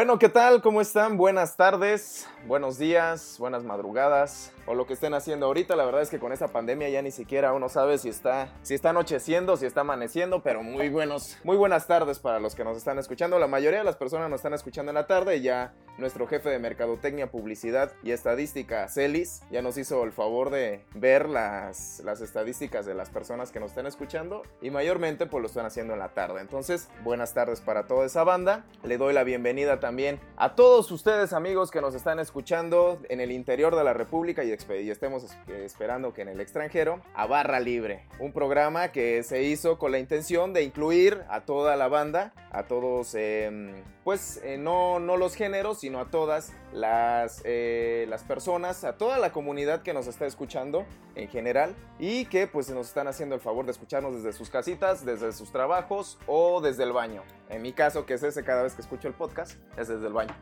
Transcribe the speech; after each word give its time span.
Bueno, 0.00 0.18
¿qué 0.18 0.30
tal? 0.30 0.62
¿Cómo 0.62 0.80
están? 0.80 1.18
Buenas 1.18 1.58
tardes, 1.58 2.26
buenos 2.46 2.78
días, 2.78 3.36
buenas 3.38 3.64
madrugadas 3.64 4.50
o 4.70 4.74
lo 4.74 4.86
que 4.86 4.92
estén 4.92 5.14
haciendo 5.14 5.46
ahorita. 5.46 5.74
La 5.74 5.84
verdad 5.84 6.00
es 6.00 6.10
que 6.10 6.20
con 6.20 6.32
esta 6.32 6.46
pandemia 6.46 6.88
ya 6.88 7.02
ni 7.02 7.10
siquiera 7.10 7.52
uno 7.52 7.68
sabe 7.68 7.98
si 7.98 8.08
está, 8.08 8.54
si 8.62 8.74
está 8.74 8.90
anocheciendo, 8.90 9.56
si 9.56 9.66
está 9.66 9.80
amaneciendo, 9.80 10.44
pero 10.44 10.62
muy 10.62 10.88
buenos, 10.88 11.38
muy 11.42 11.56
buenas 11.56 11.88
tardes 11.88 12.20
para 12.20 12.38
los 12.38 12.54
que 12.54 12.62
nos 12.62 12.76
están 12.76 12.98
escuchando. 12.98 13.40
La 13.40 13.48
mayoría 13.48 13.80
de 13.80 13.84
las 13.84 13.96
personas 13.96 14.30
nos 14.30 14.38
están 14.38 14.54
escuchando 14.54 14.90
en 14.90 14.94
la 14.94 15.08
tarde 15.08 15.38
y 15.38 15.42
ya 15.42 15.74
nuestro 15.98 16.28
jefe 16.28 16.48
de 16.50 16.60
mercadotecnia, 16.60 17.32
publicidad 17.32 17.92
y 18.04 18.12
estadística, 18.12 18.88
Celis, 18.88 19.42
ya 19.50 19.60
nos 19.60 19.76
hizo 19.76 20.04
el 20.04 20.12
favor 20.12 20.50
de 20.50 20.84
ver 20.94 21.28
las, 21.28 22.00
las 22.04 22.20
estadísticas 22.20 22.86
de 22.86 22.94
las 22.94 23.10
personas 23.10 23.50
que 23.50 23.58
nos 23.58 23.70
están 23.70 23.86
escuchando 23.86 24.42
y 24.62 24.70
mayormente 24.70 25.26
pues 25.26 25.42
lo 25.42 25.48
están 25.48 25.66
haciendo 25.66 25.94
en 25.94 25.98
la 25.98 26.10
tarde. 26.10 26.40
Entonces, 26.40 26.88
buenas 27.02 27.34
tardes 27.34 27.60
para 27.60 27.88
toda 27.88 28.06
esa 28.06 28.22
banda. 28.22 28.64
Le 28.84 28.98
doy 28.98 29.12
la 29.14 29.24
bienvenida 29.24 29.80
también 29.80 30.20
a 30.36 30.54
todos 30.54 30.92
ustedes 30.92 31.32
amigos 31.32 31.72
que 31.72 31.80
nos 31.80 31.96
están 31.96 32.20
escuchando 32.20 33.00
en 33.08 33.20
el 33.20 33.32
interior 33.32 33.74
de 33.74 33.82
la 33.82 33.92
República 33.92 34.44
y, 34.44 34.59
estemos 34.68 35.26
esperando 35.48 36.12
que 36.12 36.22
en 36.22 36.28
el 36.28 36.40
extranjero, 36.40 37.00
a 37.14 37.26
Barra 37.26 37.60
Libre, 37.60 38.04
un 38.18 38.32
programa 38.32 38.92
que 38.92 39.22
se 39.22 39.42
hizo 39.42 39.78
con 39.78 39.92
la 39.92 39.98
intención 39.98 40.52
de 40.52 40.62
incluir 40.62 41.22
a 41.28 41.42
toda 41.42 41.76
la 41.76 41.88
banda, 41.88 42.32
a 42.50 42.64
todos, 42.64 43.14
em, 43.14 43.72
pues 44.04 44.40
eh, 44.42 44.58
no, 44.58 45.00
no 45.00 45.16
los 45.16 45.34
géneros, 45.34 45.80
sino 45.80 46.00
a 46.00 46.10
todas 46.10 46.52
las, 46.72 47.42
eh, 47.44 48.06
las 48.08 48.24
personas, 48.24 48.84
a 48.84 48.96
toda 48.96 49.18
la 49.18 49.32
comunidad 49.32 49.82
que 49.82 49.92
nos 49.92 50.06
está 50.06 50.26
escuchando 50.26 50.84
en 51.14 51.28
general 51.28 51.74
y 51.98 52.26
que 52.26 52.46
pues 52.46 52.70
nos 52.70 52.88
están 52.88 53.08
haciendo 53.08 53.34
el 53.34 53.40
favor 53.40 53.64
de 53.64 53.72
escucharnos 53.72 54.14
desde 54.14 54.32
sus 54.32 54.50
casitas, 54.50 55.04
desde 55.04 55.32
sus 55.32 55.52
trabajos 55.52 56.18
o 56.26 56.60
desde 56.60 56.84
el 56.84 56.92
baño. 56.92 57.22
En 57.48 57.62
mi 57.62 57.72
caso, 57.72 58.06
que 58.06 58.14
es 58.14 58.22
ese 58.22 58.44
cada 58.44 58.62
vez 58.62 58.74
que 58.74 58.82
escucho 58.82 59.08
el 59.08 59.14
podcast, 59.14 59.58
es 59.76 59.88
desde 59.88 60.06
el 60.06 60.12
baño. 60.12 60.34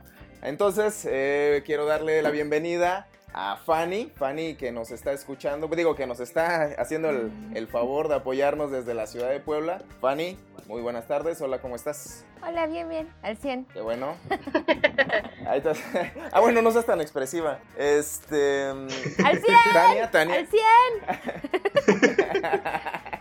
Entonces, 0.42 1.06
eh, 1.10 1.62
quiero 1.66 1.84
darle 1.86 2.22
la 2.22 2.30
bienvenida 2.30 3.08
a 3.32 3.56
Fanny, 3.56 4.12
Fanny 4.16 4.54
que 4.54 4.72
nos 4.72 4.90
está 4.90 5.12
escuchando, 5.12 5.68
digo 5.68 5.94
que 5.94 6.06
nos 6.06 6.20
está 6.20 6.74
haciendo 6.78 7.10
el, 7.10 7.30
el, 7.54 7.66
favor 7.68 8.08
de 8.08 8.16
apoyarnos 8.16 8.70
desde 8.70 8.94
la 8.94 9.06
ciudad 9.06 9.30
de 9.30 9.40
Puebla. 9.40 9.82
Fanny, 10.00 10.38
muy 10.66 10.82
buenas 10.82 11.06
tardes, 11.06 11.40
hola, 11.40 11.60
¿cómo 11.60 11.76
estás? 11.76 12.24
Hola, 12.46 12.66
bien, 12.66 12.88
bien, 12.88 13.08
al 13.22 13.36
100. 13.36 13.66
Qué 13.66 13.80
bueno. 13.80 14.16
Ahí 15.46 15.58
estás. 15.58 15.78
Ah, 16.32 16.40
bueno, 16.40 16.62
no 16.62 16.70
seas 16.70 16.86
tan 16.86 17.00
expresiva. 17.00 17.58
Este... 17.76 18.66
Al 18.66 19.38
100. 19.40 19.42
Tania, 19.72 20.10
Tania. 20.10 20.36
Al 20.36 20.46
100. 20.46 20.62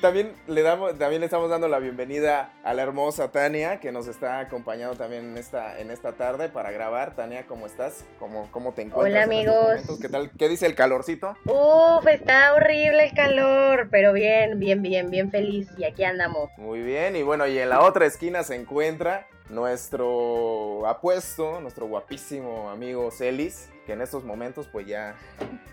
también 0.00 0.32
le 0.46 0.62
damos, 0.62 0.98
también 0.98 1.20
le 1.20 1.26
estamos 1.26 1.50
dando 1.50 1.68
la 1.68 1.78
bienvenida 1.78 2.52
a 2.62 2.74
la 2.74 2.82
hermosa 2.82 3.30
Tania, 3.30 3.80
que 3.80 3.92
nos 3.92 4.06
está 4.06 4.40
acompañando 4.40 4.96
también 4.96 5.24
en 5.24 5.38
esta, 5.38 5.80
en 5.80 5.90
esta 5.90 6.12
tarde 6.12 6.48
para 6.48 6.70
grabar. 6.70 7.14
Tania, 7.16 7.46
¿cómo 7.46 7.66
estás? 7.66 8.04
¿Cómo, 8.18 8.48
cómo 8.50 8.72
te 8.72 8.82
encuentras? 8.82 9.26
Hola 9.26 9.36
amigos. 9.36 9.98
¿Qué 10.00 10.08
tal? 10.08 10.30
¿Qué 10.30 10.48
dice 10.48 10.66
el 10.66 10.74
calorcito? 10.74 11.36
Uf, 11.44 12.06
está 12.06 12.54
horrible 12.54 13.06
el 13.06 13.14
calor, 13.14 13.88
pero 13.90 14.12
bien, 14.12 14.58
bien, 14.58 14.82
bien, 14.82 15.10
bien 15.10 15.30
feliz. 15.30 15.68
Y 15.76 15.84
aquí 15.84 16.04
andamos. 16.04 16.50
Muy 16.56 16.82
bien, 16.82 17.16
y 17.16 17.22
bueno, 17.22 17.46
y 17.46 17.58
en 17.58 17.68
la 17.68 17.82
otra 17.82 18.06
esquina 18.06 18.42
se 18.42 18.54
encuentra 18.54 19.26
nuestro 19.48 20.86
apuesto, 20.86 21.60
nuestro 21.60 21.86
guapísimo 21.86 22.70
amigo 22.70 23.10
Celis, 23.10 23.70
que 23.88 23.94
en 23.94 24.02
estos 24.02 24.22
momentos 24.22 24.68
pues 24.70 24.86
ya 24.86 25.16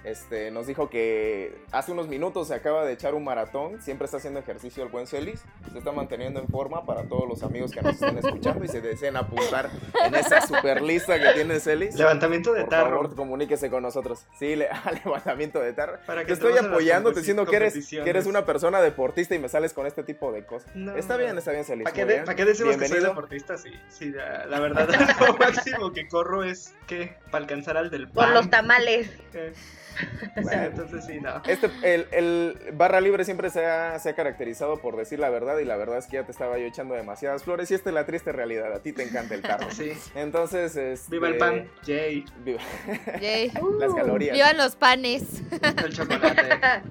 este, 0.05 0.49
nos 0.49 0.67
dijo 0.67 0.89
que 0.89 1.53
hace 1.73 1.91
unos 1.91 2.07
minutos 2.07 2.47
se 2.47 2.53
acaba 2.53 2.85
de 2.85 2.93
echar 2.93 3.13
un 3.13 3.25
maratón, 3.25 3.81
siempre 3.81 4.05
está 4.05 4.17
haciendo 4.17 4.39
ejercicio 4.39 4.83
el 4.83 4.89
buen 4.89 5.05
Celis, 5.05 5.43
se 5.73 5.77
está 5.77 5.91
manteniendo 5.91 6.39
en 6.39 6.47
forma 6.47 6.85
para 6.85 7.03
todos 7.09 7.27
los 7.27 7.43
amigos 7.43 7.71
que 7.71 7.81
nos 7.81 7.95
están 7.95 8.17
escuchando 8.17 8.63
y 8.63 8.69
se 8.69 8.79
desean 8.79 9.17
apuntar 9.17 9.69
en 10.05 10.15
esa 10.15 10.39
super 10.47 10.81
lista 10.81 11.19
que 11.19 11.33
tiene 11.33 11.59
Celis. 11.59 11.95
Levantamiento 11.95 12.53
de 12.53 12.61
Por 12.61 12.69
tarro. 12.69 12.89
favor, 13.01 13.15
comuníquese 13.15 13.69
con 13.69 13.83
nosotros. 13.83 14.25
Sí, 14.39 14.55
le, 14.55 14.69
levantamiento 15.03 15.59
de 15.59 15.73
tarro. 15.73 15.97
Para 16.05 16.21
que 16.21 16.27
te 16.27 16.33
estoy 16.33 16.57
apoyando, 16.57 17.11
te 17.11 17.19
diciendo 17.19 17.45
que 17.45 17.57
eres, 17.57 17.89
que 17.89 18.09
eres 18.09 18.27
una 18.27 18.45
persona 18.45 18.79
deportista 18.79 19.35
y 19.35 19.39
me 19.39 19.49
sales 19.49 19.73
con 19.73 19.87
este 19.87 20.03
tipo 20.03 20.31
de 20.31 20.45
cosas. 20.45 20.71
está 20.95 21.17
bien, 21.17 21.37
está 21.37 21.51
bien, 21.51 21.65
Celis. 21.65 21.83
¿Para 21.83 21.93
qué, 21.93 22.05
de, 22.05 22.19
¿para 22.19 22.35
qué 22.35 22.45
decimos 22.45 22.77
que 22.77 22.87
soy 22.87 23.01
deportista? 23.01 23.57
Sí, 23.57 23.73
sí, 23.89 24.11
la, 24.11 24.45
la 24.45 24.61
verdad, 24.61 24.87
lo 25.27 25.35
máximo 25.35 25.91
que 25.91 26.07
corro 26.07 26.45
es 26.45 26.73
que 26.87 27.17
para 27.29 27.43
alcanzar 27.43 27.75
al 27.75 27.89
del 27.89 28.04
Por 28.13 28.29
los 28.29 28.49
tamales. 28.49 29.09
Bueno, 30.41 30.63
entonces 30.63 31.05
sí, 31.05 31.19
no. 31.19 31.41
Este, 31.47 31.69
el, 31.81 32.07
el, 32.11 32.73
barra 32.73 32.99
libre 33.01 33.23
siempre 33.23 33.49
se 33.49 33.65
ha, 33.65 33.97
se 33.99 34.09
ha, 34.09 34.15
caracterizado 34.15 34.77
por 34.77 34.97
decir 34.97 35.19
la 35.19 35.29
verdad 35.29 35.57
y 35.59 35.65
la 35.65 35.75
verdad 35.77 35.97
es 35.97 36.07
que 36.07 36.17
ya 36.17 36.23
te 36.23 36.31
estaba 36.31 36.57
yo 36.57 36.65
echando 36.65 36.93
demasiadas 36.93 37.43
flores 37.43 37.71
y 37.71 37.73
esta 37.73 37.89
es 37.89 37.93
la 37.93 38.05
triste 38.05 38.31
realidad. 38.31 38.73
A 38.73 38.81
ti 38.81 38.91
te 38.91 39.03
encanta 39.03 39.35
el 39.35 39.41
tarro. 39.41 39.67
Sí. 39.75 39.91
Entonces, 40.15 40.75
este... 40.75 41.11
Viva 41.11 41.27
el 41.27 41.37
pan, 41.37 41.69
Jay. 41.85 42.23
Viva. 42.45 42.61
Yay. 43.19 43.51
Las 43.79 43.93
calorías. 43.93 44.33
Viva 44.33 44.53
los 44.53 44.75
panes. 44.75 45.41
El 45.83 45.93
chocolate. 45.93 46.41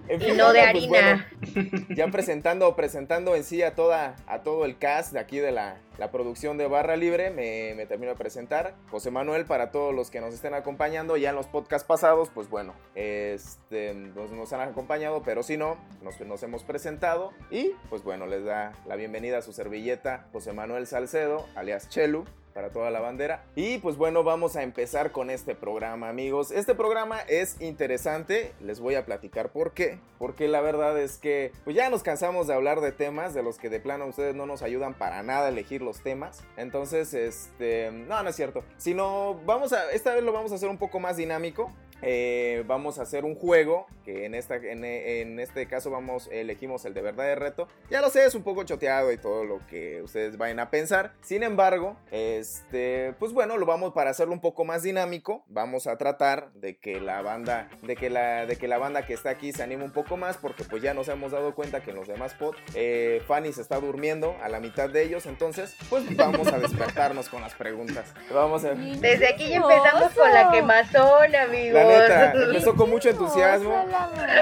En 0.09 0.21
fin, 0.21 0.35
y 0.35 0.37
no 0.37 0.53
de 0.53 0.61
harina. 0.61 1.31
Pues 1.41 1.55
bueno, 1.55 1.87
ya 1.91 2.07
presentando, 2.09 2.77
presentando 2.77 3.35
en 3.35 3.45
sí 3.45 3.63
a 3.63 3.75
toda, 3.75 4.17
a 4.27 4.43
todo 4.43 4.65
el 4.65 4.77
cast 4.77 5.13
de 5.13 5.21
aquí 5.21 5.39
de 5.39 5.53
la, 5.53 5.79
la 5.99 6.11
producción 6.11 6.59
de 6.59 6.67
Barra 6.67 6.97
Libre, 6.97 7.31
me, 7.31 7.75
me, 7.75 7.87
termino 7.87 8.13
de 8.13 8.19
presentar. 8.19 8.75
José 8.91 9.11
Manuel, 9.11 9.45
para 9.45 9.71
todos 9.71 9.95
los 9.95 10.11
que 10.11 10.21
nos 10.21 10.35
estén 10.35 10.55
acompañando 10.55 11.17
ya 11.17 11.31
en 11.31 11.37
los 11.37 11.47
podcasts 11.47 11.87
pasados, 11.87 12.31
pues 12.35 12.49
bueno, 12.49 12.75
este, 12.95 13.95
nos, 13.95 14.31
nos 14.31 14.53
han 14.53 14.61
acompañado, 14.61 15.23
pero 15.25 15.43
si 15.43 15.57
no, 15.57 15.77
nos, 16.03 16.21
nos, 16.21 16.43
hemos 16.43 16.65
presentado. 16.65 17.33
Y 17.51 17.73
pues 17.91 18.03
bueno, 18.03 18.27
les 18.27 18.45
da 18.45 18.73
la 18.87 18.97
bienvenida 18.97 19.39
a 19.39 19.43
su 19.43 19.53
servilleta 19.53 20.27
José 20.33 20.53
Manuel 20.53 20.87
Salcedo, 20.87 21.47
alias 21.55 21.89
Chelu 21.89 22.25
para 22.55 22.71
toda 22.71 22.91
la 22.91 23.01
bandera. 23.01 23.45
Y 23.57 23.79
pues 23.79 23.97
bueno, 23.97 24.23
vamos 24.23 24.57
a 24.57 24.63
empezar 24.63 25.11
con 25.11 25.29
este 25.29 25.55
programa, 25.55 26.09
amigos. 26.09 26.53
Este 26.53 26.75
programa 26.75 27.21
es 27.21 27.61
interesante, 27.61 28.53
les 28.61 28.81
voy 28.81 28.95
a 28.95 29.05
platicar 29.05 29.51
por 29.51 29.73
qué. 29.73 29.99
Porque 30.19 30.49
la 30.49 30.61
verdad 30.61 30.99
es 30.99 31.19
que 31.19 31.53
pues 31.65 31.77
ya 31.77 31.91
nos 31.91 32.03
cansamos 32.03 32.47
de 32.47 32.55
hablar 32.55 32.81
de 32.81 32.93
temas 32.93 33.35
de 33.35 33.43
los 33.43 33.59
que 33.59 33.69
de 33.69 33.81
plano 33.81 34.07
ustedes 34.07 34.35
no 34.35 34.47
nos 34.47 34.63
ayudan 34.63 34.95
para 34.95 35.23
nada 35.23 35.47
a 35.47 35.49
elegir 35.49 35.83
los 35.83 36.01
temas. 36.03 36.45
Entonces, 36.57 37.13
este, 37.13 37.91
no, 37.91 38.23
no 38.23 38.31
es 38.31 38.37
cierto. 38.37 38.65
Sino 38.79 39.35
vamos 39.45 39.73
a, 39.73 39.91
esta 39.91 40.15
vez 40.15 40.23
lo 40.23 40.33
vamos 40.33 40.53
a 40.53 40.55
hacer 40.55 40.69
un 40.69 40.79
poco 40.79 41.01
más 41.01 41.17
dinámico. 41.17 41.73
Eh, 42.07 42.65
vamos 42.67 42.99
a 42.99 43.03
hacer 43.03 43.25
un 43.25 43.35
juego 43.35 43.87
que 44.05 44.27
en, 44.27 44.35
esta, 44.35 44.57
en, 44.57 44.85
en, 44.85 45.41
este 45.41 45.67
caso 45.67 45.91
vamos 45.91 46.29
elegimos 46.31 46.85
el 46.85 46.93
de 46.93 47.01
verdad 47.01 47.25
de 47.25 47.35
reto. 47.35 47.67
Ya 47.91 48.03
lo 48.03 48.11
sé 48.11 48.27
es 48.27 48.35
un 48.35 48.43
poco 48.43 48.65
choteado 48.65 49.11
y 49.11 49.17
todo 49.17 49.45
lo 49.45 49.67
que 49.67 50.03
ustedes 50.03 50.37
vayan 50.37 50.61
a 50.61 50.71
pensar. 50.71 51.13
Sin 51.23 51.43
embargo 51.43 51.97
este 52.11 53.15
pues 53.19 53.33
bueno 53.33 53.57
lo 53.57 53.65
vamos 53.65 53.95
para 53.95 54.11
hacerlo 54.11 54.35
un 54.35 54.43
poco 54.43 54.65
más 54.65 54.83
dinámico. 54.83 55.45
Vamos 55.49 55.87
a 55.87 55.97
tratar 55.97 56.53
de 56.53 56.77
que 56.77 57.01
la 57.01 57.23
banda 57.23 57.71
de 57.83 57.97
que 57.97 58.11
la 58.11 58.45
de 58.45 58.57
que 58.57 58.69
la 58.69 58.77
banda 58.77 59.07
que 59.07 59.15
está 59.15 59.31
aquí 59.31 59.53
se 59.53 59.63
anime 59.63 59.85
un 59.85 59.93
poco 59.93 60.19
más 60.19 60.37
porque 60.37 60.65
pues 60.65 60.83
ya 60.83 60.93
nos 60.93 61.09
hemos 61.09 61.33
dado 61.33 61.55
cuenta 61.55 61.83
que 61.83 61.91
en 61.91 61.97
los 61.97 62.09
demás 62.09 62.35
pod 62.35 62.55
eh, 62.75 63.23
Fanny 63.27 63.53
se 63.55 63.63
está 63.63 63.81
durmiendo 63.81 64.37
a 64.43 64.51
la 64.51 64.61
mitad 64.61 64.91
de 64.91 65.03
ellos. 65.03 65.25
Entonces 65.25 65.75
pues 65.89 66.05
vamos 66.17 66.49
a 66.49 66.59
despertarnos 66.59 67.31
con 67.31 67.41
las 67.41 67.55
preguntas. 67.55 68.13
Vamos 68.31 68.65
a 68.65 68.75
desde 68.75 69.27
aquí 69.27 69.49
ya 69.49 69.57
empezamos 69.57 70.13
con 70.13 70.31
la 70.31 70.51
quemazón 70.51 71.35
amigos 71.35 71.75
la 71.75 71.94
neta, 71.99 72.33
empezó 72.47 72.75
con 72.75 72.91
mucho 72.91 73.11
entusiasmo. 73.11 73.75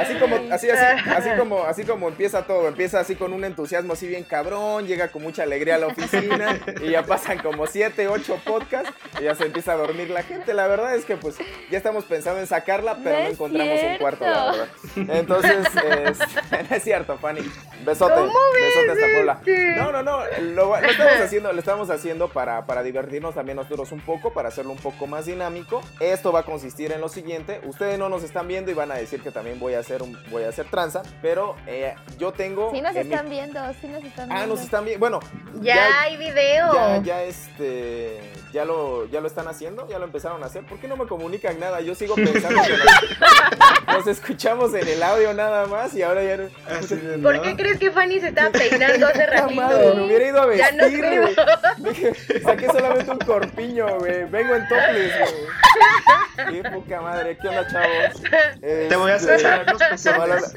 Así 0.00 0.14
como, 0.16 0.36
así, 0.52 0.70
así, 0.70 1.10
así 1.10 1.28
como, 1.38 1.64
así 1.64 1.84
como 1.84 2.08
empieza 2.08 2.42
todo, 2.46 2.68
empieza 2.68 3.00
así 3.00 3.16
con 3.16 3.32
un 3.32 3.44
entusiasmo 3.44 3.92
así 3.92 4.06
bien 4.06 4.24
cabrón, 4.24 4.86
llega 4.86 5.08
con 5.08 5.22
mucha 5.22 5.42
alegría 5.42 5.76
a 5.76 5.78
la 5.78 5.86
oficina 5.88 6.60
y 6.82 6.90
ya 6.90 7.04
pasan 7.04 7.38
como 7.38 7.66
7, 7.66 8.08
8 8.08 8.40
podcasts 8.44 8.92
y 9.20 9.24
ya 9.24 9.34
se 9.34 9.44
empieza 9.44 9.72
a 9.72 9.76
dormir 9.76 10.10
la 10.10 10.22
gente. 10.22 10.54
La 10.54 10.66
verdad 10.66 10.94
es 10.94 11.04
que 11.04 11.16
pues 11.16 11.36
ya 11.70 11.78
estamos 11.78 12.04
pensando 12.04 12.40
en 12.40 12.46
sacarla, 12.46 12.98
pero 13.02 13.18
no, 13.18 13.24
no 13.24 13.30
encontramos 13.30 13.78
cierto. 13.78 13.92
un 13.92 13.98
cuarto, 13.98 14.24
la 14.24 14.44
verdad. 14.44 14.68
Entonces, 14.96 15.66
es, 15.76 16.18
no 16.70 16.76
es 16.76 16.82
cierto, 16.82 17.18
Fanny. 17.18 17.40
Besote, 17.84 18.14
besote 18.14 18.90
hasta 18.92 19.06
Puebla. 19.12 19.40
No, 19.76 19.92
no, 19.92 20.02
no, 20.02 20.18
lo, 20.40 20.64
lo, 20.66 20.76
estamos 20.76 21.12
haciendo, 21.20 21.52
lo 21.52 21.58
estamos 21.58 21.90
haciendo 21.90 22.28
para, 22.28 22.66
para 22.66 22.82
divertirnos 22.82 23.34
también 23.34 23.56
nosotros 23.56 23.92
un 23.92 24.00
poco, 24.00 24.32
para 24.32 24.48
hacerlo 24.48 24.72
un 24.72 24.78
poco 24.78 25.06
más 25.06 25.26
dinámico. 25.26 25.82
Esto 26.00 26.32
va 26.32 26.40
a 26.40 26.44
consistir 26.44 26.92
en 26.92 27.00
lo 27.00 27.08
siguiente, 27.08 27.41
ustedes 27.64 27.98
no 27.98 28.08
nos 28.08 28.22
están 28.22 28.48
viendo 28.48 28.70
y 28.70 28.74
van 28.74 28.90
a 28.92 28.94
decir 28.96 29.20
que 29.22 29.30
también 29.30 29.58
voy 29.60 29.74
a 29.74 29.80
hacer 29.80 30.02
un, 30.02 30.16
voy 30.30 30.44
a 30.44 30.48
hacer 30.48 30.66
tranza, 30.66 31.02
pero 31.20 31.56
eh, 31.66 31.94
yo 32.18 32.32
tengo 32.32 32.70
Sí 32.72 32.80
nos 32.80 32.94
en 32.96 33.08
mi- 33.08 33.14
están 33.14 33.30
viendo, 33.30 33.60
sí 33.80 33.88
nos 33.88 34.02
están 34.04 34.28
viendo. 34.28 34.44
Ah, 34.44 34.46
nos 34.46 34.60
están 34.60 34.84
viendo. 34.84 35.00
Bueno, 35.00 35.20
Ya, 35.60 36.02
hay 36.02 36.16
video. 36.16 36.72
ya, 36.74 37.02
ya 37.02 37.22
este, 37.24 38.20
ya 38.52 38.64
lo, 38.64 39.06
ya 39.06 39.20
lo 39.20 39.26
están 39.26 39.48
haciendo, 39.48 39.88
ya 39.88 39.98
lo 39.98 40.04
empezaron 40.04 40.42
a 40.42 40.46
hacer. 40.46 40.64
¿Por 40.66 40.78
qué 40.78 40.88
no 40.88 40.96
me 40.96 41.06
comunican 41.06 41.58
nada? 41.60 41.80
Yo 41.80 41.94
sigo 41.94 42.14
pensando 42.16 42.62
que 42.62 42.70
nos, 42.76 43.96
nos 43.98 44.06
escuchamos 44.06 44.74
en 44.74 44.86
el 44.88 45.02
audio 45.02 45.34
nada 45.34 45.66
más 45.66 45.94
y 45.94 46.02
ahora 46.02 46.22
ya 46.22 46.36
no. 46.36 47.22
¿Por 47.22 47.42
qué 47.42 47.56
crees 47.56 47.78
que 47.78 47.90
Fanny 47.90 48.20
se 48.20 48.28
estaba 48.28 48.50
peinando 48.50 49.06
hace 49.06 49.26
¡La 49.26 49.48
madre! 49.48 49.78
Me 49.78 49.84
ratito? 49.86 50.04
hubiera 50.04 50.28
ido 50.28 50.42
a 50.42 50.54
Ya 50.54 50.72
no 50.72 50.84
vestir, 50.84 51.20
güey. 51.20 52.42
Saqué 52.42 52.66
solamente 52.66 53.10
un 53.10 53.18
corpiño, 53.18 53.98
güey. 53.98 54.24
Vengo 54.24 54.54
en 54.54 54.68
topless, 54.68 55.12
güey. 55.18 56.52
Qué 56.62 56.70
poca 56.70 57.00
madre. 57.00 57.21
¿Qué 57.40 57.48
onda, 57.48 57.66
chavos? 57.68 58.22
Te 58.60 58.96
voy 58.96 59.10
a 59.10 59.16
Este, 59.16 59.38
censurar 59.38 59.66
los 59.70 59.82
pezones. 59.82 60.54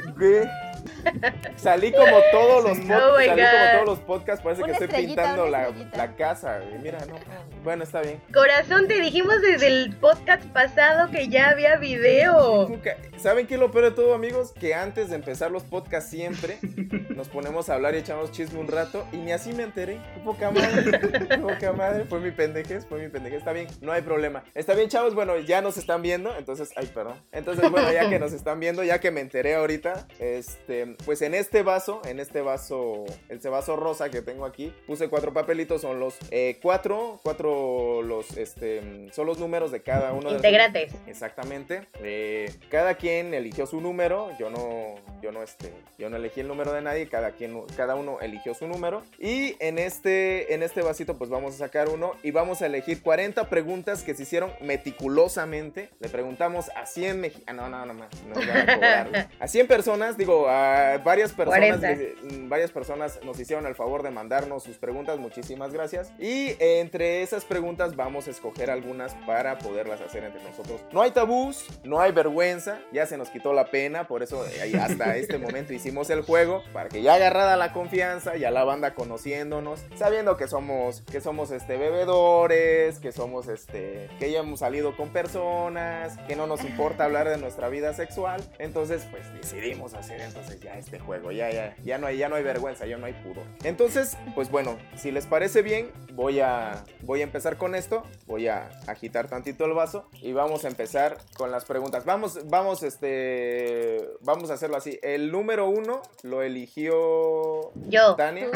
Salí 1.55 1.91
como 1.91 2.17
todos 2.31 2.63
los, 2.63 2.77
Oh 2.79 3.17
my 3.17 3.25
salí 3.25 3.41
God. 3.41 3.47
como 3.49 3.71
todos 3.73 3.85
los 3.85 3.99
podcasts, 3.99 4.43
parece 4.43 4.63
que 4.63 4.71
estoy 4.71 4.87
pintando 4.87 5.47
la, 5.47 5.69
la 5.95 6.15
casa. 6.15 6.59
güey. 6.59 6.79
Mira, 6.81 6.99
no. 7.07 7.15
Bueno, 7.63 7.83
está 7.83 8.01
bien. 8.01 8.21
Corazón, 8.33 8.87
te 8.87 8.99
dijimos 8.99 9.41
desde 9.41 9.67
el 9.67 9.95
podcast 9.95 10.43
pasado 10.47 11.09
que 11.11 11.27
ya 11.29 11.49
había 11.49 11.77
video. 11.77 12.67
Nunca- 12.69 12.97
¿Saben 13.17 13.47
qué 13.47 13.55
es 13.55 13.59
lo 13.59 13.71
peor 13.71 13.85
de 13.85 13.91
todo, 13.91 14.13
amigos? 14.13 14.53
Que 14.59 14.73
antes 14.75 15.09
de 15.09 15.15
empezar 15.15 15.49
los 15.51 15.63
podcasts 15.63 16.09
siempre 16.09 16.59
nos 17.15 17.27
ponemos 17.29 17.69
a 17.69 17.75
hablar 17.75 17.95
y 17.95 17.99
echamos 17.99 18.31
chisme 18.31 18.59
un 18.59 18.67
rato 18.67 19.07
y 19.11 19.17
ni 19.17 19.31
así 19.31 19.53
me 19.53 19.63
enteré. 19.63 19.99
Qué 20.13 20.19
poca 20.23 20.51
madre, 20.51 20.99
qué 21.29 21.37
poca 21.37 21.71
madre. 21.73 22.05
Fue 22.05 22.19
mi 22.19 22.31
pendejez, 22.31 22.85
fue 22.85 22.99
mi 22.99 23.07
pendejez. 23.09 23.39
Está 23.39 23.51
bien, 23.53 23.67
no 23.81 23.91
hay 23.91 24.01
problema. 24.01 24.43
Está 24.53 24.73
bien, 24.75 24.89
chavos. 24.89 25.15
Bueno, 25.15 25.37
ya 25.39 25.61
nos 25.61 25.77
están 25.77 26.01
viendo, 26.01 26.35
entonces, 26.37 26.71
ay, 26.75 26.87
perdón. 26.93 27.15
Entonces, 27.31 27.69
bueno, 27.71 27.91
ya 27.91 28.09
que 28.09 28.19
nos 28.19 28.33
están 28.33 28.59
viendo, 28.59 28.83
ya 28.83 28.99
que 28.99 29.11
me 29.11 29.21
enteré 29.21 29.55
ahorita, 29.55 30.07
este, 30.19 30.94
pues 31.05 31.21
en 31.21 31.33
este 31.33 31.63
vaso, 31.63 32.01
en 32.05 32.19
este 32.19 32.41
vaso, 32.41 33.05
este 33.29 33.49
vaso 33.49 33.75
rosa 33.75 34.09
que 34.09 34.21
tengo 34.21 34.45
aquí, 34.45 34.73
puse 34.87 35.09
cuatro 35.09 35.33
papelitos. 35.33 35.81
Son 35.81 35.99
los 35.99 36.15
eh, 36.31 36.59
cuatro, 36.61 37.19
cuatro, 37.23 38.01
los, 38.01 38.37
este, 38.37 39.09
son 39.11 39.25
los 39.25 39.39
números 39.39 39.71
de 39.71 39.81
cada 39.81 40.13
uno 40.13 40.29
de 40.29 40.35
los 40.35 40.35
Integrantes. 40.35 40.93
Exactamente. 41.07 41.87
Eh, 42.01 42.51
cada 42.69 42.95
quien 42.95 43.33
eligió 43.33 43.65
su 43.65 43.81
número. 43.81 44.31
Yo 44.39 44.49
no, 44.49 44.95
yo 45.21 45.31
no, 45.31 45.43
este, 45.43 45.73
yo 45.97 46.09
no 46.09 46.17
elegí 46.17 46.41
el 46.41 46.47
número 46.47 46.71
de 46.73 46.81
nadie. 46.81 47.07
Cada 47.07 47.31
quien, 47.31 47.61
cada 47.75 47.95
uno 47.95 48.19
eligió 48.21 48.53
su 48.53 48.67
número. 48.67 49.03
Y 49.19 49.55
en 49.59 49.79
este, 49.79 50.53
en 50.53 50.63
este 50.63 50.81
vasito, 50.81 51.17
pues 51.17 51.29
vamos 51.29 51.55
a 51.55 51.57
sacar 51.57 51.89
uno 51.89 52.13
y 52.23 52.31
vamos 52.31 52.61
a 52.61 52.67
elegir 52.67 53.01
40 53.01 53.49
preguntas 53.49 54.03
que 54.03 54.15
se 54.15 54.23
hicieron 54.23 54.51
meticulosamente. 54.61 55.89
Le 55.99 56.09
preguntamos 56.09 56.69
a 56.75 56.85
100 56.85 57.21
mexicanos. 57.21 57.69
No, 57.69 57.85
no, 57.85 57.85
no, 57.85 57.93
no, 57.93 58.07
nos 58.27 58.47
van 58.47 58.69
a 58.69 58.73
cobrar, 58.73 59.09
güey. 59.09 59.25
A 59.39 59.47
100 59.47 59.67
personas, 59.67 60.17
digo, 60.17 60.47
a 60.47 60.84
varias 61.03 61.31
personas, 61.33 61.79
40. 61.79 61.91
le- 61.91 62.15
mm, 62.37 62.49
varias 62.49 62.71
personas 62.71 63.19
nos 63.23 63.39
hicieron 63.39 63.65
el 63.65 63.75
favor 63.75 64.03
de 64.03 64.11
mandarnos 64.11 64.63
sus 64.63 64.77
preguntas. 64.77 65.17
Muchísimas 65.19 65.73
gracias. 65.73 66.11
Y 66.19 66.55
entre 66.59 67.21
esas 67.21 67.45
preguntas 67.45 67.95
vamos 67.95 68.27
a 68.27 68.31
escoger 68.31 68.69
algunas 68.69 69.13
para 69.25 69.57
poderlas 69.57 70.01
hacer 70.01 70.23
entre 70.23 70.41
nosotros. 70.43 70.81
No 70.91 71.01
hay 71.01 71.11
tabús, 71.11 71.65
no 71.83 71.99
hay 72.01 72.11
vergüenza, 72.11 72.79
ya 72.91 73.05
se 73.05 73.17
nos 73.17 73.29
quitó 73.29 73.53
la 73.53 73.71
pena, 73.71 74.07
por 74.07 74.23
eso 74.23 74.45
eh, 74.47 74.77
hasta 74.79 75.15
este 75.17 75.37
momento 75.37 75.73
hicimos 75.73 76.09
el 76.09 76.21
juego, 76.21 76.63
para 76.73 76.89
que 76.89 77.01
ya 77.01 77.15
agarrada 77.15 77.57
la 77.57 77.73
confianza, 77.73 78.35
ya 78.35 78.51
la 78.51 78.63
banda 78.63 78.93
conociéndonos, 78.93 79.85
sabiendo 79.95 80.37
que 80.37 80.47
somos, 80.47 81.01
que 81.01 81.21
somos 81.21 81.51
este, 81.51 81.77
bebedores, 81.77 82.99
que 82.99 83.11
somos 83.11 83.47
este, 83.47 84.09
que 84.19 84.31
ya 84.31 84.39
hemos 84.39 84.59
salido 84.59 84.95
con 84.95 85.09
personas, 85.09 86.17
que 86.27 86.35
no 86.35 86.47
nos 86.47 86.63
importa 86.63 87.05
hablar 87.05 87.29
de 87.29 87.37
nuestra 87.37 87.69
vida 87.69 87.93
sexual, 87.93 88.41
entonces 88.59 89.05
pues 89.11 89.31
decidimos 89.33 89.93
hacer 89.93 90.21
entonces 90.21 90.59
ya 90.59 90.74
este 90.77 90.99
juego, 90.99 91.31
ya, 91.31 91.51
ya, 91.51 91.75
ya 91.83 91.97
no 91.97 92.07
hay, 92.07 92.17
ya 92.17 92.29
no 92.29 92.35
hay 92.35 92.43
vergüenza, 92.43 92.85
ya 92.85 92.97
no 92.97 93.05
hay 93.05 93.13
pudor. 93.13 93.45
Entonces, 93.63 94.17
pues 94.33 94.49
bueno, 94.49 94.77
si 94.95 95.11
les 95.11 95.25
parece 95.25 95.61
bien, 95.61 95.91
voy 96.13 96.39
a, 96.39 96.83
voy 97.01 97.21
a 97.21 97.23
empezar 97.23 97.57
con 97.57 97.75
esto, 97.75 98.03
voy 98.25 98.47
a 98.47 98.69
agitar 98.87 99.27
tantito 99.27 99.65
el 99.65 99.73
vaso 99.73 100.07
y 100.21 100.33
vamos 100.33 100.65
a 100.65 100.67
empezar 100.67 101.17
con 101.37 101.51
las 101.51 101.65
preguntas. 101.65 102.05
Vamos, 102.05 102.47
vamos, 102.49 102.83
este, 102.83 104.07
vamos 104.21 104.49
a 104.49 104.55
hacerlo 104.55 104.77
así. 104.77 104.99
El 105.01 105.31
número 105.31 105.67
uno 105.67 106.01
lo 106.23 106.41
eligió 106.41 107.71
Yo. 107.87 108.15
Tania. 108.15 108.49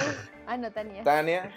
Ah, 0.52 0.58
no, 0.58 0.72
Tania. 0.72 1.04
Tania. 1.04 1.52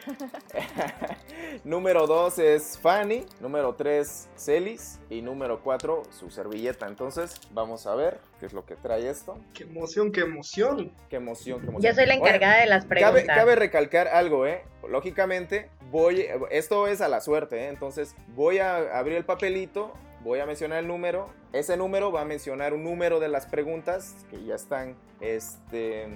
número 1.65 2.07
2 2.07 2.39
es 2.41 2.79
Fanny. 2.79 3.25
Número 3.41 3.75
3, 3.75 4.29
Celis. 4.37 5.01
Y 5.09 5.23
número 5.23 5.63
4, 5.63 6.03
su 6.11 6.29
servilleta. 6.29 6.87
Entonces, 6.89 7.41
vamos 7.53 7.87
a 7.87 7.95
ver 7.95 8.19
qué 8.39 8.45
es 8.45 8.53
lo 8.53 8.67
que 8.67 8.77
trae 8.77 9.09
esto. 9.09 9.39
Qué 9.55 9.63
emoción, 9.63 10.13
qué 10.13 10.21
emoción. 10.21 10.93
Qué 11.09 11.17
emoción, 11.17 11.63
qué 11.63 11.69
emoción. 11.69 11.91
Yo 11.91 11.95
soy 11.95 12.05
la 12.05 12.17
encargada 12.17 12.61
de 12.61 12.67
las 12.67 12.85
Cabe, 12.85 13.01
preguntas. 13.01 13.35
cabe 13.35 13.57
recalcar 13.57 14.09
algo, 14.09 14.47
¿eh? 14.47 14.63
Lógicamente, 14.87 15.71
voy. 15.91 16.27
Esto 16.51 16.87
es 16.87 17.01
a 17.01 17.09
la 17.09 17.23
suerte, 17.23 17.65
¿eh? 17.65 17.69
Entonces, 17.69 18.15
voy 18.35 18.59
a 18.59 18.99
abrir 18.99 19.17
el 19.17 19.25
papelito, 19.25 19.95
voy 20.21 20.41
a 20.41 20.45
mencionar 20.45 20.81
el 20.81 20.87
número. 20.87 21.31
Ese 21.53 21.77
número 21.77 22.11
va 22.11 22.23
a 22.23 22.25
mencionar 22.25 22.73
un 22.73 22.83
número 22.83 23.21
de 23.21 23.29
las 23.29 23.45
preguntas 23.47 24.15
que 24.31 24.43
ya 24.45 24.55
están, 24.55 24.97
este, 25.21 26.07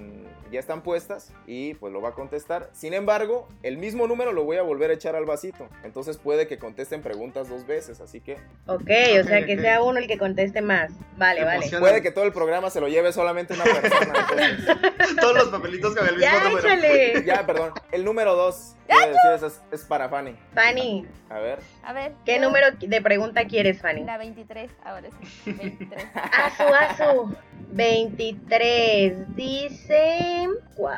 ya 0.51 0.59
están 0.59 0.81
puestas 0.81 1.31
y 1.45 1.75
pues 1.75 1.93
lo 1.93 2.01
va 2.01 2.09
a 2.09 2.11
contestar. 2.13 2.69
Sin 2.73 2.93
embargo, 2.95 3.47
el 3.61 3.77
mismo 3.77 4.07
número 4.07 4.31
lo 4.33 4.43
voy 4.45 4.57
a 4.57 4.63
volver 4.63 4.89
a 4.89 4.93
echar 4.95 5.15
al 5.15 5.25
vasito. 5.25 5.69
Entonces 5.83 6.17
puede 6.17 6.47
que 6.47 6.57
contesten 6.57 7.03
preguntas 7.03 7.49
dos 7.49 7.67
veces, 7.67 8.01
así 8.01 8.19
que 8.19 8.33
Ok, 8.65 8.89
o 9.21 9.23
sea 9.27 9.45
que 9.45 9.59
sea 9.59 9.83
uno 9.83 9.99
el 9.99 10.07
que 10.07 10.17
conteste 10.17 10.61
más. 10.61 10.91
Vale, 11.17 11.43
vale. 11.43 11.67
puede 11.79 12.01
que 12.01 12.09
todo 12.11 12.25
el 12.25 12.33
programa 12.33 12.69
se 12.71 12.81
lo 12.81 12.87
lleve 12.87 13.13
solamente 13.13 13.53
una 13.53 13.63
persona. 13.65 14.13
entonces- 14.29 14.77
Todos 15.21 15.35
los 15.35 15.49
papelitos 15.49 15.95
con 15.95 16.05
el 16.07 16.15
mismo 16.17 16.31
Ya, 16.31 16.43
número. 16.49 16.67
échale. 16.67 17.23
ya, 17.25 17.45
perdón. 17.45 17.73
El 17.91 18.03
número 18.05 18.35
dos, 18.35 18.75
es, 18.87 19.61
es 19.71 19.85
para 19.85 20.09
Fanny. 20.09 20.35
Fanny, 20.53 21.05
A 21.29 21.39
ver. 21.39 21.59
A 21.83 21.93
ver. 21.93 22.11
¿qué 22.25 22.39
número 22.39 22.67
de 22.79 23.01
pregunta 23.01 23.45
quieres, 23.45 23.81
Fanny? 23.81 24.03
La 24.03 24.17
23, 24.17 24.71
ahora 24.83 25.09
sí. 25.09 25.26
23. 25.45 26.07
Asu, 26.15 26.63
asu. 26.63 27.35
23. 27.71 29.35
Dice. 29.35 30.47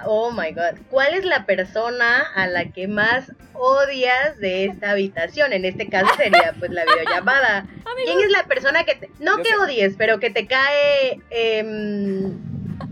Oh 0.05 0.31
my 0.31 0.51
god. 0.51 0.79
¿Cuál 0.89 1.13
es 1.15 1.25
la 1.25 1.45
persona 1.45 2.27
a 2.35 2.47
la 2.47 2.65
que 2.71 2.87
más 2.87 3.31
odias 3.53 4.37
de 4.39 4.65
esta 4.65 4.91
habitación? 4.91 5.53
En 5.53 5.65
este 5.65 5.87
caso 5.89 6.13
sería 6.15 6.53
pues 6.59 6.71
la 6.71 6.83
videollamada. 6.85 7.65
¿Quién 8.05 8.19
es 8.21 8.31
la 8.31 8.43
persona 8.43 8.83
que 8.83 8.95
te. 8.95 9.09
No 9.19 9.37
Yo 9.37 9.43
que 9.43 9.49
sé. 9.49 9.55
odies, 9.57 9.95
pero 9.97 10.19
que 10.19 10.29
te 10.29 10.47
cae. 10.47 11.19
em, 11.31 12.33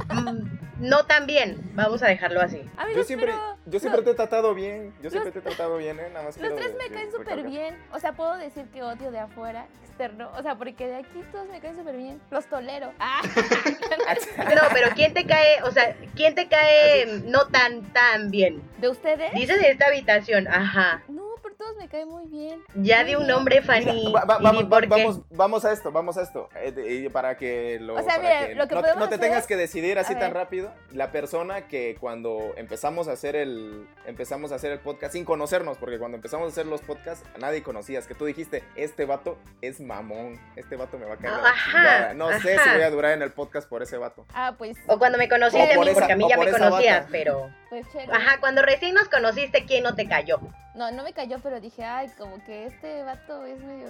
mm, 0.10 0.57
no 0.80 1.06
tan 1.06 1.26
bien. 1.28 1.58
Vamos 1.74 2.04
a 2.04 2.08
dejarlo 2.08 2.42
así. 2.42 2.62
Amigos, 2.78 2.96
Yo 2.96 3.04
siempre, 3.04 3.34
yo 3.66 3.80
siempre 3.80 4.02
lo- 4.02 4.06
te 4.06 4.12
he 4.12 4.16
tratado 4.16 4.54
bien. 4.54 4.94
Yo 5.02 5.10
siempre 5.10 5.32
te 5.32 5.40
he 5.40 5.42
tratado 5.42 5.78
bien, 5.78 6.00
¿eh? 6.00 6.10
Nada 6.14 6.26
más 6.26 6.38
Los 6.38 6.56
tres 6.56 6.72
me 6.76 6.84
decir- 6.86 6.94
caen 6.94 7.12
súper 7.12 7.44
bien. 7.44 7.78
O 7.92 8.00
sea, 8.00 8.14
puedo 8.14 8.36
decir 8.38 8.66
que 8.74 8.84
odio 8.84 9.12
de 9.12 9.20
afuera, 9.20 9.66
externo. 9.88 10.30
O 10.38 10.42
sea, 10.44 10.56
porque 10.56 10.88
de 10.88 10.96
aquí 10.98 11.24
todos 11.32 11.48
me 11.50 11.60
caen 11.60 11.78
súper 11.78 11.96
bien. 11.98 12.22
Los 12.32 12.46
tolero. 12.48 12.92
Ah, 13.00 13.22
No, 14.56 14.62
pero 14.74 14.90
¿quién 14.96 15.14
te 15.14 15.26
cae? 15.26 15.62
O 15.64 15.72
sea, 15.72 15.96
¿quién 16.16 16.36
te 16.36 16.48
cae 16.48 17.06
no 17.26 17.48
tan, 17.48 17.82
tan 17.94 18.30
bien? 18.32 18.62
¿De 18.78 18.90
ustedes? 18.90 19.34
Dice 19.34 19.58
de 19.58 19.72
esta 19.72 19.88
habitación. 19.88 20.48
Ajá. 20.48 21.04
No, 21.08 21.24
todos 21.58 21.76
me 21.78 21.88
caen 21.90 22.08
muy 22.08 22.26
bien. 22.28 22.62
Ya 22.76 23.04
di 23.04 23.16
un 23.16 23.28
nombre, 23.28 23.62
Mira, 23.62 23.74
Fanny. 23.74 24.12
va- 24.14 24.26
va- 24.26 24.38
va- 24.40 24.52
qué. 24.82 24.88
vamos, 24.88 25.22
vamos 25.32 25.66
a 25.66 25.72
esto, 25.72 25.92
vamos 25.92 26.18
a 26.18 26.22
esto. 26.22 26.50
Eh, 26.56 27.10
para 27.12 27.36
que 27.38 27.80
lo. 27.82 27.96
O 27.96 28.04
sea, 28.04 28.20
mira, 28.20 28.48
que 28.48 28.56
lo 28.56 28.68
que 28.68 28.76
no, 28.76 28.82
podemos 28.82 29.00
no 29.00 29.10
te 29.10 29.16
hacer- 29.16 29.28
tengas 29.30 29.48
que 29.48 29.56
decidir 29.56 29.98
así 30.00 30.16
tan 30.16 30.34
rápido. 30.34 30.72
La 30.92 31.12
persona 31.12 31.68
que 31.68 31.98
cuando 32.00 32.54
empezamos 32.58 33.08
a 33.08 33.14
hacer 33.14 33.36
el. 33.36 33.88
Empezamos 34.06 34.52
a 34.52 34.56
hacer 34.56 34.72
el 34.72 34.80
podcast 34.80 35.14
sin 35.14 35.26
conocernos, 35.26 35.78
porque 35.78 35.98
cuando 36.00 36.16
empezamos 36.18 36.48
a 36.48 36.52
hacer 36.52 36.66
los 36.66 36.82
podcasts, 36.82 37.24
a 37.36 37.38
nadie 37.40 37.64
conocías. 37.64 38.08
Que 38.08 38.16
tú 38.16 38.26
dijiste, 38.26 38.64
este 38.76 39.06
vato 39.06 39.38
es 39.62 39.80
mamón. 39.82 40.40
Este 40.56 40.76
vato 40.76 40.98
me 40.98 41.06
va 41.06 41.16
a 41.16 41.18
caer. 41.18 41.34
la 41.34 41.50
Ajá, 41.50 41.72
chingada". 41.72 42.14
No 42.14 42.30
sé 42.40 42.54
si 42.54 42.58
ajá. 42.60 42.74
voy 42.74 42.84
a 42.84 42.90
durar 42.90 43.12
en 43.14 43.22
el 43.22 43.32
podcast 43.32 43.68
por 43.68 43.82
ese 43.84 43.98
vato. 43.98 44.26
Ah, 44.34 44.56
pues, 44.58 44.78
O 44.88 44.98
cuando 45.00 45.18
me 45.18 45.28
conociste 45.28 45.72
a 45.74 45.76
por 45.76 45.86
mí, 45.86 45.92
esa- 45.92 46.00
porque 46.00 46.14
a 46.14 46.16
mí 46.18 46.26
ya 46.30 46.36
por 46.36 46.46
me 46.46 46.52
conocías, 46.52 47.06
pero. 47.12 47.50
pues. 47.70 47.86
Ajá, 48.12 48.40
cuando 48.40 48.62
recién 48.62 48.94
nos 48.94 49.10
conociste, 49.10 49.66
¿quién 49.66 49.84
no 49.84 49.96
te 49.96 50.08
cayó? 50.08 50.40
No, 50.78 50.92
no 50.92 51.04
me 51.04 51.12
cayó, 51.12 51.40
pero 51.42 51.60
dije, 51.60 51.84
ay, 51.84 52.10
como 52.18 52.44
que 52.46 52.68
este 52.68 53.02
vato 53.04 53.44
es 53.46 53.60
medio, 53.64 53.88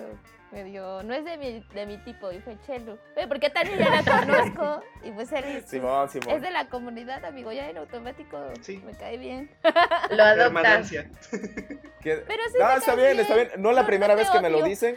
medio, 0.52 1.04
no 1.04 1.14
es 1.14 1.26
de 1.26 1.38
mi, 1.38 1.60
de 1.74 1.86
mi 1.86 1.98
tipo, 1.98 2.32
y 2.32 2.40
fue 2.40 2.58
Chelu. 2.66 2.98
Oye, 3.18 3.28
porque 3.28 3.50
Tania 3.50 3.76
ya 3.78 3.90
la 4.02 4.04
conozco, 4.26 4.82
y 5.04 5.12
pues 5.12 5.30
él 5.34 5.44
es, 5.46 5.66
Simón, 5.66 6.06
es 6.06 6.12
Simón. 6.14 6.40
de 6.42 6.50
la 6.50 6.70
comunidad, 6.70 7.26
amigo, 7.26 7.52
ya 7.52 7.70
en 7.70 7.78
automático 7.78 8.40
Sí. 8.62 8.82
me 8.86 8.94
cae 8.94 9.18
bien. 9.18 9.52
Lo 10.12 10.24
adoptas. 10.24 10.46
Hermanancia. 10.48 11.12
¿Qué- 12.02 12.24
Pero 12.26 12.44
sí 12.52 12.58
No, 12.58 12.72
está 12.72 12.96
bien, 12.96 13.20
está 13.20 13.36
bien. 13.36 13.50
No 13.58 13.70
es 13.72 13.76
la 13.76 13.82
No, 13.82 13.88
primera 13.88 14.14
no 14.14 14.20
vez 14.20 14.30
que 14.30 14.40
me 14.40 14.50
lo 14.50 14.64
dicen. 14.64 14.96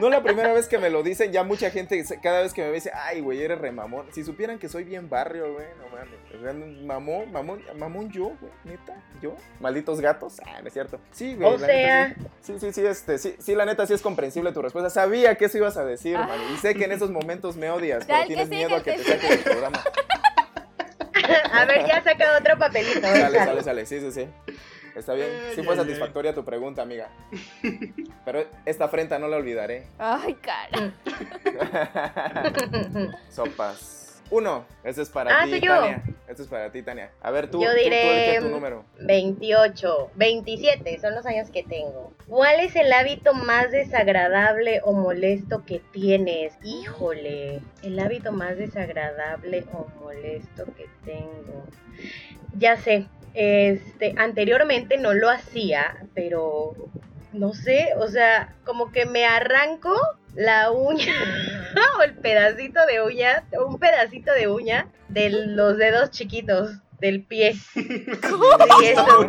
No 0.00 0.08
la 0.10 0.22
primera 0.22 0.52
vez 0.52 0.68
que 0.68 0.78
me 0.78 0.90
lo 0.90 1.02
dicen. 1.02 1.32
Ya 1.32 1.42
mucha 1.44 1.70
gente, 1.70 2.02
cada 2.22 2.42
vez 2.42 2.52
que 2.52 2.62
me 2.62 2.68
ve, 2.68 2.74
dice, 2.74 2.90
ay, 2.94 3.20
güey, 3.20 3.42
eres 3.42 3.58
remamón. 3.58 4.06
Si 4.12 4.24
supieran 4.24 4.58
que 4.58 4.68
soy 4.68 4.84
bien 4.84 5.08
barrio, 5.08 5.52
güey, 5.52 5.66
no 5.78 5.88
mames. 5.88 6.84
Mamón, 6.84 7.32
mamón, 7.32 7.62
mamón 7.76 8.10
yo, 8.10 8.32
güey, 8.40 8.52
neta, 8.64 8.94
yo. 9.22 9.36
Malditos 9.60 10.00
gatos. 10.00 10.40
Ah, 10.46 10.60
no 10.60 10.66
es 10.68 10.72
cierto. 10.72 11.00
Sí, 11.12 11.34
güey. 11.34 11.48
O 11.54 11.58
la 11.58 11.66
sea- 11.66 12.08
neta, 12.08 12.20
sí. 12.40 12.54
sí, 12.58 12.72
sí, 12.72 12.86
este, 12.86 13.18
sí, 13.18 13.36
sí, 13.38 13.54
la 13.54 13.64
neta 13.64 13.86
sí 13.86 13.94
es 13.94 14.02
comprensible 14.02 14.52
tu 14.52 14.60
respuesta. 14.62 14.90
Sabía 14.90 15.36
que 15.36 15.46
eso 15.46 15.58
ibas 15.58 15.76
a 15.76 15.84
decir, 15.84 16.16
Ah. 16.16 16.26
man. 16.26 16.38
Y 16.52 16.58
sé 16.58 16.74
que 16.74 16.84
en 16.84 16.92
esos 16.92 17.10
momentos 17.10 17.56
me 17.56 17.70
odias, 17.70 18.04
pero 18.06 18.26
tienes 18.26 18.48
sigue, 18.48 18.66
miedo 18.66 18.76
a 18.76 18.82
que 18.82 18.92
te 18.92 19.04
saque 19.04 19.28
del 19.28 19.38
programa. 19.40 19.82
a 21.52 21.64
ver, 21.64 21.86
ya 21.86 22.02
saca 22.02 22.36
otro 22.38 22.58
papelito. 22.58 23.00
Sale, 23.00 23.38
sale, 23.38 23.62
sale. 23.62 23.86
Sí, 23.86 24.00
sí, 24.00 24.12
sí. 24.12 24.28
Está 24.94 25.14
bien. 25.14 25.28
Sí 25.54 25.62
fue 25.62 25.76
satisfactoria 25.76 26.34
tu 26.34 26.44
pregunta, 26.44 26.82
amiga. 26.82 27.08
Pero 28.24 28.44
esta 28.64 28.84
afrenta 28.84 29.18
no 29.18 29.28
la 29.28 29.36
olvidaré. 29.36 29.86
Ay, 29.98 30.34
cara. 30.34 30.92
Sopas. 33.30 34.00
Uno. 34.30 34.64
Ese 34.82 35.02
es 35.02 35.10
para 35.10 35.42
Ah, 35.42 35.44
ti. 35.44 35.60
Tania. 35.60 36.02
Esto 36.26 36.42
es 36.44 36.48
para 36.48 36.72
ti, 36.72 36.82
Tania. 36.82 37.10
A 37.20 37.30
ver, 37.30 37.50
tú, 37.50 37.60
Yo 37.62 37.68
tú- 37.70 37.76
tú 37.76 37.82
diré 37.84 38.24
elige 38.32 38.40
tu 38.40 38.48
número. 38.48 38.84
28, 39.00 40.10
27 40.14 40.98
son 40.98 41.14
los 41.14 41.26
años 41.26 41.50
que 41.50 41.62
tengo. 41.62 42.12
¿Cuál 42.26 42.60
es 42.60 42.74
el 42.74 42.90
hábito 42.92 43.34
más 43.34 43.70
desagradable 43.70 44.80
o 44.84 44.94
molesto 44.94 45.64
que 45.66 45.80
tienes? 45.92 46.54
Híjole, 46.64 47.60
el 47.82 47.98
hábito 47.98 48.32
más 48.32 48.56
desagradable 48.56 49.66
o 49.72 49.86
molesto 50.00 50.64
que 50.74 50.86
tengo. 51.04 51.64
Ya 52.56 52.76
sé, 52.76 53.06
este, 53.34 54.14
anteriormente 54.16 54.96
no 54.96 55.12
lo 55.12 55.28
hacía, 55.28 56.06
pero 56.14 56.74
no 57.32 57.52
sé, 57.52 57.90
o 57.98 58.06
sea, 58.06 58.54
como 58.64 58.92
que 58.92 59.06
me 59.06 59.26
arranco 59.26 59.94
la 60.34 60.70
uña 60.70 61.12
o 61.98 62.02
el 62.02 62.14
pedacito 62.14 62.80
de 62.86 63.02
uña, 63.02 63.44
un 63.66 63.78
pedacito 63.78 64.32
de 64.32 64.48
uña 64.48 64.88
de 65.08 65.30
los 65.30 65.76
dedos 65.76 66.10
chiquitos 66.10 66.78
del 67.00 67.22
pie. 67.22 67.54
Sí, 67.74 68.86
eso. 68.86 69.06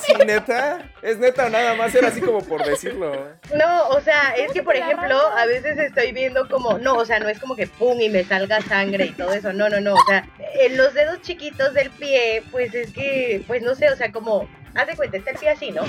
Sí, 0.00 0.14
neta. 0.26 0.90
Es 1.02 1.18
neta 1.18 1.46
o 1.46 1.50
nada 1.50 1.74
más, 1.74 1.94
era 1.94 2.08
así 2.08 2.20
como 2.20 2.40
por 2.40 2.64
decirlo. 2.64 3.14
¿eh? 3.14 3.34
No, 3.54 3.88
o 3.88 4.00
sea, 4.00 4.34
es 4.36 4.52
que 4.52 4.62
por 4.62 4.74
ejemplo, 4.74 5.18
a 5.36 5.44
veces 5.44 5.76
estoy 5.78 6.12
viendo 6.12 6.48
como, 6.48 6.78
no, 6.78 6.94
o 6.94 7.04
sea, 7.04 7.18
no 7.18 7.28
es 7.28 7.38
como 7.38 7.56
que 7.56 7.66
pum 7.66 8.00
y 8.00 8.08
me 8.08 8.24
salga 8.24 8.62
sangre 8.62 9.06
y 9.06 9.12
todo 9.12 9.32
eso, 9.32 9.52
no, 9.52 9.68
no, 9.68 9.80
no, 9.80 9.94
o 9.94 10.04
sea, 10.06 10.26
en 10.60 10.76
los 10.78 10.94
dedos 10.94 11.20
chiquitos 11.20 11.74
del 11.74 11.90
pie, 11.90 12.42
pues 12.50 12.74
es 12.74 12.92
que, 12.92 13.42
pues 13.46 13.62
no 13.62 13.74
sé, 13.74 13.90
o 13.90 13.96
sea, 13.96 14.10
como, 14.10 14.48
haz 14.74 14.86
de 14.86 14.96
cuenta, 14.96 15.18
está 15.18 15.32
el 15.32 15.38
pie 15.38 15.50
así, 15.50 15.70
¿no? 15.72 15.82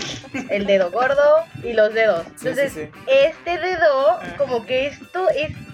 El 0.49 0.65
dedo 0.65 0.91
gordo 0.91 1.45
y 1.63 1.73
los 1.73 1.93
dedos. 1.93 2.25
Entonces, 2.27 2.73
sí, 2.73 2.81
sí. 2.83 2.89
este 3.07 3.57
dedo, 3.57 4.19
como 4.37 4.65
que 4.65 4.87
esto, 4.87 5.27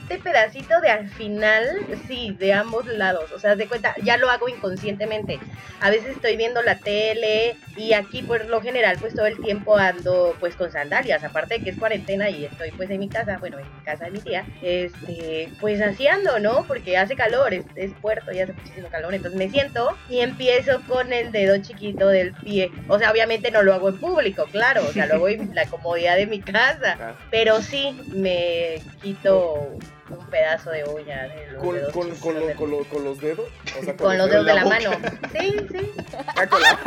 este 0.05 0.19
pedacito 0.19 0.79
de 0.81 0.89
al 0.89 1.09
final, 1.09 1.67
sí, 2.07 2.35
de 2.37 2.53
ambos 2.53 2.85
lados, 2.85 3.31
o 3.31 3.39
sea, 3.39 3.55
de 3.55 3.67
cuenta, 3.67 3.95
ya 4.03 4.17
lo 4.17 4.29
hago 4.29 4.47
inconscientemente. 4.47 5.39
A 5.81 5.89
veces 5.89 6.11
estoy 6.11 6.37
viendo 6.37 6.61
la 6.61 6.77
tele 6.77 7.55
y 7.75 7.93
aquí 7.93 8.21
por 8.21 8.45
lo 8.45 8.61
general 8.61 8.97
pues 8.99 9.15
todo 9.15 9.25
el 9.25 9.41
tiempo 9.41 9.77
ando 9.77 10.35
pues 10.39 10.55
con 10.55 10.71
sandalias, 10.71 11.23
aparte 11.23 11.55
de 11.55 11.63
que 11.63 11.71
es 11.71 11.77
cuarentena 11.77 12.29
y 12.29 12.45
estoy 12.45 12.71
pues 12.71 12.89
en 12.91 12.99
mi 12.99 13.09
casa, 13.09 13.39
bueno, 13.39 13.57
en 13.57 13.65
casa 13.83 14.05
de 14.05 14.11
mi 14.11 14.19
tía, 14.19 14.45
este, 14.61 15.49
pues 15.59 15.81
así 15.81 16.07
ando, 16.07 16.39
¿no? 16.39 16.65
Porque 16.67 16.97
hace 16.97 17.15
calor, 17.15 17.55
es, 17.55 17.65
es 17.75 17.91
puerto 17.93 18.31
y 18.31 18.39
hace 18.39 18.53
muchísimo 18.53 18.89
calor, 18.89 19.15
entonces 19.15 19.39
me 19.39 19.49
siento 19.49 19.97
y 20.07 20.19
empiezo 20.19 20.81
con 20.87 21.13
el 21.13 21.31
dedo 21.31 21.57
chiquito 21.57 22.09
del 22.09 22.33
pie. 22.33 22.71
O 22.87 22.99
sea, 22.99 23.11
obviamente 23.11 23.49
no 23.49 23.63
lo 23.63 23.73
hago 23.73 23.89
en 23.89 23.99
público, 23.99 24.45
claro, 24.51 24.85
o 24.87 24.93
sea, 24.93 25.07
lo 25.07 25.15
hago 25.15 25.29
en 25.29 25.55
la 25.55 25.65
comodidad 25.65 26.15
de 26.15 26.27
mi 26.27 26.41
casa, 26.41 27.15
pero 27.31 27.61
sí 27.63 27.99
me 28.13 28.75
quito 29.01 29.71
un 30.09 30.25
pedazo 30.27 30.69
de 30.69 30.83
uña 30.83 31.23
de 31.23 31.47
los 31.51 31.63
¿Con, 31.63 31.75
dedos 31.75 31.91
con, 31.93 32.09
con, 32.17 32.33
lo- 32.39 32.53
con 32.55 32.69
lo- 32.71 32.83
con 32.85 33.03
los 33.03 33.19
dedos? 33.19 33.49
O 33.79 33.83
sea, 33.83 33.95
con 33.97 34.17
los 34.17 34.29
dedos 34.29 34.45
la 34.45 34.53
de 34.53 34.59
la 34.59 34.63
boca. 34.63 34.79
mano. 34.79 35.19
Sí, 35.39 35.67
sí. 35.71 35.91
Ah, 36.35 36.47
con 36.47 36.61
la- 36.61 36.79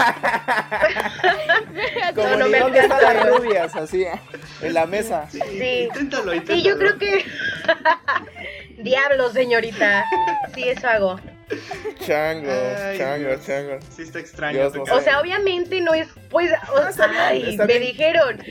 Como 2.14 2.28
No, 2.28 2.36
no 2.36 2.48
me 2.48 2.58
dónde 2.60 2.78
están 2.80 3.02
las 3.02 3.26
¿no? 3.26 3.36
rubias, 3.38 3.74
así, 3.76 4.06
en 4.62 4.74
la 4.74 4.86
mesa. 4.86 5.28
Sí, 5.30 5.40
Sí. 5.40 5.64
inténtalo, 5.88 6.32
inténtalo. 6.34 6.58
Sí, 6.60 6.64
yo 6.64 6.78
creo 6.78 6.98
que. 6.98 7.24
Diablo, 8.82 9.30
señorita. 9.32 10.04
Sí, 10.54 10.68
eso 10.68 10.86
hago. 10.88 11.20
Chango, 12.06 12.50
Ay, 12.50 12.98
chango, 12.98 13.28
Dios. 13.30 13.46
chango. 13.46 13.78
Sí, 13.96 14.02
está 14.02 14.18
extraño. 14.20 14.58
Dios 14.70 14.74
no. 14.74 14.82
O 14.94 15.00
sea, 15.00 15.20
obviamente 15.20 15.80
no 15.80 15.94
es. 15.94 16.08
Pues. 16.30 16.52
o- 16.72 16.76
Ah, 16.78 16.88
está 16.90 17.06
bien, 17.08 17.20
ay, 17.20 17.50
está 17.50 17.64
me 17.66 17.78
bien. 17.78 17.92
dijeron. 17.92 18.42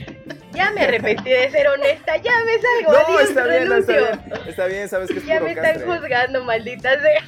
Ya 0.58 0.72
me 0.72 0.80
arrepentí 0.82 1.30
de 1.30 1.50
ser 1.52 1.68
honesta. 1.68 2.16
Ya 2.16 2.32
me 2.44 2.58
salgo. 2.58 2.92
No, 2.92 2.98
adiós, 2.98 3.28
está 3.30 3.46
bien, 3.46 3.68
no, 3.68 3.76
está 3.76 3.96
bien. 3.96 4.20
Está 4.48 4.66
bien, 4.66 4.88
sabes 4.88 5.08
que 5.08 5.18
es 5.18 5.24
Ya 5.24 5.34
puro 5.34 5.44
me 5.44 5.50
están 5.52 5.74
castre. 5.74 5.86
juzgando, 5.86 6.44
maldita 6.44 6.90
sea. 7.00 7.22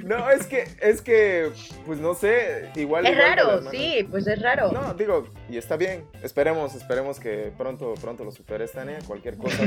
No, 0.04 0.30
es 0.30 0.46
que, 0.46 0.68
es 0.80 1.00
que, 1.00 1.50
pues 1.86 1.98
no 1.98 2.14
sé, 2.14 2.68
igual. 2.74 3.06
Es 3.06 3.12
igual 3.12 3.26
raro, 3.26 3.70
sí, 3.70 4.06
pues 4.10 4.26
es 4.26 4.42
raro. 4.42 4.70
No, 4.70 4.92
digo, 4.92 5.28
y 5.48 5.56
está 5.56 5.76
bien. 5.76 6.04
Esperemos, 6.22 6.74
esperemos 6.74 7.18
que 7.18 7.52
pronto, 7.56 7.94
pronto 7.94 8.22
lo 8.22 8.30
superes, 8.32 8.72
Tania. 8.72 8.98
Cualquier 9.06 9.38
cosa, 9.38 9.62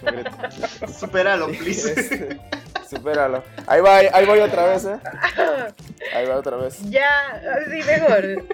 por. 0.00 0.88
Supéralo, 0.98 1.48
please. 1.48 1.92
Este, 2.00 2.40
supéralo. 2.88 3.44
Ahí 3.66 3.82
va, 3.82 3.98
ahí 3.98 4.24
voy 4.24 4.40
otra 4.40 4.64
vez, 4.66 4.86
¿eh? 4.86 4.98
Ahí 6.14 6.26
va 6.26 6.36
otra 6.36 6.56
vez. 6.56 6.78
Ya, 6.90 7.08
así 7.58 7.82
mejor. 7.82 8.44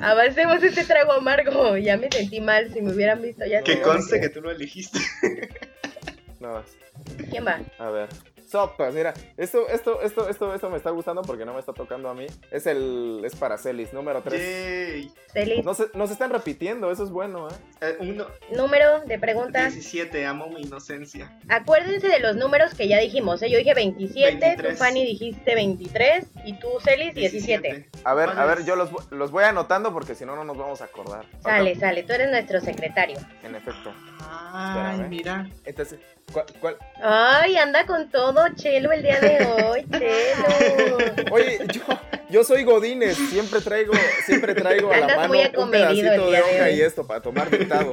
Avancemos 0.00 0.62
este 0.62 0.84
trago 0.84 1.12
amargo. 1.12 1.76
Ya 1.88 1.96
me 1.96 2.10
sentí 2.10 2.40
mal. 2.40 2.72
Si 2.72 2.80
me 2.80 2.92
hubieran 2.92 3.22
visto, 3.22 3.44
ya 3.46 3.62
Que 3.62 3.80
conste 3.80 4.20
que 4.20 4.28
tú 4.28 4.40
lo 4.40 4.50
elegiste. 4.50 4.98
No 6.40 6.52
más. 6.52 6.66
¿Quién 7.30 7.46
va? 7.46 7.60
A 7.78 7.90
ver. 7.90 8.08
Sopas, 8.48 8.94
mira, 8.94 9.12
esto, 9.36 9.68
esto, 9.68 10.00
esto, 10.00 10.28
esto, 10.30 10.54
esto 10.54 10.70
me 10.70 10.78
está 10.78 10.88
gustando 10.90 11.20
porque 11.20 11.44
no 11.44 11.52
me 11.52 11.60
está 11.60 11.74
tocando 11.74 12.08
a 12.08 12.14
mí. 12.14 12.26
Es 12.50 12.66
el, 12.66 13.20
es 13.22 13.36
para 13.36 13.58
Celis, 13.58 13.92
número 13.92 14.22
3. 14.22 14.40
Yay. 14.40 15.12
Celis. 15.32 15.64
No 15.64 15.74
se, 15.74 15.88
nos 15.92 16.10
están 16.10 16.30
repitiendo, 16.30 16.90
eso 16.90 17.04
es 17.04 17.10
bueno, 17.10 17.48
¿eh? 17.48 17.52
Eh, 17.82 17.96
uno, 18.00 18.26
Número 18.56 19.00
de 19.00 19.18
preguntas. 19.18 19.74
17, 19.74 20.24
amo 20.24 20.48
mi 20.48 20.62
inocencia. 20.62 21.38
Acuérdense 21.48 22.08
de 22.08 22.20
los 22.20 22.36
números 22.36 22.72
que 22.72 22.88
ya 22.88 22.98
dijimos. 22.98 23.42
¿eh? 23.42 23.50
Yo 23.50 23.58
dije 23.58 23.74
27, 23.74 24.38
23. 24.38 24.72
tú 24.72 24.76
Fanny 24.82 25.04
dijiste 25.04 25.54
23 25.54 26.26
y 26.46 26.58
tú 26.58 26.68
Celis 26.82 27.14
17. 27.14 27.90
A 28.04 28.14
ver, 28.14 28.30
a 28.30 28.32
¿Cuál 28.32 28.48
ver, 28.48 28.64
yo 28.64 28.76
los, 28.76 28.90
los 29.10 29.30
voy 29.30 29.44
anotando 29.44 29.92
porque 29.92 30.14
si 30.14 30.24
no, 30.24 30.34
no 30.36 30.44
nos 30.44 30.56
vamos 30.56 30.80
a 30.80 30.86
acordar. 30.86 31.26
Sale, 31.42 31.74
sale, 31.74 32.02
tú 32.02 32.14
eres 32.14 32.30
nuestro 32.30 32.60
secretario. 32.60 33.18
En 33.42 33.54
efecto. 33.54 33.92
Ay, 34.20 35.00
mira. 35.08 35.48
Entonces, 35.64 35.98
¿cuál, 36.32 36.46
cuál? 36.60 36.76
Ay, 37.02 37.56
anda 37.56 37.86
con 37.86 38.10
todo 38.10 38.48
Chelo 38.54 38.92
el 38.92 39.02
día 39.02 39.20
de 39.20 39.44
hoy, 39.46 39.86
Chelo. 39.92 41.32
Oye, 41.32 41.58
yo, 41.72 41.82
yo 42.30 42.44
soy 42.44 42.64
Godínez, 42.64 43.16
siempre 43.16 43.60
traigo, 43.60 43.92
siempre 44.24 44.54
traigo 44.54 44.92
a 44.92 44.96
la 44.98 45.06
mano 45.16 45.28
muy 45.28 45.40
un 45.56 45.70
pedacito 45.70 46.30
de 46.30 46.42
hoja 46.42 46.70
y 46.70 46.80
esto 46.80 47.06
para 47.06 47.20
tomar 47.20 47.50
dictado. 47.50 47.92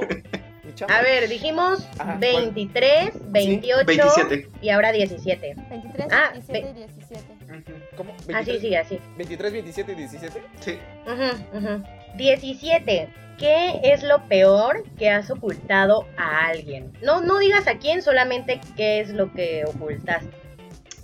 A 0.88 1.00
ver, 1.00 1.28
dijimos 1.28 1.86
Ajá, 1.98 2.18
¿cuál? 2.20 2.50
23, 2.52 3.10
28 3.30 3.86
27. 3.86 4.48
y 4.60 4.68
ahora 4.68 4.92
17. 4.92 5.54
23, 5.70 6.06
Ah, 6.10 6.30
27 6.32 6.70
y 6.70 6.72
17. 6.74 7.32
Ujú. 7.44 7.96
¿Cómo? 7.96 8.12
Así, 8.14 8.26
23, 8.26 8.60
sigue, 8.60 8.76
así. 8.78 9.00
23, 9.16 9.52
27 9.52 9.92
y 9.92 9.94
17. 9.94 10.42
Sí. 10.60 10.78
Ujú, 11.06 11.58
ujú. 11.58 11.84
17. 12.16 13.08
¿Qué 13.38 13.80
es 13.82 14.02
lo 14.02 14.26
peor 14.28 14.82
que 14.98 15.10
has 15.10 15.30
ocultado 15.30 16.06
a 16.16 16.46
alguien? 16.46 16.92
No, 17.02 17.20
no 17.20 17.38
digas 17.38 17.66
a 17.66 17.78
quién, 17.78 18.00
solamente 18.02 18.60
qué 18.76 19.00
es 19.00 19.10
lo 19.10 19.30
que 19.32 19.64
ocultaste. 19.66 20.30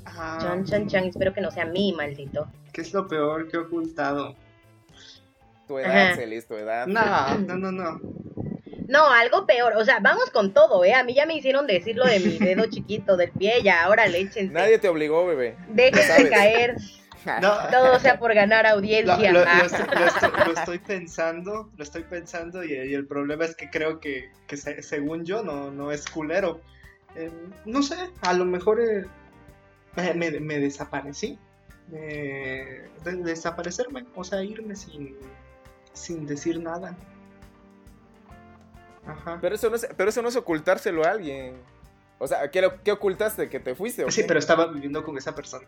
Ah, 0.07 0.39
Chan, 0.41 0.65
chan, 0.65 0.89
chan. 0.89 1.05
Espero 1.05 1.35
que 1.35 1.43
no 1.43 1.51
sea 1.51 1.67
mí, 1.67 1.93
maldito. 1.93 2.47
¿Qué 2.73 2.81
es 2.81 2.95
lo 2.95 3.07
peor 3.07 3.49
que 3.49 3.59
he 3.59 3.61
ocultado? 3.61 4.35
Tu 5.69 5.79
edad, 5.79 6.07
Ajá. 6.13 6.17
Celis, 6.17 6.47
tu 6.47 6.55
edad. 6.55 6.87
No, 6.87 7.39
no, 7.39 7.57
no, 7.57 7.71
no. 7.73 8.01
No, 8.89 9.11
algo 9.11 9.47
peor. 9.47 9.75
O 9.77 9.85
sea, 9.85 10.01
vamos 10.01 10.31
con 10.31 10.53
todo, 10.53 10.85
¿eh? 10.85 10.95
A 10.95 11.05
mí 11.05 11.15
ya 11.15 11.27
me 11.27 11.35
hicieron 11.35 11.67
decir 11.67 11.97
lo 11.97 12.07
de 12.07 12.21
mi 12.21 12.39
dedo 12.39 12.67
chiquito 12.71 13.17
del 13.17 13.31
pie. 13.33 13.63
Ya, 13.63 13.85
ahora 13.85 14.07
le 14.07 14.21
échense. 14.21 14.53
Nadie 14.53 14.79
te 14.79 14.89
obligó, 14.89 15.27
bebé. 15.27 15.57
Déjense 15.69 16.31
caer. 16.31 16.77
No. 17.41 17.55
Todo 17.71 17.99
sea 18.01 18.19
por 18.19 18.35
ganar 18.35 18.67
audiencia. 18.67 19.33
lo- 19.33 19.45
lo 19.45 19.65
estoy, 19.65 19.87
lo 19.99 20.07
estoy- 20.07 20.31
lo 20.47 20.53
estoy 20.53 20.79
pensando, 20.79 21.71
lo 21.77 21.83
estoy 21.85 22.03
pensando 22.05 22.65
y, 22.65 22.73
y 22.73 22.95
el 22.95 23.07
problema 23.07 23.45
es 23.45 23.55
que 23.57 23.71
creo 23.71 24.01
que, 24.01 24.31
que 24.47 24.57
se- 24.57 24.83
según 24.83 25.25
yo 25.25 25.43
no, 25.43 25.71
no 25.71 25.93
es 25.93 26.07
culero. 26.09 26.61
Eh, 27.15 27.31
no 27.67 27.83
sé, 27.83 28.11
a 28.23 28.33
lo 28.33 28.45
mejor 28.45 28.81
eh, 28.81 29.05
me, 29.97 30.15
me- 30.15 30.41
me 30.41 30.59
desaparecí. 30.59 31.39
Eh, 31.93 32.89
de- 33.05 33.17
desaparecerme, 33.17 34.07
o 34.15 34.25
sea, 34.25 34.43
irme 34.43 34.75
sin, 34.77 35.17
sin 35.93 36.27
decir 36.27 36.59
nada. 36.61 36.97
Ajá. 39.07 39.39
Pero 39.41 39.55
eso 39.57 39.69
no 39.69 39.77
es, 39.77 39.87
pero 39.97 40.11
eso 40.11 40.23
no 40.23 40.29
es 40.29 40.37
ocultárselo 40.37 41.05
a 41.05 41.11
alguien. 41.11 41.57
O 42.23 42.29
sea, 42.29 42.49
¿qué, 42.53 42.63
lo- 42.63 42.81
qué 42.85 42.93
ocultaste? 42.93 43.49
¿Que 43.49 43.59
te 43.59 43.75
fuiste 43.75 44.05
o 44.05 44.11
Sí, 44.11 44.23
pero 44.29 44.39
estaba 44.39 44.67
viviendo 44.69 45.03
con 45.05 45.19
esa 45.19 45.35
persona. 45.35 45.67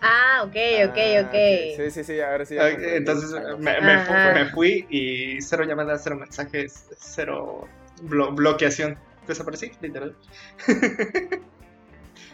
Ah, 0.00 0.42
ok, 0.44 0.56
ok, 0.90 0.96
Ah, 0.96 1.26
ok. 1.26 1.34
Sí, 1.76 1.90
sí, 1.90 2.04
sí, 2.04 2.20
ahora 2.20 2.46
sí. 2.46 2.54
ya. 2.54 2.68
Entonces 2.68 3.34
Ah, 3.34 3.40
no. 3.50 3.58
me, 3.58 3.80
me 3.80 4.34
me 4.34 4.44
fui 4.46 4.86
y 4.88 5.42
cero 5.42 5.64
llamadas, 5.64 6.02
cero 6.04 6.16
mensajes, 6.16 6.86
cero 6.98 7.66
blo- 8.04 8.34
bloqueación. 8.34 8.96
Desaparecí, 9.26 9.72
literal. 9.80 10.14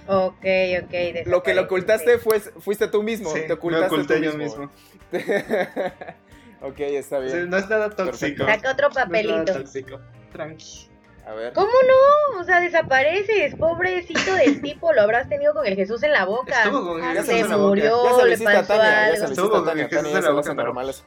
Ok, 0.08 0.44
ok. 0.84 0.94
Lo 1.26 1.42
que 1.42 1.52
lo 1.52 1.62
ocultaste 1.62 2.18
fue, 2.18 2.38
fuiste 2.38 2.86
tú 2.86 3.02
mismo. 3.02 3.28
Sí, 3.30 3.40
te 3.40 3.48
me 3.48 3.54
ocultaste 3.54 3.86
oculté 3.86 4.16
tú 4.18 4.22
yo 4.22 4.34
mismo. 4.34 4.70
mismo. 5.10 5.10
ok, 6.60 6.78
está 6.80 7.18
Sí, 7.28 7.34
bien. 7.34 7.50
no 7.50 7.56
es 7.56 7.68
nada 7.68 7.90
tóxico. 7.90 8.10
Perfecto. 8.12 8.46
Saca 8.46 8.70
otro 8.72 8.88
No 8.88 8.90
es 8.90 8.96
nada 8.96 9.06
papelito. 9.06 9.52
tóxico. 9.52 10.00
Tranqui. 10.32 10.88
A 11.26 11.34
ver. 11.34 11.52
¿Cómo 11.54 11.66
no? 11.68 12.40
O 12.40 12.44
sea, 12.44 12.60
desapareces. 12.60 13.54
Pobrecito 13.56 14.32
del 14.34 14.60
tipo, 14.62 14.92
lo 14.92 15.02
habrás 15.02 15.28
tenido 15.28 15.52
con 15.54 15.66
el 15.66 15.74
Jesús 15.74 16.02
en 16.04 16.12
la 16.12 16.24
boca. 16.24 16.62
Estuvo 16.64 16.86
con 16.94 17.02
Ah, 17.02 17.12
el 17.12 17.24
se 17.24 17.32
Jesús 17.34 17.44
en 17.44 17.50
la 17.50 17.56
boca. 17.56 17.68
murió. 17.68 18.04
Ya 18.04 18.14
se 18.16 18.26
le 18.26 18.34
a 18.34 18.52
pasó 18.60 18.66
Tania, 18.74 18.84
ya 18.92 19.04
algo. 19.06 19.16
se 19.16 19.24
Estuvo 19.32 19.50
con 19.50 19.64
Tania. 19.64 19.84
el 19.84 19.90
Jesús 19.90 20.06
en 20.14 20.24
la 20.24 20.30
boca, 20.30 20.54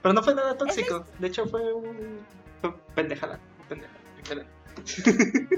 pero- 0.02 0.14
no 0.14 0.24
fue 0.24 0.36
nada 0.36 0.58
tóxico. 0.58 1.06
De 1.20 1.28
hecho, 1.28 1.46
fue 1.48 1.74
un. 1.74 2.20
Fue 2.62 2.74
pendejada. 2.96 3.40
pendejada. 3.70 4.46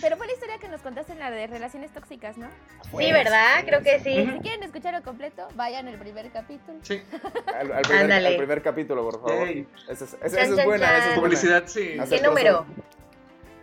Pero 0.00 0.16
fue 0.16 0.26
la 0.26 0.32
historia 0.32 0.58
que 0.58 0.68
nos 0.68 0.80
contaste 0.80 1.12
en 1.12 1.18
la 1.18 1.30
de 1.30 1.46
relaciones 1.46 1.92
tóxicas, 1.92 2.38
¿no? 2.38 2.48
Sí, 2.98 3.12
¿verdad? 3.12 3.62
Creo 3.66 3.82
que 3.82 4.00
sí. 4.00 4.26
Si 4.32 4.40
quieren 4.40 4.62
escucharlo 4.62 5.02
completo, 5.02 5.46
vayan 5.54 5.86
al 5.86 5.96
primer 5.98 6.30
capítulo. 6.32 6.78
Sí. 6.82 7.02
Al, 7.54 7.70
al 7.72 7.82
primer, 7.82 8.02
Ándale. 8.04 8.28
al 8.28 8.36
primer 8.36 8.62
capítulo, 8.62 9.02
por 9.04 9.20
favor. 9.20 9.46
Esa 9.48 9.92
es, 9.92 10.02
esa- 10.02 10.16
esa 10.24 10.36
Chan, 10.38 10.50
es 10.50 10.56
chan, 10.56 10.64
buena, 10.64 10.86
esa 10.86 10.96
es 10.96 11.04
buena. 11.04 11.20
Publicidad, 11.20 11.62
sí. 11.66 11.96
¿Qué 12.08 12.20
número? 12.22 12.66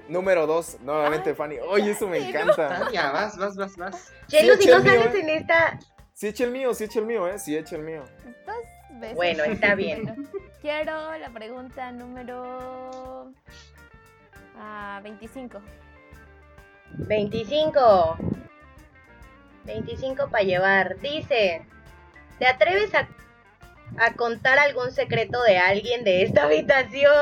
Número 0.09 0.47
dos, 0.47 0.79
nuevamente 0.81 1.35
Fanny. 1.35 1.59
Oye, 1.59 1.91
eso 1.91 2.07
me 2.07 2.17
encanta. 2.17 2.79
Tania, 2.79 3.11
vas, 3.11 3.37
vas, 3.37 3.55
vas, 3.55 3.77
vas. 3.77 4.11
Chelo, 4.27 4.55
Sí, 4.55 4.63
si 4.63 4.69
no 4.69 4.81
sales 4.81 5.13
en 5.13 5.29
esta. 5.29 5.79
Sí 6.13 6.27
echa 6.27 6.43
el 6.45 6.51
mío, 6.51 6.73
sí 6.73 6.85
echa 6.85 6.99
el 6.99 7.05
mío, 7.05 7.27
¿eh? 7.27 7.37
Sí 7.37 7.55
echa 7.55 7.75
el 7.75 7.83
mío. 7.83 8.03
Dos 8.45 8.99
veces. 8.99 9.15
Bueno, 9.15 9.43
está 9.43 9.75
bien. 9.75 10.05
Bueno, 10.15 10.29
quiero 10.61 11.17
la 11.17 11.29
pregunta 11.29 11.91
número 11.91 13.31
ah, 14.57 14.99
25. 15.03 15.61
25. 16.97 18.17
25 19.65 20.29
para 20.29 20.43
llevar. 20.43 20.99
Dice: 20.99 21.65
¿Te 22.39 22.47
atreves 22.47 22.93
a, 22.95 23.07
a 23.99 24.13
contar 24.15 24.57
algún 24.57 24.91
secreto 24.91 25.41
de 25.43 25.59
alguien 25.59 26.03
de 26.03 26.23
esta 26.23 26.43
habitación? 26.45 27.13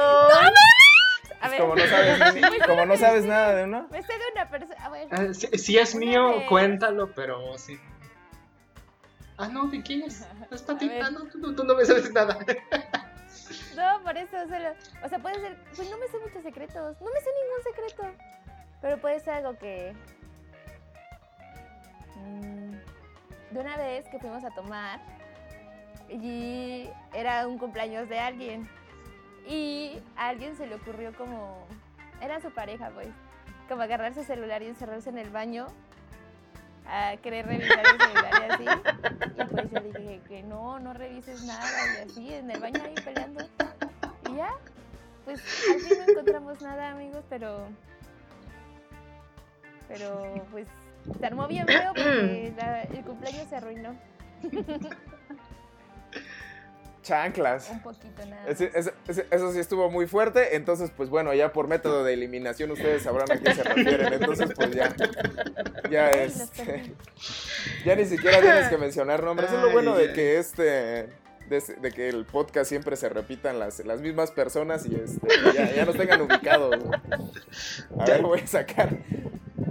A 1.40 1.50
ver, 1.50 1.60
Como 1.62 1.76
no 1.76 1.86
sabes, 1.86 2.36
ni- 2.52 2.60
como 2.66 2.86
no 2.86 2.98
sabes 2.98 3.26
nada 3.26 3.54
de 3.56 3.64
uno. 3.66 3.88
me 3.92 4.02
sé 4.02 4.14
de 4.14 4.20
una 4.34 4.50
persona. 4.50 4.90
Ver, 4.90 5.08
Ah, 5.12 5.34
si, 5.34 5.48
si 5.58 5.78
es 5.78 5.94
mío, 5.96 6.30
vez. 6.40 6.48
cuéntalo, 6.50 7.12
pero 7.14 7.58
sí. 7.58 7.80
Ah, 9.38 9.48
no, 9.48 9.68
¿de 9.68 9.82
quién 9.84 10.02
es? 10.04 10.26
Es 10.52 10.62
para 10.64 10.80
ti. 10.80 10.90
Ah, 11.02 11.12
no, 11.12 11.26
tú, 11.26 11.40
tú- 11.40 11.56
tú 11.56 11.64
no 11.64 11.76
me 11.76 11.86
sabes 11.86 12.12
nada. 12.12 12.38
no, 13.76 14.04
por 14.04 14.18
eso 14.18 14.38
solo. 14.50 14.70
O 15.04 15.10
sea, 15.10 15.20
puede 15.20 15.36
ser. 15.42 15.58
Pues 15.76 15.90
no 15.92 15.98
me 16.00 16.08
sé 16.08 16.18
muchos 16.20 16.42
secretos. 16.44 17.00
No 17.02 17.08
me 17.12 17.20
sé 17.22 17.30
ningún 17.44 17.64
secreto. 17.64 18.18
Pero 18.82 18.98
puede 19.00 19.20
ser 19.20 19.34
algo 19.36 19.58
que. 19.60 19.94
mm, 22.16 22.72
de 23.54 23.60
una 23.60 23.78
vez 23.78 24.08
que 24.10 24.20
fuimos 24.20 24.44
a 24.44 24.50
tomar. 24.52 25.00
Y 26.10 26.90
era 27.14 27.48
un 27.48 27.58
cumpleaños 27.58 28.08
de 28.10 28.20
alguien. 28.20 28.70
Y 29.48 30.02
a 30.18 30.30
alguien 30.30 30.56
se 30.56 30.68
le 30.68 30.76
ocurrió 30.76 31.14
como. 31.16 31.66
Era 32.22 32.42
su 32.42 32.52
pareja, 32.52 32.90
pues. 32.94 33.08
Como 33.70 33.82
agarrar 33.82 34.14
su 34.14 34.24
celular 34.24 34.62
y 34.62 34.68
encerrarse 34.68 35.10
en 35.10 35.18
el 35.18 35.30
baño. 35.30 35.68
A 36.86 37.18
querer 37.18 37.46
revisar 37.46 37.80
el 37.80 38.00
celular 38.00 38.32
y 38.42 38.52
así. 38.52 38.66
Y 39.38 39.46
pues 39.46 39.72
yo 39.72 39.80
dije 39.82 40.22
que 40.28 40.44
no, 40.44 40.80
no 40.80 40.94
revises 40.94 41.44
nada. 41.44 41.66
Y 42.00 42.10
así, 42.10 42.34
en 42.34 42.52
el 42.52 42.60
baño 42.60 42.82
ahí 42.84 42.96
peleando. 42.96 43.46
Y 44.30 44.36
ya. 44.36 44.52
Pues 45.26 45.42
al 45.70 45.80
fin 45.82 45.98
no 45.98 46.12
encontramos 46.12 46.62
nada, 46.62 46.92
amigos, 46.92 47.24
pero. 47.30 47.68
Pero 49.88 50.46
pues 50.52 50.68
se 51.20 51.26
armó 51.26 51.48
bien 51.48 51.66
feo 51.66 51.94
porque 51.94 52.54
el 52.94 53.04
cumpleaños 53.06 53.48
se 53.48 53.56
arruinó. 53.56 53.96
Chanclas. 57.08 57.70
Un 57.72 57.82
poquito 57.82 58.26
nada. 58.26 58.46
Ese- 58.48 58.66
más. 58.68 58.76
ese- 58.76 58.94
ese- 59.08 59.26
eso 59.32 59.52
sí 59.54 59.60
estuvo 59.60 59.90
muy 59.90 60.08
fuerte, 60.08 60.56
entonces 60.56 60.92
pues 60.96 61.10
bueno, 61.10 61.34
ya 61.34 61.54
por 61.54 61.68
método 61.68 62.04
de 62.04 62.14
eliminación 62.14 62.72
ustedes 62.72 63.04
sabrán 63.04 63.32
a 63.32 63.38
qué 63.40 63.54
se 63.54 63.64
refieren, 63.64 64.14
entonces 64.14 64.50
pues 64.56 64.72
ya, 64.72 64.94
ya 65.90 66.12
los 66.24 66.40
este, 66.42 66.94
ya 67.86 67.96
ni 67.96 68.06
siquiera 68.06 68.42
tienes 68.42 68.68
que 68.68 68.78
mencionar 68.78 69.24
nombres, 69.24 69.52
es 69.52 69.62
lo 69.62 69.72
bueno 69.72 69.96
de 69.96 70.12
que 70.12 70.38
este, 70.38 71.08
de, 71.50 71.92
que 71.96 72.10
el 72.10 72.26
podcast 72.26 72.68
siempre 72.68 72.98
se 72.98 73.08
repitan 73.08 73.58
las, 73.58 73.80
las 73.86 74.02
mismas 74.02 74.32
personas 74.32 74.86
y 74.86 74.96
este, 74.96 75.28
ya, 75.56 75.74
ya 75.74 75.86
nos 75.86 75.96
tengan 75.96 76.20
ubicados. 76.22 76.76
A 78.00 78.06
ver, 78.06 78.22
voy 78.22 78.42
a 78.42 78.48
sacar, 78.48 78.90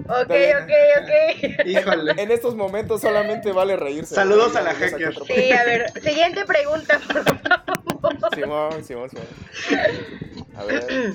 Ok, 0.08 0.30
ok, 0.62 0.70
ok. 1.02 1.66
Híjole. 1.66 2.12
en 2.16 2.30
estos 2.30 2.54
momentos 2.54 3.00
solamente 3.00 3.52
vale 3.52 3.76
reírse. 3.76 4.14
Saludos 4.14 4.54
a 4.56 4.62
la 4.62 4.74
hacker. 4.74 5.14
Sí, 5.26 5.52
a 5.52 5.64
ver, 5.64 5.90
siguiente 6.00 6.44
pregunta, 6.44 7.00
por 7.06 7.24
favor. 7.24 8.34
Simón, 8.34 8.84
Simón, 8.84 9.10
Simón. 9.10 9.26
A 10.56 10.64
ver, 10.64 11.14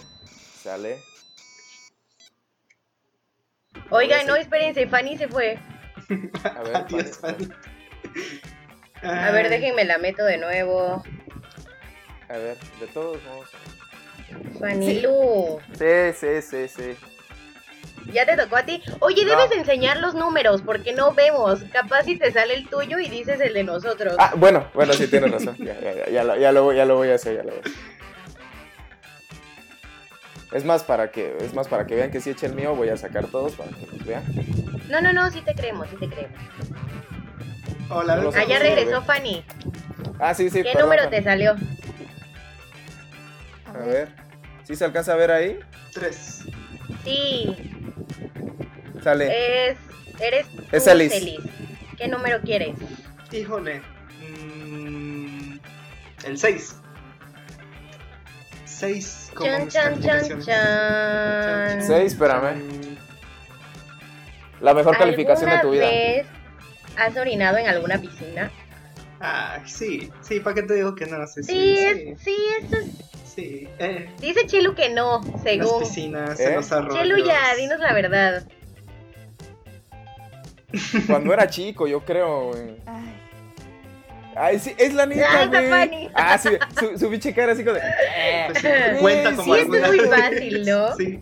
sale. 0.62 1.00
Oiga, 3.90 4.24
no, 4.24 4.36
espérense, 4.36 4.88
Fanny 4.88 5.18
se 5.18 5.28
fue. 5.28 5.58
A 6.44 6.64
ver, 6.64 6.76
Adiós, 6.76 7.18
Fanny. 7.18 7.46
Fanny. 7.46 9.20
A 9.20 9.32
ver, 9.32 9.50
déjenme 9.50 9.84
la 9.86 9.98
meto 9.98 10.24
de 10.26 10.38
nuevo. 10.38 11.04
a 12.30 12.38
ver, 12.38 12.58
de 12.80 12.88
todos 12.94 13.18
modos. 13.24 13.50
Fanny 14.60 15.02
Lu. 15.02 15.60
Sí, 15.78 16.14
sí, 16.14 16.42
sí, 16.42 16.68
sí. 16.68 16.98
¿Ya 18.14 18.26
te 18.26 18.36
tocó 18.38 18.58
a 18.58 18.64
ti? 18.64 18.82
Oye, 19.00 19.24
No. 19.26 19.32
debes 19.32 19.52
enseñar 19.58 19.98
los 19.98 20.14
números 20.16 20.62
porque 20.62 20.94
no 20.94 21.14
vemos. 21.14 21.64
Capaz 21.72 22.04
si 22.04 22.18
te 22.18 22.32
sale 22.32 22.56
el 22.56 22.68
tuyo 22.68 23.00
y 23.00 23.08
dices 23.10 23.40
el 23.40 23.54
de 23.54 23.64
nosotros. 23.64 24.16
Ah, 24.20 24.34
bueno, 24.36 24.68
bueno, 24.74 24.94
sí, 24.94 25.08
tienes 25.08 25.32
razón. 25.32 25.56
Ya, 25.60 25.80
ya, 25.80 25.94
ya, 25.94 26.10
ya, 26.10 26.24
lo, 26.24 26.36
ya, 26.38 26.52
lo, 26.52 26.74
ya 26.74 26.86
lo 26.86 26.96
voy 26.96 27.10
a 27.10 27.16
hacer, 27.16 27.38
ya 27.38 27.44
lo 27.44 27.50
voy 27.52 27.60
a 27.60 27.62
hacer. 27.62 27.74
Es 30.52 30.66
más 30.66 30.84
para 30.84 31.12
que, 31.12 31.38
es 31.40 31.54
más 31.54 31.68
para 31.70 31.86
que 31.88 31.96
vean 31.96 32.12
que 32.12 32.20
si 32.20 32.30
eche 32.32 32.46
el 32.46 32.54
mío, 32.56 32.76
voy 32.76 32.90
a 32.90 32.98
sacar 32.98 33.28
todos 33.28 33.54
para 33.54 33.70
que 33.72 33.86
los 33.88 34.06
vean. 34.06 34.24
No, 34.90 35.00
no, 35.00 35.14
no, 35.14 35.32
sí 35.32 35.42
te 35.42 35.54
creemos, 35.56 35.88
sí 35.90 35.96
te 35.98 36.10
creemos. 36.10 36.38
Hola, 37.90 38.18
No 38.18 38.32
sé. 38.32 38.40
Ah, 38.40 38.60
regresó. 38.60 39.02
Fanny. 39.04 39.46
Ah, 40.20 40.34
sí, 40.34 40.50
sí. 40.50 40.58
¿Qué 40.58 40.72
perdón, 40.74 40.84
número 40.90 41.04
Fanny. 41.04 41.16
te 41.18 41.24
salió? 41.24 41.56
A 43.74 43.78
ver. 43.86 44.10
¿Sí 44.64 44.76
se 44.76 44.84
alcanza 44.86 45.14
a 45.14 45.16
ver 45.16 45.32
ahí? 45.32 45.60
Tres. 45.94 46.44
Sí, 47.06 47.56
Sale. 49.04 49.70
es. 49.70 49.78
Eres 50.20 50.48
tú, 50.50 50.64
Es. 50.72 50.84
Celis. 50.84 51.14
¿Qué 51.98 52.08
número 52.08 52.42
quieres? 52.42 52.76
Híjole. 53.32 53.82
mm, 54.22 55.58
el 56.26 56.38
6. 56.38 56.76
6 58.66 59.32
como 59.36 59.48
Chan, 59.68 59.70
chan, 59.70 60.02
chan, 60.02 60.42
chan. 60.42 61.82
Seis, 61.84 62.14
espérame. 62.14 62.98
La 64.60 64.74
mejor 64.74 64.98
calificación 64.98 65.50
de 65.50 65.58
tu 65.60 65.68
¿Alguna 65.72 65.80
vida. 65.82 65.90
vez 65.90 66.26
has 66.98 67.16
orinado 67.18 67.58
en 67.58 67.68
alguna 67.68 67.98
piscina? 68.00 68.52
Ah, 69.20 69.60
sí, 69.66 70.12
sí, 70.22 70.40
¿para 70.40 70.56
qué 70.56 70.64
te 70.64 70.74
digo 70.76 70.96
que 70.96 71.06
no? 71.06 71.26
Sí, 71.28 71.44
Sí, 71.44 71.54
sí, 71.54 71.78
es- 71.86 72.22
sí, 72.22 72.36
eso 72.64 72.76
es- 72.78 73.32
sí. 73.36 73.68
Eh, 73.80 74.10
Dice 74.20 74.48
Chelu 74.48 74.74
que 74.74 74.90
no, 74.90 75.22
en 75.24 75.32
las 75.32 75.42
según. 75.44 75.80
piscinas, 75.84 76.40
¿Eh? 76.40 76.50
en 76.50 76.56
los 76.56 76.72
arroyos. 76.72 76.96
Chelu 76.98 77.24
ya, 77.26 77.56
dinos 77.56 77.80
la 77.80 77.94
verdad. 77.94 78.44
Cuando 81.08 81.34
era 81.34 81.50
chico, 81.50 81.88
yo 81.88 82.06
creo. 82.06 82.50
güey. 82.52 82.76
Ay, 82.86 83.18
Ay, 84.34 84.60
sí, 84.60 84.74
es 84.78 84.94
la 84.94 85.06
neta, 85.06 85.28
Ah, 85.30 85.46
güey. 85.46 86.10
Ah, 86.14 86.38
sí, 86.38 86.50
su, 86.80 86.98
su 86.98 87.10
pinche 87.10 87.34
cara 87.34 87.52
así 87.52 87.66
como 87.66 87.76
de. 87.76 87.82
"Eh". 88.16 88.46
Pues 88.48 88.60
sí, 88.62 88.68
cuenta 89.02 89.36
como 89.36 89.54
Sí, 89.56 89.60
esto 89.62 89.76
es 89.76 89.84
alguna- 89.84 90.08
muy 90.08 90.22
fácil, 90.22 90.66
¿no? 90.66 90.96
Sí, 90.96 91.20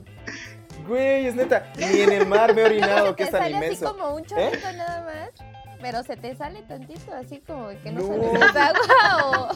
Güey, 0.87 1.25
es 1.27 1.35
neta. 1.35 1.65
Ni 1.77 2.01
en 2.01 2.11
el 2.11 2.25
mar 2.27 2.53
me 2.55 2.61
he 2.61 2.65
orinado, 2.65 3.15
que 3.15 3.23
es 3.23 3.31
tan 3.31 3.41
sale 3.41 3.55
así 3.57 3.65
inmenso. 3.65 3.91
como 3.95 4.15
un 4.15 4.23
chorrito 4.25 4.71
nada 4.75 5.03
más. 5.03 5.29
Pero 5.81 6.03
se 6.03 6.17
te 6.17 6.35
sale 6.35 6.61
tantito, 6.63 7.13
así 7.13 7.41
como 7.47 7.69
que 7.83 7.91
no, 7.91 8.01
No. 8.01 8.07
sale 8.07 8.37
más 8.39 8.55
agua 8.55 9.25
o. 9.25 9.49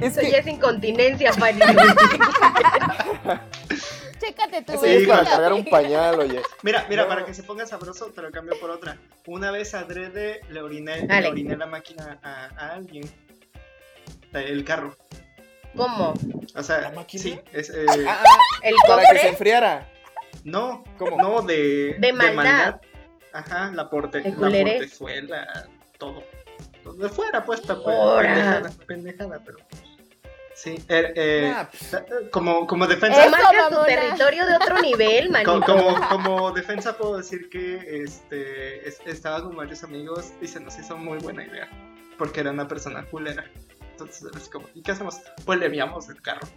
Es 0.00 0.12
Eso 0.12 0.20
que. 0.20 0.30
ya 0.32 0.38
es 0.38 0.46
incontinencia, 0.46 1.32
Fanny. 1.32 1.60
Chécate 4.26 4.62
tu 4.62 4.72
Sí, 4.72 4.78
para 4.78 5.20
vecina, 5.20 5.24
cargar 5.24 5.52
un 5.52 5.64
pañal, 5.64 6.18
oye. 6.20 6.42
Mira, 6.62 6.86
mira, 6.88 7.02
No. 7.04 7.08
para 7.08 7.24
que 7.24 7.34
se 7.34 7.42
ponga 7.42 7.66
sabroso, 7.66 8.06
te 8.12 8.22
lo 8.22 8.30
cambio 8.30 8.58
por 8.60 8.70
otra. 8.70 8.98
Una 9.26 9.50
vez 9.50 9.74
adrede 9.74 10.40
le 10.50 10.60
oriné, 10.62 11.06
le 11.06 11.28
oriné 11.28 11.56
la 11.56 11.66
máquina 11.66 12.18
a, 12.22 12.46
a 12.56 12.72
alguien. 12.74 13.08
El 14.32 14.64
carro. 14.64 14.96
¿Cómo? 15.76 16.14
O 16.54 16.62
sea, 16.62 16.80
¿La 16.80 16.90
máquina? 16.90 17.22
sí, 17.22 17.40
es, 17.52 17.70
eh, 17.70 17.84
Ah, 18.08 18.22
¿El 18.62 18.74
para 18.86 19.02
que 19.12 19.18
se 19.18 19.28
enfriara. 19.28 19.86
no, 20.44 20.82
¿Cómo? 20.98 21.16
no 21.18 21.42
de, 21.42 21.96
De 21.98 22.12
maldad. 22.12 22.80
Ajá, 23.32 23.70
la, 23.74 23.90
porte, 23.90 24.22
la 24.22 24.34
portezuela, 24.34 25.68
todo. 25.98 26.22
De 26.96 27.08
fuera 27.10 27.44
puesta, 27.44 27.76
pues. 27.82 27.96
Pendejada, 28.22 28.70
pendejada, 28.86 29.40
pero. 29.44 29.58
Sí, 30.56 30.82
er- 30.88 31.12
eh, 31.16 31.52
Ah, 31.54 31.68
pf, 31.70 32.30
como, 32.30 32.66
como 32.66 32.88
Te 32.88 32.94
defensa. 32.94 33.24
Tu 33.24 33.30
mamona. 33.30 33.84
territorio 33.84 34.46
de 34.46 34.56
otro 34.56 34.80
nivel, 34.80 35.26
Como, 35.44 35.60
manito. 35.60 35.66
como, 35.66 36.08
como 36.08 36.52
defensa 36.52 36.96
puedo 36.96 37.18
decir 37.18 37.50
que 37.50 38.02
este 38.04 38.88
es- 38.88 39.00
estaba 39.04 39.42
con 39.42 39.54
varios 39.54 39.84
amigos 39.84 40.32
y 40.40 40.48
se 40.48 40.58
nos 40.60 40.78
hizo 40.78 40.96
muy 40.96 41.18
buena 41.18 41.44
idea. 41.44 41.68
Porque 42.16 42.40
era 42.40 42.52
una 42.52 42.66
persona 42.66 43.04
culera. 43.04 43.44
Entonces 43.90 44.30
es 44.34 44.48
como, 44.48 44.66
¿y 44.74 44.80
qué 44.82 44.92
hacemos? 44.92 45.20
Pues 45.44 45.58
le 45.58 45.66
enviamos 45.66 46.08
el 46.08 46.22
carro. 46.22 46.48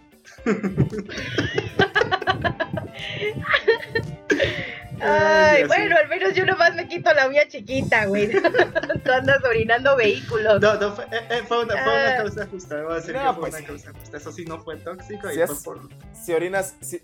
Ay, 5.02 5.64
bueno, 5.64 5.96
al 5.96 6.08
menos 6.08 6.34
yo 6.34 6.44
nomás 6.46 6.74
me 6.74 6.86
quito 6.88 7.12
la 7.12 7.26
uña 7.28 7.46
chiquita, 7.48 8.06
güey. 8.06 8.28
Tú 9.04 9.12
andas 9.12 9.42
orinando 9.44 9.96
vehículos. 9.96 10.60
No, 10.60 10.74
no, 10.74 10.92
fue, 10.94 11.04
eh, 11.04 11.20
eh, 11.30 11.42
fue 11.46 11.64
una, 11.64 11.74
fue 11.82 11.92
una 11.92 12.08
Ah. 12.14 12.16
causa 12.18 12.46
justa. 12.46 12.76
Debo 12.76 12.94
decir 12.94 13.14
No, 13.14 13.20
que 13.20 13.26
fue 13.40 13.40
pues 13.50 13.54
una 13.54 13.66
causa 13.66 13.92
justa. 13.98 14.16
Eso 14.16 14.32
sí 14.32 14.44
no 14.44 14.58
fue 14.60 14.76
tóxico 14.76 15.28
Sí 15.30 15.38
y 15.38 15.42
es- 15.42 15.50
fue 15.62 15.74
por. 15.74 15.88
si 16.12 16.32
orinas. 16.32 16.74
Si, 16.80 17.02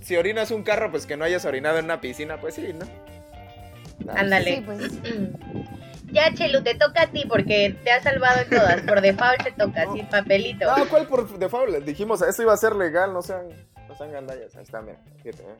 si 0.00 0.16
orinas 0.16 0.50
un 0.50 0.62
carro, 0.62 0.90
pues 0.90 1.06
que 1.06 1.16
no 1.16 1.24
hayas 1.24 1.44
orinado 1.44 1.78
en 1.78 1.86
una 1.86 2.00
piscina, 2.00 2.40
pues 2.40 2.54
sí, 2.54 2.72
¿no? 2.74 2.86
Ándale. 4.14 4.56
Sí, 4.56 4.62
pues. 4.64 4.92
Ya, 6.10 6.32
Chelu, 6.32 6.62
te 6.62 6.74
toca 6.74 7.02
a 7.02 7.06
ti 7.08 7.24
porque 7.28 7.76
te 7.84 7.90
has 7.92 8.02
salvado 8.02 8.40
en 8.40 8.48
todas. 8.48 8.80
Por 8.80 9.02
default 9.02 9.42
te 9.42 9.52
toca, 9.52 9.84
sin 9.92 10.06
papelito. 10.08 10.64
No, 10.74 10.88
¿cuál 10.88 11.06
por 11.06 11.38
default? 11.38 11.84
Dijimos, 11.84 12.22
esto 12.22 12.40
iba 12.44 12.54
a 12.54 12.56
ser 12.56 12.74
legal, 12.76 13.12
no 13.12 13.20
sean, 13.20 13.46
no 13.86 13.94
sean 13.94 14.12
gandallas. 14.12 14.56
Ahí 14.56 14.62
está, 14.62 14.80
mira. 14.80 14.96
Fíjate, 15.22 15.42
¿eh? 15.42 15.56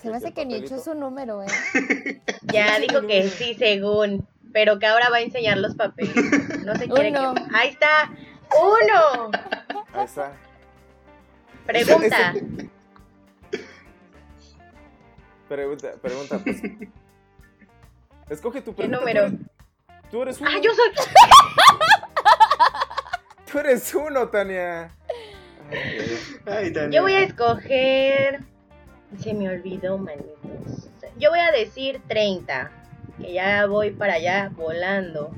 Se 0.00 0.08
me 0.10 0.16
hace 0.16 0.32
que 0.32 0.46
ni 0.46 0.54
echó 0.56 0.78
su 0.78 0.94
número, 0.94 1.42
¿eh? 1.42 2.20
Ya 2.42 2.78
dijo 2.78 3.06
que 3.06 3.28
sí, 3.28 3.54
según. 3.54 4.26
Pero 4.52 4.78
que 4.78 4.86
ahora 4.86 5.10
va 5.10 5.16
a 5.16 5.20
enseñar 5.20 5.58
los 5.58 5.74
papeles. 5.74 6.14
No 6.64 6.76
se 6.76 6.88
quiere 6.88 7.10
Uno. 7.10 7.34
que. 7.34 7.42
Ahí 7.54 7.68
está. 7.70 8.10
Uno. 8.56 9.30
Ahí 9.92 10.04
está. 10.04 10.32
Pregunta. 11.66 12.34
Pregunta, 15.48 15.92
pregunta, 16.00 16.38
pues. 16.38 16.62
Escoge 18.30 18.62
tu 18.62 18.74
¿Qué 18.74 18.88
pregunta. 18.88 18.98
número? 19.00 19.30
Tú 20.10 20.22
eres 20.22 20.40
uno. 20.40 20.50
Ah, 20.52 20.58
yo 20.62 20.70
soy. 20.72 20.90
Tú 23.50 23.58
eres 23.58 23.94
uno, 23.94 24.28
Tania. 24.28 24.90
Ay, 26.46 26.70
Daniel. 26.70 26.92
Yo 26.92 27.02
voy 27.02 27.12
a 27.14 27.20
escoger. 27.24 28.40
Se 29.18 29.34
me 29.34 29.48
olvidó, 29.48 29.98
manitos. 29.98 30.88
Yo 31.18 31.30
voy 31.30 31.40
a 31.40 31.50
decir 31.52 32.00
30. 32.08 32.70
Que 33.20 33.32
ya 33.32 33.66
voy 33.66 33.90
para 33.90 34.14
allá 34.14 34.50
volando. 34.54 35.30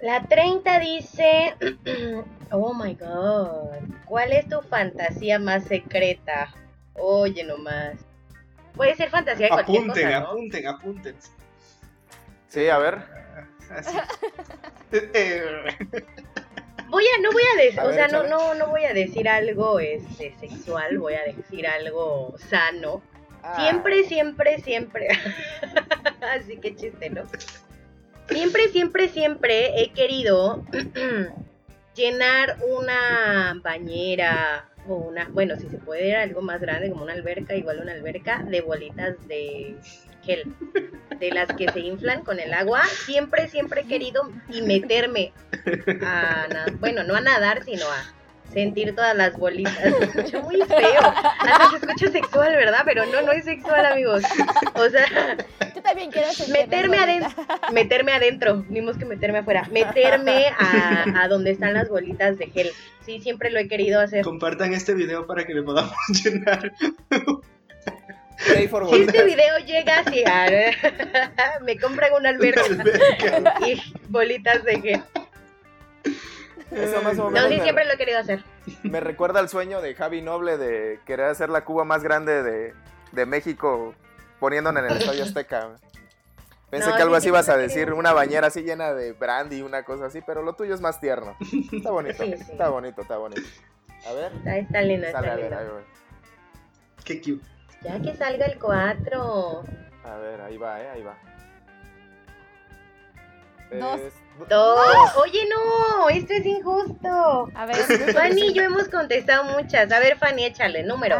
La 0.00 0.24
30 0.24 0.78
dice. 0.80 1.54
Oh 2.54 2.74
my 2.74 2.92
god. 2.92 3.78
¿Cuál 4.04 4.32
es 4.32 4.46
tu 4.46 4.60
fantasía 4.60 5.38
más 5.38 5.64
secreta? 5.64 6.52
Oye, 6.92 7.44
nomás. 7.44 7.96
Puede 8.74 8.94
ser 8.94 9.08
fantasía 9.08 9.46
de 9.46 9.52
cualquier 9.52 9.78
Apunten, 9.84 10.04
cosa, 10.04 10.20
¿no? 10.20 10.26
apunten, 10.26 10.66
apunten. 10.68 11.16
Sí, 12.48 12.68
a 12.68 12.76
ver. 12.76 12.98
Voy 16.92 17.04
a, 17.04 17.22
no 17.22 17.32
voy 17.32 17.42
a 17.54 17.62
decir, 17.62 17.80
o 17.80 17.86
ver, 17.86 17.94
sea, 17.94 18.08
no, 18.08 18.24
no, 18.24 18.54
no 18.54 18.66
voy 18.66 18.84
a 18.84 18.92
decir 18.92 19.26
algo 19.26 19.80
este, 19.80 20.34
sexual, 20.38 20.98
voy 20.98 21.14
a 21.14 21.24
decir 21.24 21.66
algo 21.66 22.34
sano. 22.36 23.02
Ah, 23.42 23.56
Siempre, 23.58 24.04
siempre, 24.04 24.60
siempre. 24.60 25.08
Así 26.20 26.58
que 26.58 26.76
chiste, 26.76 27.08
¿no? 27.08 27.22
Siempre, 28.28 28.68
siempre, 28.68 29.08
siempre 29.08 29.82
he 29.82 29.92
querido 29.92 30.66
llenar 31.94 32.58
una 32.68 33.58
bañera 33.64 34.68
o 34.86 34.96
una, 34.96 35.30
bueno, 35.30 35.56
si 35.56 35.70
se 35.70 35.78
puede 35.78 36.14
algo 36.14 36.42
más 36.42 36.60
grande 36.60 36.90
como 36.90 37.04
una 37.04 37.14
alberca, 37.14 37.54
igual 37.54 37.80
una 37.80 37.92
alberca 37.92 38.42
de 38.42 38.60
bolitas 38.60 39.26
de 39.26 39.78
gel, 40.24 40.52
de 41.18 41.30
las 41.30 41.48
que 41.54 41.68
se 41.70 41.80
inflan 41.80 42.22
con 42.22 42.40
el 42.40 42.52
agua. 42.54 42.82
Siempre, 43.06 43.48
siempre 43.48 43.82
he 43.82 43.84
querido 43.86 44.30
y 44.48 44.62
meterme 44.62 45.32
a, 46.04 46.46
na- 46.48 46.66
bueno, 46.80 47.02
no 47.04 47.14
a 47.14 47.20
nadar, 47.20 47.62
sino 47.64 47.84
a 47.86 48.12
sentir 48.52 48.94
todas 48.94 49.16
las 49.16 49.36
bolitas. 49.38 49.74
Se 49.78 50.04
escucha 50.04 50.40
muy 50.40 50.56
feo. 50.62 51.00
Hasta 51.40 51.70
se 51.70 51.76
escucha 51.76 52.10
sexual, 52.10 52.52
¿verdad? 52.56 52.82
Pero 52.84 53.06
no, 53.06 53.22
no 53.22 53.32
es 53.32 53.44
sexual, 53.44 53.86
amigos. 53.86 54.22
O 54.74 54.88
sea, 54.90 55.06
Yo 55.74 55.80
también 55.82 56.10
quiero 56.10 56.30
sentir 56.32 56.52
meterme 56.54 56.98
adentro, 56.98 57.30
meterme 57.72 58.12
adentro, 58.12 58.64
más 58.82 58.96
que 58.98 59.04
meterme 59.06 59.38
afuera, 59.38 59.66
meterme 59.72 60.48
a, 60.58 61.22
a 61.22 61.28
donde 61.28 61.50
están 61.52 61.72
las 61.74 61.88
bolitas 61.88 62.36
de 62.38 62.48
gel. 62.48 62.70
Sí, 63.06 63.20
siempre 63.20 63.50
lo 63.50 63.58
he 63.58 63.66
querido 63.68 64.00
hacer. 64.00 64.22
Compartan 64.22 64.74
este 64.74 64.94
video 64.94 65.26
para 65.26 65.44
que 65.44 65.54
le 65.54 65.62
podamos 65.62 65.94
llenar. 66.24 66.72
Si 68.38 69.02
este 69.02 69.24
video 69.24 69.58
llega 69.58 69.98
así, 70.00 70.24
a- 70.24 71.60
me 71.62 71.78
compran 71.78 72.12
una 72.14 72.30
alberca 72.30 72.62
y 73.66 73.80
bolitas 74.08 74.64
de 74.64 74.80
gel. 74.80 75.04
Eso 76.70 77.02
más 77.02 77.18
o 77.18 77.24
No, 77.24 77.30
menos 77.30 77.48
sí, 77.50 77.56
me- 77.58 77.62
siempre 77.62 77.84
lo 77.84 77.92
he 77.92 77.96
querido 77.96 78.18
hacer. 78.18 78.42
Me 78.82 79.00
recuerda 79.00 79.40
al 79.40 79.48
sueño 79.48 79.80
de 79.82 79.94
Javi 79.94 80.22
Noble 80.22 80.56
de 80.56 80.98
querer 81.04 81.26
hacer 81.26 81.50
la 81.50 81.64
Cuba 81.64 81.84
más 81.84 82.02
grande 82.02 82.42
de, 82.42 82.74
de 83.12 83.26
México 83.26 83.94
poniéndola 84.40 84.80
en 84.80 84.86
el 84.86 84.96
Estadio 84.96 85.22
Azteca. 85.24 85.76
Pensé 86.70 86.88
No, 86.88 86.96
que 86.96 87.02
algo 87.02 87.14
sí, 87.14 87.18
así 87.18 87.24
sí, 87.24 87.28
ibas 87.28 87.48
a 87.50 87.54
sí, 87.56 87.60
decir, 87.60 87.88
sí. 87.88 87.92
una 87.92 88.12
bañera 88.14 88.46
así 88.46 88.62
llena 88.62 88.94
de 88.94 89.12
brandy, 89.12 89.60
una 89.60 89.82
cosa 89.84 90.06
así, 90.06 90.20
pero 90.26 90.42
lo 90.42 90.54
tuyo 90.54 90.74
es 90.74 90.80
más 90.80 90.98
tierno. 91.00 91.36
Está 91.70 91.90
bonito, 91.90 92.24
Sí, 92.24 92.34
sí. 92.38 92.52
está 92.52 92.70
bonito, 92.70 93.02
está 93.02 93.18
bonito. 93.18 93.42
A 94.08 94.12
ver, 94.14 94.32
Está, 94.32 94.56
está 94.56 94.80
lindo, 94.80 95.06
sale, 95.12 95.28
está 95.28 95.32
a 95.32 95.36
ver, 95.36 95.50
lindo. 95.68 95.84
Qué 97.04 97.20
cute. 97.20 97.44
Ya 97.84 98.00
que 98.00 98.14
salga 98.14 98.46
el 98.46 98.58
4. 98.58 99.64
A 100.04 100.16
ver, 100.16 100.40
ahí 100.40 100.56
va, 100.56 100.80
eh, 100.80 100.88
ahí 100.90 101.02
va. 101.02 101.16
Dos. 103.72 104.00
Es- 104.00 104.14
Dos. 104.48 105.16
Oye, 105.16 105.46
no, 105.48 106.08
esto 106.08 106.32
es 106.32 106.44
injusto. 106.46 107.48
A 107.54 107.66
ver. 107.66 107.76
Fanny 108.14 108.46
y 108.48 108.52
yo 108.54 108.62
hemos 108.62 108.88
contestado 108.88 109.44
muchas. 109.44 109.90
A 109.92 109.98
ver, 109.98 110.16
Fanny, 110.16 110.44
échale, 110.46 110.82
número. 110.82 111.18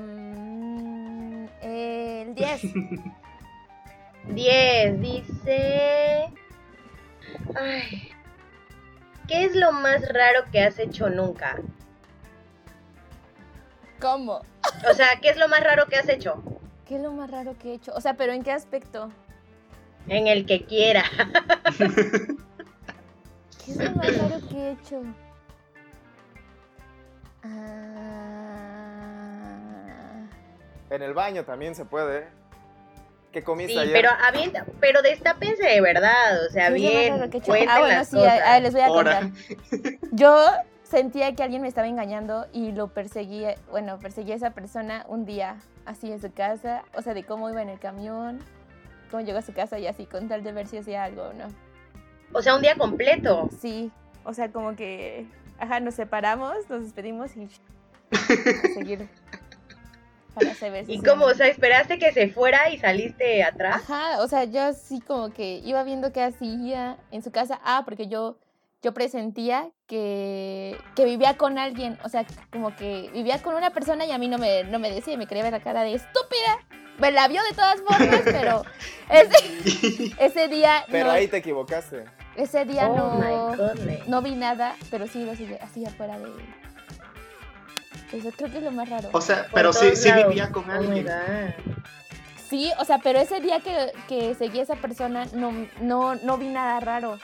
Mm, 0.00 1.46
el 1.62 2.34
10. 2.34 2.62
10. 4.28 5.00
Dice. 5.00 6.28
Ay. 7.54 8.08
¿Qué 9.28 9.44
es 9.44 9.54
lo 9.56 9.72
más 9.72 10.02
raro 10.12 10.44
que 10.50 10.60
has 10.62 10.78
hecho 10.78 11.08
nunca? 11.10 11.56
¿Cómo? 14.02 14.42
O 14.90 14.94
sea, 14.94 15.06
¿qué 15.22 15.30
es 15.30 15.36
lo 15.38 15.48
más 15.48 15.62
raro 15.62 15.86
que 15.86 15.96
has 15.96 16.08
hecho? 16.08 16.42
¿Qué 16.86 16.96
es 16.96 17.00
lo 17.02 17.12
más 17.12 17.30
raro 17.30 17.56
que 17.56 17.70
he 17.70 17.74
hecho? 17.74 17.92
O 17.94 18.00
sea, 18.00 18.14
pero 18.14 18.32
¿en 18.32 18.42
qué 18.42 18.50
aspecto? 18.52 19.10
En 20.08 20.26
el 20.26 20.44
que 20.44 20.66
quiera. 20.66 21.04
¿Qué 23.64 23.70
es 23.70 23.76
lo 23.78 23.92
más 23.92 24.18
raro 24.18 24.40
que 24.50 24.56
he 24.56 24.70
hecho? 24.72 25.02
Ah, 28.92 30.26
En 30.90 31.02
el 31.02 31.14
baño 31.14 31.44
también 31.44 31.74
se 31.74 31.84
puede. 31.84 32.18
¿eh? 32.20 32.28
¿Qué 33.32 33.42
comiste 33.42 33.72
Sí, 33.74 33.78
ayer? 33.78 33.92
pero 33.94 34.10
avienta, 34.26 34.66
pero 34.80 35.00
destápense 35.00 35.62
de 35.64 35.80
verdad, 35.80 36.44
o 36.46 36.50
sea, 36.50 36.68
¿qué 36.74 37.06
es 37.06 37.12
lo 37.12 37.18
más 37.18 37.30
bien, 37.30 37.42
he 37.64 37.66
Ah, 37.68 37.78
bueno, 37.78 37.94
las 37.94 38.08
sí, 38.08 38.16
cosas. 38.16 38.40
a- 38.40 38.54
a- 38.54 38.60
les 38.60 38.72
voy 38.72 38.82
a 38.82 38.88
contar. 38.88 39.30
Yo 40.10 40.46
sentía 40.92 41.34
que 41.34 41.42
alguien 41.42 41.62
me 41.62 41.68
estaba 41.68 41.88
engañando 41.88 42.46
y 42.52 42.70
lo 42.72 42.88
perseguía, 42.88 43.54
bueno, 43.70 43.98
perseguí 43.98 44.32
a 44.32 44.34
esa 44.34 44.50
persona 44.50 45.06
un 45.08 45.24
día, 45.24 45.56
así 45.86 46.12
en 46.12 46.20
su 46.20 46.30
casa, 46.32 46.84
o 46.94 47.00
sea, 47.00 47.14
de 47.14 47.24
cómo 47.24 47.48
iba 47.48 47.62
en 47.62 47.70
el 47.70 47.78
camión, 47.78 48.40
cómo 49.10 49.24
llegó 49.24 49.38
a 49.38 49.42
su 49.42 49.54
casa 49.54 49.78
y 49.78 49.86
así, 49.86 50.04
con 50.04 50.28
tal 50.28 50.44
de 50.44 50.52
ver 50.52 50.66
si 50.66 50.76
hacía 50.76 51.04
algo 51.04 51.22
o 51.22 51.32
no. 51.32 51.46
O 52.34 52.42
sea, 52.42 52.54
un 52.54 52.60
día 52.60 52.76
completo. 52.76 53.48
Sí, 53.58 53.90
o 54.24 54.34
sea, 54.34 54.52
como 54.52 54.76
que, 54.76 55.26
ajá, 55.58 55.80
nos 55.80 55.94
separamos, 55.94 56.68
nos 56.68 56.82
despedimos 56.82 57.34
y 57.38 57.48
a 58.12 58.74
seguir 58.74 59.08
para 60.34 60.54
saber 60.54 60.84
si 60.86 60.92
¿Y 60.92 61.02
cómo? 61.02 61.24
O 61.24 61.34
sea, 61.34 61.48
esperaste 61.48 61.98
que 61.98 62.12
se 62.12 62.28
fuera 62.28 62.68
y 62.68 62.78
saliste 62.78 63.42
atrás. 63.42 63.82
Ajá, 63.88 64.22
o 64.22 64.28
sea, 64.28 64.44
yo 64.44 64.60
así 64.60 65.00
como 65.00 65.32
que 65.32 65.54
iba 65.64 65.82
viendo 65.84 66.12
qué 66.12 66.22
hacía 66.22 66.98
en 67.10 67.22
su 67.22 67.30
casa. 67.30 67.58
Ah, 67.64 67.82
porque 67.86 68.08
yo, 68.08 68.36
yo 68.82 68.92
presentía 68.92 69.70
que, 69.86 70.76
que 70.96 71.04
vivía 71.04 71.36
con 71.36 71.56
alguien. 71.58 71.98
O 72.04 72.08
sea, 72.08 72.26
como 72.52 72.74
que 72.74 73.10
vivía 73.12 73.40
con 73.40 73.54
una 73.54 73.70
persona 73.70 74.04
y 74.04 74.10
a 74.10 74.18
mí 74.18 74.28
no 74.28 74.38
me, 74.38 74.64
no 74.64 74.78
me 74.78 74.90
decía 74.90 75.14
y 75.14 75.16
me 75.16 75.26
quería 75.26 75.44
ver 75.44 75.52
la 75.52 75.60
cara 75.60 75.82
de 75.82 75.94
estúpida. 75.94 76.58
Me 76.98 77.10
la 77.10 77.28
vio 77.28 77.40
de 77.48 77.54
todas 77.54 77.80
formas, 77.80 78.20
pero 78.24 78.64
ese, 79.08 80.12
ese 80.18 80.48
día, 80.48 80.84
Pero 80.90 81.06
no, 81.06 81.12
ahí 81.12 81.26
te 81.26 81.38
equivocaste. 81.38 82.04
ese 82.36 82.64
día 82.64 82.88
oh 82.88 83.18
no, 83.18 83.74
no 84.06 84.22
vi 84.22 84.34
nada, 84.34 84.76
pero 84.90 85.06
sí 85.06 85.24
lo 85.24 85.34
sigue 85.34 85.58
así 85.62 85.84
afuera 85.86 86.18
de... 86.18 86.28
Eso 88.12 88.30
creo 88.36 88.50
que 88.50 88.58
es 88.58 88.62
lo 88.62 88.72
más 88.72 88.90
raro. 88.90 89.08
O 89.12 89.22
sea, 89.22 89.46
pero 89.54 89.72
sí, 89.72 89.96
sí 89.96 90.10
vivía 90.12 90.50
con 90.50 90.68
Oh 90.68 90.74
alguien. 90.74 91.08
Sí, 92.50 92.70
o 92.78 92.84
sea, 92.84 92.98
pero 92.98 93.18
ese 93.18 93.40
día 93.40 93.60
que, 93.60 93.92
que 94.06 94.34
seguí 94.34 94.60
a 94.60 94.64
esa 94.64 94.76
persona 94.76 95.24
no, 95.32 95.50
no, 95.80 96.16
no 96.16 96.36
vi 96.36 96.48
nada 96.48 96.78
raro. 96.80 97.18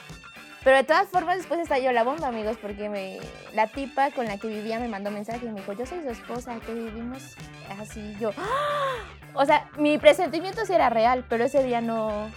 Pero 0.64 0.76
de 0.76 0.84
todas 0.84 1.08
formas 1.08 1.36
después 1.38 1.60
estalló 1.60 1.92
la 1.92 2.02
bomba, 2.02 2.28
amigos, 2.28 2.56
porque 2.60 2.88
me, 2.88 3.18
la 3.54 3.68
tipa 3.68 4.10
con 4.10 4.26
la 4.26 4.38
que 4.38 4.48
vivía 4.48 4.78
me 4.80 4.88
mandó 4.88 5.10
mensaje 5.10 5.46
y 5.46 5.48
me 5.50 5.60
dijo, 5.60 5.72
yo 5.72 5.86
soy 5.86 6.02
su 6.02 6.10
esposa, 6.10 6.58
que 6.66 6.74
vivimos 6.74 7.36
así. 7.80 8.16
Yo, 8.20 8.30
¡ah! 8.36 8.96
o 9.34 9.44
sea, 9.46 9.68
mi 9.78 9.98
presentimiento 9.98 10.66
sí 10.66 10.72
era 10.72 10.90
real, 10.90 11.24
pero 11.28 11.44
ese 11.44 11.62
día 11.62 11.80
no, 11.80 12.28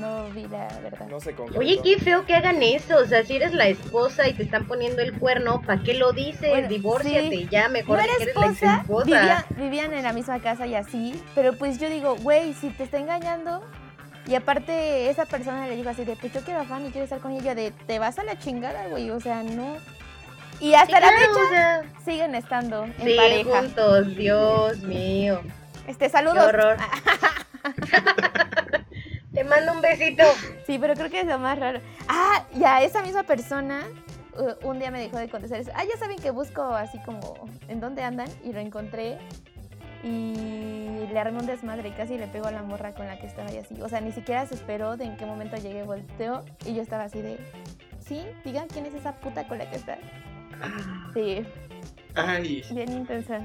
no 0.00 0.28
vi 0.30 0.42
la 0.48 0.66
verdad. 0.82 1.06
No 1.06 1.20
sé 1.20 1.34
con 1.34 1.56
Oye, 1.56 1.78
qué 1.84 1.98
feo 1.98 2.26
que 2.26 2.34
hagan 2.34 2.62
eso. 2.64 2.96
O 2.98 3.06
sea, 3.06 3.24
si 3.24 3.36
eres 3.36 3.54
la 3.54 3.68
esposa 3.68 4.28
y 4.28 4.32
te 4.34 4.42
están 4.42 4.66
poniendo 4.66 5.00
el 5.00 5.16
cuerno, 5.18 5.62
¿para 5.64 5.80
qué 5.82 5.94
lo 5.94 6.12
dices? 6.12 6.50
Bueno, 6.50 6.68
Divórciate 6.68 7.30
sí. 7.30 7.48
ya, 7.50 7.68
mejor 7.68 7.98
no 7.98 8.04
era 8.04 8.12
que 8.16 8.22
eres 8.24 8.34
la 8.34 8.46
esposa, 8.46 8.80
esposa. 8.82 9.04
vivía- 9.06 9.46
vivían 9.50 9.94
en 9.94 10.02
la 10.02 10.12
misma 10.12 10.40
casa 10.40 10.66
y 10.66 10.74
así, 10.74 11.22
pero 11.36 11.56
pues 11.56 11.78
yo 11.78 11.88
digo, 11.88 12.16
güey, 12.16 12.54
si 12.54 12.70
te 12.70 12.82
está 12.82 12.98
engañando, 12.98 13.62
y 14.26 14.34
aparte 14.34 15.10
esa 15.10 15.26
persona 15.26 15.66
le 15.66 15.76
dijo 15.76 15.88
así 15.90 16.04
de, 16.04 16.16
pues 16.16 16.32
yo 16.32 16.40
quiero 16.42 16.60
a 16.60 16.64
Fanny, 16.64 16.90
quiero 16.90 17.04
estar 17.04 17.20
con 17.20 17.32
ella, 17.32 17.54
de, 17.54 17.70
te 17.86 17.98
vas 17.98 18.18
a 18.18 18.24
la 18.24 18.38
chingada, 18.38 18.86
güey, 18.88 19.10
o 19.10 19.20
sea, 19.20 19.42
no. 19.42 19.76
Y 20.60 20.74
hasta 20.74 21.00
la 21.00 21.08
Claro, 21.08 21.18
fecha 21.18 21.44
o 21.44 21.48
sea, 21.50 21.82
siguen 22.04 22.34
estando 22.34 22.84
en 22.84 22.94
sí, 23.02 23.16
pareja. 23.16 23.58
juntos, 23.60 24.14
Dios 24.16 24.78
mío. 24.80 25.40
Este, 25.88 26.04
Qué 26.06 26.10
saludos. 26.10 26.44
horror. 26.46 26.76
Te 29.34 29.44
mando 29.44 29.72
un 29.72 29.80
besito. 29.80 30.22
Sí, 30.66 30.78
pero 30.78 30.94
creo 30.94 31.10
que 31.10 31.20
es 31.20 31.26
lo 31.26 31.38
más 31.38 31.58
raro. 31.58 31.80
Ah, 32.08 32.44
y 32.54 32.64
a 32.64 32.82
esa 32.82 33.02
misma 33.02 33.22
persona 33.22 33.82
un 34.62 34.78
día 34.78 34.90
me 34.90 35.00
dejó 35.00 35.18
de 35.18 35.28
contestar 35.28 35.60
eso. 35.60 35.70
Ah, 35.74 35.84
ya 35.84 35.98
saben 35.98 36.18
que 36.18 36.30
busco 36.30 36.62
así 36.62 36.98
como 37.02 37.34
en 37.68 37.80
dónde 37.80 38.02
andan 38.02 38.28
y 38.44 38.52
lo 38.52 38.60
encontré 38.60 39.18
y 40.02 41.06
le 41.12 41.18
armé 41.18 41.38
un 41.38 41.46
desmadre 41.46 41.88
y 41.88 41.92
casi 41.92 42.18
le 42.18 42.26
pego 42.26 42.46
a 42.46 42.52
la 42.52 42.62
morra 42.62 42.92
con 42.92 43.06
la 43.06 43.18
que 43.18 43.26
estaba 43.26 43.52
y 43.52 43.58
así. 43.58 43.80
O 43.80 43.88
sea, 43.88 44.00
ni 44.00 44.12
siquiera 44.12 44.46
se 44.46 44.54
esperó 44.54 44.96
de 44.96 45.04
en 45.04 45.16
qué 45.16 45.26
momento 45.26 45.56
llegué, 45.56 45.82
volteó 45.82 46.44
y 46.64 46.74
yo 46.74 46.82
estaba 46.82 47.04
así 47.04 47.20
de, 47.22 47.38
sí, 48.00 48.24
digan 48.44 48.68
quién 48.68 48.86
es 48.86 48.94
esa 48.94 49.16
puta 49.16 49.46
con 49.46 49.58
la 49.58 49.70
que 49.70 49.76
está. 49.76 49.98
Sí, 51.14 51.44
Ay, 52.14 52.62
bien 52.70 52.92
intensa. 52.92 53.40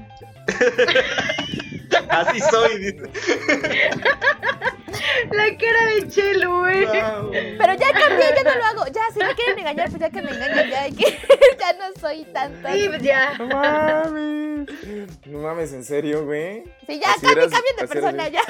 así 2.10 2.40
soy. 2.40 2.78
dice. 2.78 3.10
La 5.32 5.56
cara 5.56 5.86
de 5.94 6.08
Chelo, 6.08 6.58
güey. 6.60 6.84
Wow. 6.84 7.30
Pero 7.30 7.74
ya 7.74 7.92
cambié, 7.92 8.26
ya 8.36 8.42
no 8.44 8.58
lo 8.58 8.64
hago. 8.64 8.86
Ya, 8.92 9.02
si 9.12 9.18
me 9.20 9.34
quieren 9.34 9.58
engañar, 9.58 9.88
pues 9.88 10.00
ya 10.00 10.10
que 10.10 10.22
me 10.22 10.30
engañen, 10.30 10.70
ya, 10.70 10.84
que 10.90 11.18
ya 11.58 11.72
no 11.78 11.98
soy 11.98 12.24
tanto. 12.32 12.68
Sí, 12.72 12.88
pues 12.88 13.02
ya. 13.02 13.32
Mames. 13.38 14.47
No 15.26 15.38
mames, 15.38 15.72
en 15.72 15.84
serio, 15.84 16.24
güey. 16.24 16.64
Sí, 16.86 17.00
ya, 17.00 17.14
cambien 17.20 17.50
de 17.78 17.88
persona, 17.88 18.26
eras- 18.26 18.32
ya. 18.32 18.42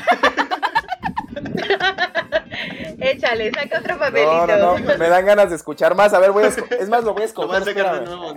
Échale, 3.00 3.50
saca 3.52 3.78
otro 3.78 3.98
papelito. 3.98 4.46
No, 4.46 4.58
no, 4.58 4.78
no, 4.78 4.98
me 4.98 5.08
dan 5.08 5.24
ganas 5.26 5.50
de 5.50 5.56
escuchar 5.56 5.94
más. 5.94 6.12
A 6.14 6.18
ver, 6.18 6.32
voy 6.32 6.44
a 6.44 6.48
es 6.48 6.88
más, 6.88 7.04
lo 7.04 7.14
voy 7.14 7.22
a 7.22 7.26
Lo 7.26 7.46
voy 7.46 7.56
escoger. 7.56 7.62
a 7.62 7.64
sacar 7.64 7.64
de 7.64 8.04
espérame. 8.04 8.04
nuevo. 8.04 8.34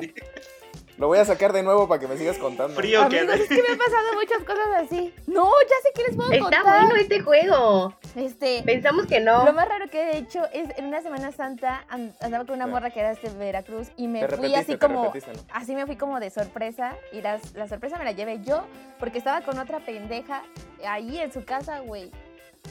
Lo 1.02 1.08
voy 1.08 1.18
a 1.18 1.26
sacar 1.26 1.52
de 1.52 1.64
nuevo 1.64 1.88
para 1.88 2.00
que 2.00 2.08
me 2.08 2.16
sigas 2.16 2.38
contando. 2.38 2.76
Frío 2.76 3.10
que 3.10 3.22
Amigos, 3.22 3.40
es 3.40 3.50
que 3.50 3.60
me 3.64 3.70
han 3.70 3.78
pasado 3.80 4.14
muchas 4.14 4.44
cosas 4.44 4.68
así. 4.84 5.12
No, 5.26 5.50
ya 5.68 5.76
sé 5.82 5.90
que 5.96 6.04
les 6.04 6.16
puedo 6.16 6.32
Está 6.32 6.44
contar. 6.62 6.82
bueno 6.86 6.96
este 6.96 7.22
juego. 7.22 7.96
Este, 8.16 8.62
Pensamos 8.64 9.08
que 9.08 9.20
lo 9.20 9.44
no. 9.46 9.52
más 9.54 9.68
raro 9.68 9.90
que 9.90 10.12
he 10.12 10.18
hecho 10.18 10.46
es 10.54 10.70
en 10.78 10.86
una 10.86 11.02
Semana 11.02 11.32
Santa 11.32 11.86
and- 11.90 12.14
andaba 12.22 12.46
con 12.46 12.54
una 12.54 12.68
morra 12.68 12.92
que 12.92 13.00
era 13.00 13.16
de 13.16 13.30
Veracruz 13.30 13.88
y 13.98 14.08
me 14.08 14.20
Te 14.28 14.38
fui 14.38 14.54
así 14.54 14.74
te 14.74 14.78
como 14.86 15.12
así 15.52 15.74
me 15.74 15.88
fui 15.88 15.96
como 15.96 16.20
de 16.20 16.30
sorpresa 16.30 16.96
y 17.12 17.22
las- 17.22 17.52
la 17.56 17.68
sorpresa 17.68 17.98
me 17.98 18.06
la 18.06 18.12
llevé 18.12 18.40
yo 18.44 18.64
porque 19.00 19.18
estaba 19.18 19.42
con 19.42 19.58
otra 19.58 19.80
pendeja 19.80 20.44
ahí 20.88 21.18
en 21.18 21.34
su 21.34 21.44
casa, 21.46 21.80
güey. 21.80 22.12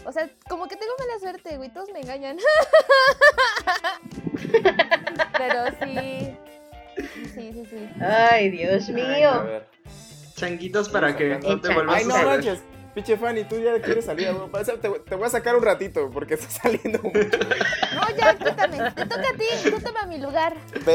O 0.04 0.12
sea, 0.12 0.30
como 0.48 0.68
que 0.68 0.76
tengo 0.76 0.92
mala 1.00 1.18
suerte, 1.18 1.56
güey, 1.56 1.68
todos 1.70 1.90
me 1.92 1.98
engañan. 1.98 2.36
Pero 5.36 5.64
sí. 5.82 6.36
Sí, 6.96 7.52
sí, 7.52 7.64
sí. 7.70 7.88
Ay, 8.00 8.50
Dios 8.50 8.88
A 8.88 8.92
mío. 8.92 9.44
ver. 9.44 9.66
Changuitos 10.34 10.88
para 10.88 11.16
que 11.16 11.38
no 11.38 11.60
te 11.60 11.72
vuelvas 11.72 11.96
Ay, 11.96 12.04
a 12.04 12.06
no 12.06 12.14
suceder. 12.14 12.26
manches. 12.26 12.62
Pinche 12.94 13.16
Fanny, 13.16 13.44
tú 13.44 13.60
ya 13.60 13.80
quieres 13.80 14.04
salir. 14.06 14.28
a. 14.28 14.64
Te, 14.64 14.88
te 14.90 15.14
voy 15.14 15.26
a 15.26 15.30
sacar 15.30 15.54
un 15.54 15.62
ratito 15.62 16.10
porque 16.10 16.34
está 16.34 16.48
saliendo 16.62 17.00
mucho. 17.02 17.38
No, 17.94 18.16
ya, 18.16 18.34
quítame. 18.34 18.78
Te 18.90 19.04
toca 19.06 19.20
a 19.20 19.36
ti, 19.36 19.70
tú 19.70 19.80
toma 19.80 20.06
mi 20.06 20.18
lugar. 20.18 20.54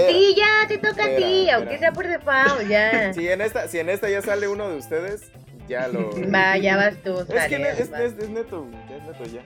Sí, 0.09 0.35
ya, 0.35 0.67
te 0.67 0.77
toca 0.77 1.03
a 1.05 1.15
ti, 1.15 1.23
espera. 1.23 1.55
aunque 1.55 1.77
sea 1.79 1.91
por 1.93 2.07
default, 2.07 2.67
ya. 2.67 3.13
Si 3.13 3.27
en 3.29 3.39
esta, 3.41 3.67
si 3.69 3.79
en 3.79 3.89
esta 3.89 4.09
ya 4.09 4.21
sale 4.21 4.47
uno 4.49 4.69
de 4.69 4.75
ustedes, 4.77 5.31
ya 5.69 5.87
lo. 5.87 6.09
Va, 6.29 6.57
ya 6.57 6.75
vas 6.77 6.95
tú, 7.01 7.17
Es 7.21 7.25
que 7.27 7.39
sale, 7.39 7.69
es, 7.81 7.89
vas. 7.89 8.01
es- 8.01 8.17
es 8.19 8.29
neto, 8.29 8.67
ya 8.89 8.95
es 8.97 9.03
neto 9.03 9.23
ya. 9.25 9.41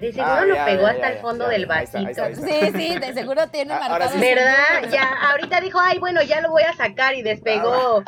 De 0.00 0.12
seguro 0.12 0.32
Ah, 0.32 0.44
lo 0.44 0.54
ya, 0.54 0.64
pegó 0.66 0.82
ya, 0.82 0.88
hasta 0.90 1.08
ya, 1.08 1.14
el 1.14 1.18
fondo 1.20 1.44
ya, 1.46 1.50
del 1.50 1.70
ahí 1.70 1.84
está, 1.84 1.98
ahí 1.98 2.04
vasito. 2.06 2.24
está, 2.26 2.46
ahí 2.46 2.72
Sí, 2.72 2.78
sí, 2.92 2.98
de 2.98 3.14
seguro 3.14 3.48
tiene 3.48 3.74
Ah, 3.74 3.88
marcado. 3.88 4.12
sí. 4.12 4.20
¿Verdad? 4.20 4.90
Ya, 4.90 5.30
ahorita 5.30 5.60
dijo, 5.60 5.78
ay, 5.80 5.98
bueno, 5.98 6.22
ya 6.22 6.40
lo 6.40 6.50
voy 6.50 6.62
a 6.62 6.72
sacar 6.74 7.14
y 7.14 7.22
despegó 7.22 8.02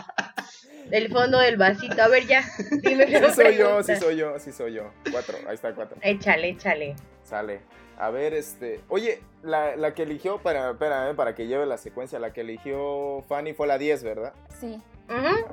el 0.90 1.08
fondo 1.10 1.38
del 1.38 1.56
vasito. 1.56 2.02
A 2.02 2.08
ver, 2.08 2.26
ya. 2.26 2.42
Dime 2.82 3.06
Sí 3.06 3.34
soy 3.34 3.56
yo, 3.56 3.82
sí 3.82 3.96
soy 3.96 4.16
yo, 4.16 4.38
sí 4.38 4.52
soy 4.52 4.74
yo. 4.74 4.90
Cuatro, 5.10 5.36
ahí 5.48 5.54
está 5.54 5.74
cuatro. 5.74 5.96
Échale, 6.00 6.48
échale. 6.50 6.96
Sale. 7.24 7.60
A 7.98 8.08
ver, 8.10 8.32
este. 8.34 8.80
Oye, 8.88 9.22
la, 9.42 9.76
la 9.76 9.92
que 9.92 10.04
eligió, 10.04 10.38
para, 10.38 10.70
espera, 10.70 11.10
eh, 11.10 11.14
para 11.14 11.34
que 11.34 11.46
lleve 11.46 11.66
la 11.66 11.76
secuencia, 11.76 12.18
la 12.18 12.32
que 12.32 12.40
eligió 12.40 13.22
Fanny 13.28 13.52
fue 13.52 13.66
la 13.66 13.76
10, 13.78 14.02
¿verdad? 14.04 14.32
Sí. 14.58 14.80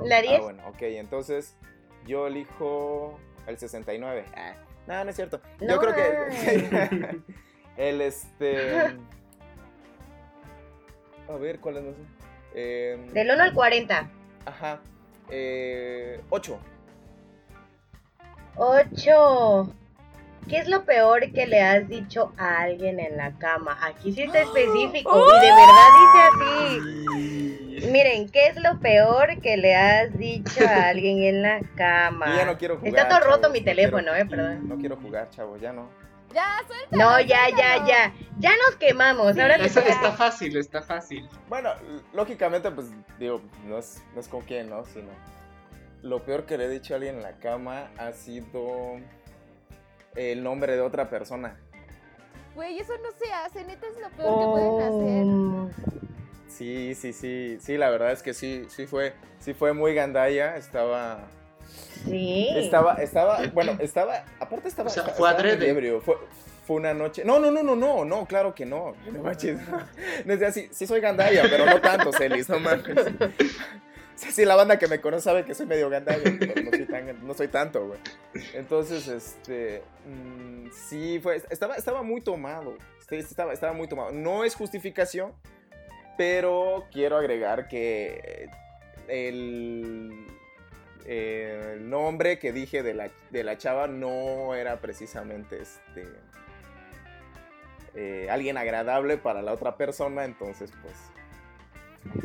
La 0.04 0.18
Ah, 0.18 0.22
10. 0.22 0.42
bueno, 0.42 0.64
ok, 0.68 0.82
entonces 0.84 1.56
yo 2.06 2.28
elijo 2.28 3.20
el 3.48 3.58
69. 3.58 4.24
Ah, 4.36 4.54
no, 4.88 5.04
no 5.04 5.10
es 5.10 5.16
cierto. 5.16 5.42
Yo 5.60 5.68
No. 5.68 5.80
creo 5.80 5.94
que. 5.96 7.20
el 7.78 8.02
este. 8.02 8.98
A 11.30 11.36
ver, 11.40 11.60
¿cuál 11.60 11.78
es? 11.78 11.84
No 11.84 11.92
sé. 11.92 11.98
Eh, 12.56 13.10
Del 13.14 13.30
1 13.32 13.44
al 13.44 13.54
40. 13.54 14.10
Ajá. 14.46 14.80
Eh, 15.30 16.22
8. 16.30 16.58
8. 18.56 19.74
¿Qué 20.50 20.58
es 20.58 20.68
lo 20.70 20.86
peor 20.86 21.32
que 21.34 21.46
le 21.46 21.62
has 21.62 21.88
dicho 21.90 22.32
a 22.38 22.62
alguien 22.62 23.00
en 23.02 23.18
la 23.18 23.34
cama? 23.38 23.78
Aquí 23.86 24.14
sí 24.14 24.24
está 24.24 24.40
específico 24.44 25.18
y 25.18 25.46
de 25.46 25.52
verdad 25.52 25.90
dice 26.00 26.24
así. 26.32 27.47
Miren, 27.92 28.30
¿qué 28.30 28.48
es 28.48 28.56
lo 28.62 28.80
peor 28.80 29.40
que 29.42 29.58
le 29.58 29.76
has 29.76 30.18
dicho 30.18 30.66
a 30.68 30.90
alguien 30.90 31.22
en 31.24 31.42
la 31.42 31.60
cama? 31.76 32.28
Yo 32.28 32.36
ya 32.38 32.46
no 32.46 32.58
quiero 32.58 32.78
jugar. 32.78 32.90
Está 32.94 33.08
todo 33.08 33.20
roto 33.20 33.42
chavos, 33.42 33.52
mi 33.54 33.60
no 33.60 33.66
teléfono, 33.66 34.12
quiero- 34.12 34.18
eh, 34.18 34.26
perdón. 34.30 34.68
No 34.70 34.78
quiero 34.78 34.96
jugar, 34.98 35.30
chavo, 35.30 35.58
ya 35.58 35.72
no. 35.74 35.90
Ya, 36.34 36.62
suelta. 36.68 36.88
No, 36.98 37.20
ya, 37.22 37.50
ya, 37.58 37.86
ya. 37.88 38.14
Ya 38.38 38.52
nos 38.68 38.76
quemamos. 38.76 39.38
Ahora 39.40 39.58
Sí, 39.58 39.80
Está, 39.80 40.12
fácil, 40.12 40.58
está 40.58 40.82
fácil. 40.82 41.28
Bueno, 41.48 41.70
lógicamente, 42.14 42.70
pues, 42.70 42.88
digo, 43.18 43.42
no 43.66 43.78
es, 43.78 44.04
no 44.14 44.20
es 44.20 44.28
con 44.28 44.42
quién, 44.42 44.70
¿no? 44.70 44.84
Sino. 44.86 45.10
Lo 46.04 46.24
peor 46.24 46.46
que 46.46 46.58
le 46.58 46.66
he 46.66 46.70
dicho 46.70 46.94
a 46.94 46.98
alguien 46.98 47.16
en 47.16 47.24
la 47.24 47.34
cama 47.40 47.90
ha 47.98 48.12
sido 48.12 48.98
el 50.16 50.44
nombre 50.44 50.74
de 50.76 50.82
otra 50.82 51.10
persona. 51.10 51.56
Güey, 52.56 52.78
eso 52.80 52.94
no 53.04 53.10
se 53.18 53.32
hace, 53.32 53.64
neta 53.64 53.88
es 53.88 54.02
lo 54.02 54.10
peor 54.10 54.40
que 54.40 54.46
pueden 54.46 55.72
hacer. 55.72 55.97
Sí, 56.58 56.96
sí, 56.96 57.14
sí, 57.14 57.58
sí, 57.62 57.78
la 57.78 57.90
verdad 57.90 58.12
es 58.12 58.24
que 58.24 58.34
sí, 58.34 58.66
sí 58.70 58.88
fue, 58.88 59.14
sí 59.40 59.54
fue 59.54 59.74
muy 59.74 59.94
gandalla, 59.94 60.58
estaba, 60.58 61.28
Sí. 62.06 62.48
estaba, 62.56 62.96
estaba, 62.96 63.40
bueno, 63.54 63.78
estaba, 63.80 64.24
aparte 64.40 64.68
estaba, 64.70 64.90
O 64.90 64.94
sea, 64.94 65.04
fue 65.04 65.28
muy 65.30 65.36
adrede. 65.36 65.70
ebrio, 65.70 66.02
fue, 66.02 66.16
fue 66.66 66.78
una 66.78 66.94
noche, 66.94 67.24
no, 67.26 67.40
no, 67.40 67.52
no, 67.52 67.62
no, 67.64 67.76
no, 67.76 68.06
no, 68.06 68.26
claro 68.26 68.56
que 68.56 68.66
no, 68.66 68.96
no 69.12 69.22
manches, 69.22 69.60
no 70.26 70.34
es 70.34 70.40
de 70.40 70.46
así, 70.46 70.68
sí 70.72 70.88
soy 70.88 71.00
gandalla, 71.00 71.44
pero 71.50 71.66
no 71.66 71.80
tanto, 71.80 72.12
Celis, 72.12 72.50
no 72.50 72.60
mames. 72.60 72.86
Sí, 74.16 74.32
sí, 74.32 74.46
la 74.46 74.56
banda 74.56 74.80
que 74.80 74.88
me 74.88 75.00
conoce 75.00 75.26
sabe 75.26 75.46
que 75.46 75.54
soy 75.54 75.68
medio 75.68 75.92
gandalla, 75.92 76.24
pero 76.40 76.60
no 76.64 76.72
soy, 76.72 76.86
tan, 76.88 77.28
no 77.28 77.34
soy 77.36 77.48
tanto, 77.50 77.86
güey. 77.86 78.00
Entonces, 78.56 79.08
este, 79.08 79.84
mm, 80.08 80.70
sí, 80.72 81.20
fue, 81.22 81.36
estaba, 81.52 81.76
estaba 81.76 82.02
muy 82.02 82.22
tomado, 82.22 82.74
estaba, 83.12 83.54
estaba 83.54 83.74
muy 83.74 83.88
tomado. 83.88 84.12
No 84.12 84.44
es 84.44 84.56
justificación, 84.56 85.34
pero 86.18 86.86
quiero 86.92 87.18
agregar 87.18 87.68
que 87.68 88.50
el, 89.08 90.28
el 91.06 91.90
nombre 91.90 92.40
que 92.40 92.52
dije 92.52 92.84
de 92.84 92.94
la, 92.94 93.10
de 93.30 93.44
la 93.44 93.58
chava 93.58 93.88
no 93.88 94.56
era 94.56 94.82
precisamente 94.82 95.62
este 95.62 96.08
eh, 97.96 98.28
alguien 98.30 98.58
agradable 98.58 99.18
para 99.18 99.42
la 99.42 99.54
otra 99.54 99.78
persona, 99.78 100.26
entonces 100.26 100.72
pues 100.82 100.94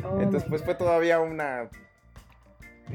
Oh 0.03 0.19
entonces 0.21 0.47
pues 0.49 0.63
fue 0.63 0.75
todavía 0.75 1.19
una, 1.19 1.69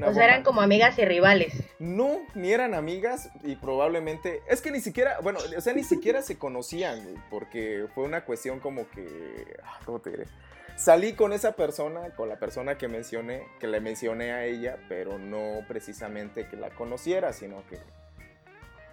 O 0.06 0.12
sea, 0.12 0.24
eran 0.24 0.42
como 0.42 0.60
amigas 0.60 0.98
y 0.98 1.04
rivales. 1.04 1.54
No, 1.78 2.20
ni 2.34 2.52
eran 2.52 2.74
amigas 2.74 3.30
y 3.42 3.56
probablemente. 3.56 4.42
Es 4.48 4.60
que 4.60 4.70
ni 4.70 4.80
siquiera. 4.80 5.18
Bueno, 5.22 5.38
o 5.56 5.60
sea, 5.60 5.72
ni 5.74 5.84
siquiera 5.84 6.22
se 6.22 6.38
conocían, 6.38 7.00
porque 7.30 7.86
fue 7.94 8.04
una 8.04 8.24
cuestión 8.24 8.60
como 8.60 8.88
que. 8.90 9.56
ah, 9.64 9.80
¿Cómo 9.84 10.00
te 10.00 10.10
diré? 10.10 10.26
Salí 10.78 11.14
con 11.14 11.32
esa 11.32 11.56
persona, 11.56 12.10
con 12.14 12.28
la 12.28 12.38
persona 12.38 12.78
que 12.78 12.86
mencioné, 12.86 13.42
que 13.58 13.66
le 13.66 13.80
mencioné 13.80 14.30
a 14.30 14.44
ella, 14.44 14.76
pero 14.88 15.18
no 15.18 15.64
precisamente 15.66 16.46
que 16.46 16.56
la 16.56 16.70
conociera, 16.70 17.32
sino 17.32 17.64
que. 17.68 17.78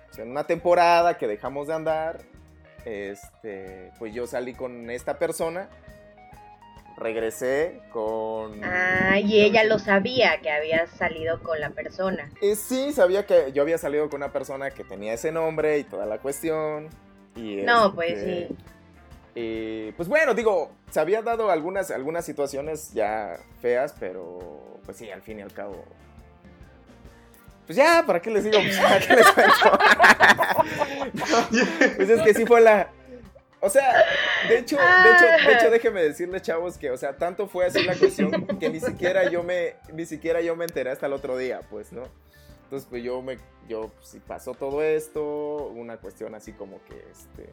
O 0.09 0.13
sea, 0.13 0.23
en 0.23 0.31
una 0.31 0.47
temporada 0.47 1.19
que 1.19 1.27
dejamos 1.27 1.67
de 1.67 1.75
andar, 1.75 2.21
este, 2.85 3.91
pues 3.99 4.15
yo 4.15 4.25
salí 4.25 4.55
con 4.55 4.89
esta 4.89 5.19
persona, 5.19 5.69
regresé 6.97 7.81
con. 7.91 8.63
Ah, 8.63 9.19
y 9.19 9.41
ella 9.41 9.63
lo 9.63 9.77
sabía 9.77 10.41
que 10.41 10.49
habías 10.49 10.89
salido 10.89 11.43
con 11.43 11.59
la 11.59 11.69
persona. 11.69 12.31
Eh, 12.41 12.55
sí, 12.55 12.93
sabía 12.93 13.27
que 13.27 13.51
yo 13.53 13.61
había 13.61 13.77
salido 13.77 14.09
con 14.09 14.23
una 14.23 14.31
persona 14.31 14.71
que 14.71 14.83
tenía 14.83 15.13
ese 15.13 15.31
nombre 15.31 15.77
y 15.77 15.83
toda 15.83 16.07
la 16.07 16.17
cuestión. 16.17 16.89
Y 17.35 17.57
No, 17.57 17.85
este, 17.85 17.95
pues 17.95 18.23
sí. 18.23 18.57
Y, 19.35 19.91
pues 19.91 20.07
bueno, 20.07 20.33
digo, 20.33 20.71
se 20.89 21.01
había 21.01 21.21
dado 21.21 21.51
algunas, 21.51 21.91
algunas 21.91 22.25
situaciones 22.25 22.93
ya 22.93 23.37
feas, 23.61 23.93
pero 23.99 24.79
pues 24.85 24.97
sí, 24.97 25.11
al 25.11 25.21
fin 25.21 25.39
y 25.39 25.41
al 25.41 25.51
cabo. 25.51 25.83
Pues 27.65 27.75
ya, 27.75 28.03
¿para 28.07 28.21
qué 28.21 28.31
les 28.31 28.45
digo? 28.45 28.57
¿para 28.81 28.99
qué 28.99 29.15
les 29.15 29.27
cuento? 29.31 29.79
Pues 31.97 32.09
es 32.09 32.21
que 32.21 32.33
sí 32.33 32.45
fue 32.45 32.61
la. 32.61 32.89
O 33.59 33.69
sea, 33.69 33.93
De 34.47 34.59
hecho, 34.59 34.77
de 34.77 35.11
hecho, 35.11 35.47
de 35.47 35.53
hecho, 35.53 35.69
déjeme 35.71 36.01
decirle, 36.03 36.41
chavos, 36.41 36.77
que, 36.77 36.91
o 36.91 36.97
sea, 36.97 37.17
tanto 37.17 37.47
fue 37.47 37.65
así 37.65 37.83
la 37.83 37.95
cuestión 37.95 38.45
que 38.59 38.69
ni 38.69 38.79
siquiera 38.79 39.29
yo 39.29 39.43
me, 39.43 39.75
ni 39.91 40.05
siquiera 40.05 40.39
yo 40.41 40.55
me 40.55 40.65
enteré 40.65 40.91
hasta 40.91 41.07
el 41.07 41.13
otro 41.13 41.37
día, 41.37 41.61
pues, 41.69 41.91
¿no? 41.91 42.03
Entonces, 42.63 42.87
pues 42.89 43.03
yo 43.03 43.21
me, 43.21 43.37
yo, 43.67 43.89
pues, 43.89 44.17
pasó 44.27 44.53
todo 44.53 44.83
esto, 44.83 45.67
una 45.75 45.97
cuestión 45.97 46.35
así 46.35 46.51
como 46.53 46.83
que, 46.85 46.93
este, 47.11 47.49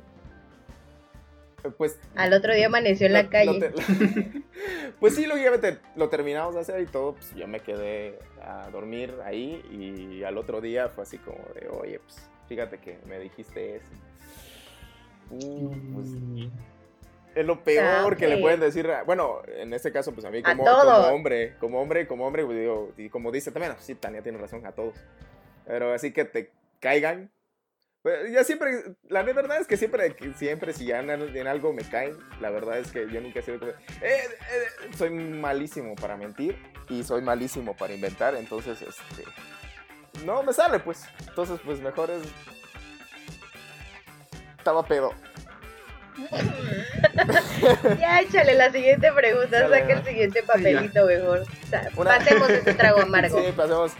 pues... 1.70 1.98
Al 2.16 2.32
otro 2.32 2.54
día 2.54 2.66
amaneció 2.66 3.06
en 3.06 3.12
lo- 3.14 3.22
la 3.22 3.28
calle. 3.28 3.60
te- 3.60 3.72
pues 5.00 5.14
sí, 5.14 5.26
lógicamente 5.26 5.78
lo 5.96 6.08
terminamos 6.08 6.54
de 6.54 6.60
hacer 6.60 6.80
y 6.80 6.86
todo, 6.86 7.14
pues 7.14 7.34
yo 7.34 7.46
me 7.46 7.60
quedé 7.60 8.18
a 8.42 8.68
dormir 8.70 9.14
ahí 9.24 9.62
y 9.70 10.24
al 10.24 10.38
otro 10.38 10.60
día 10.60 10.88
fue 10.88 11.02
así 11.04 11.18
como 11.18 11.38
de, 11.54 11.68
oye, 11.68 11.98
pues 12.00 12.28
fíjate 12.48 12.78
que 12.78 12.98
me 13.06 13.18
dijiste 13.18 13.76
eso. 13.76 13.92
Uh, 15.30 15.70
pues 15.94 16.08
es 17.34 17.46
lo 17.46 17.64
peor 17.64 18.12
Ah, 18.12 18.16
que 18.16 18.28
le 18.28 18.38
pueden 18.38 18.60
decir. 18.60 18.86
a- 18.90 19.04
bueno, 19.04 19.40
en 19.46 19.72
este 19.72 19.90
caso, 19.90 20.12
pues 20.12 20.26
a 20.26 20.30
mí 20.30 20.40
A 20.44 20.50
como, 20.50 20.64
todos. 20.64 20.84
como 21.06 21.16
hombre, 21.16 21.54
como 21.58 21.80
hombre, 21.80 22.06
como 22.06 22.26
hombre, 22.26 22.44
pues, 22.44 22.58
digo, 22.58 22.92
y 22.98 23.08
como 23.08 23.32
dice 23.32 23.50
también, 23.50 23.72
sí, 23.78 23.94
Tania 23.94 24.22
tiene 24.22 24.36
razón, 24.38 24.66
a 24.66 24.72
todos. 24.72 24.94
Pero 25.66 25.94
así 25.94 26.12
que 26.12 26.24
te 26.26 26.50
caigan. 26.80 27.30
Pues, 28.02 28.32
ya 28.32 28.42
siempre, 28.42 28.96
la 29.08 29.22
verdad 29.22 29.58
es 29.60 29.66
que 29.68 29.76
siempre, 29.76 30.16
siempre 30.36 30.72
si 30.72 30.86
ya 30.86 30.98
en, 30.98 31.10
en 31.10 31.46
algo 31.46 31.72
me 31.72 31.82
caen, 31.84 32.16
la 32.40 32.50
verdad 32.50 32.78
es 32.78 32.90
que 32.90 33.08
yo 33.08 33.20
nunca 33.20 33.38
he 33.38 33.42
sido 33.42 33.60
como, 33.60 33.70
eh, 33.70 33.76
eh, 34.02 34.26
soy 34.98 35.10
malísimo 35.10 35.94
para 35.94 36.16
mentir 36.16 36.56
y 36.88 37.04
soy 37.04 37.22
malísimo 37.22 37.76
para 37.76 37.94
inventar, 37.94 38.34
entonces, 38.34 38.82
este, 38.82 39.24
no 40.24 40.42
me 40.42 40.52
sale, 40.52 40.80
pues. 40.80 41.04
Entonces, 41.28 41.60
pues 41.64 41.80
mejor 41.80 42.10
es, 42.10 42.22
estaba 44.58 44.84
pedo. 44.86 45.12
Ya 48.00 48.20
échale 48.20 48.54
la 48.54 48.70
siguiente 48.72 49.10
pregunta, 49.12 49.68
saca 49.68 49.92
el 49.92 50.04
siguiente 50.04 50.42
papelito 50.42 51.06
mejor. 51.06 51.40
O 51.40 51.66
sea, 51.68 51.88
Una- 51.96 52.18
Pasemos 52.18 52.50
este 52.50 52.74
trago 52.74 53.00
amargo. 53.00 53.40
Sí, 53.44 53.52
pasemos. 53.56 53.92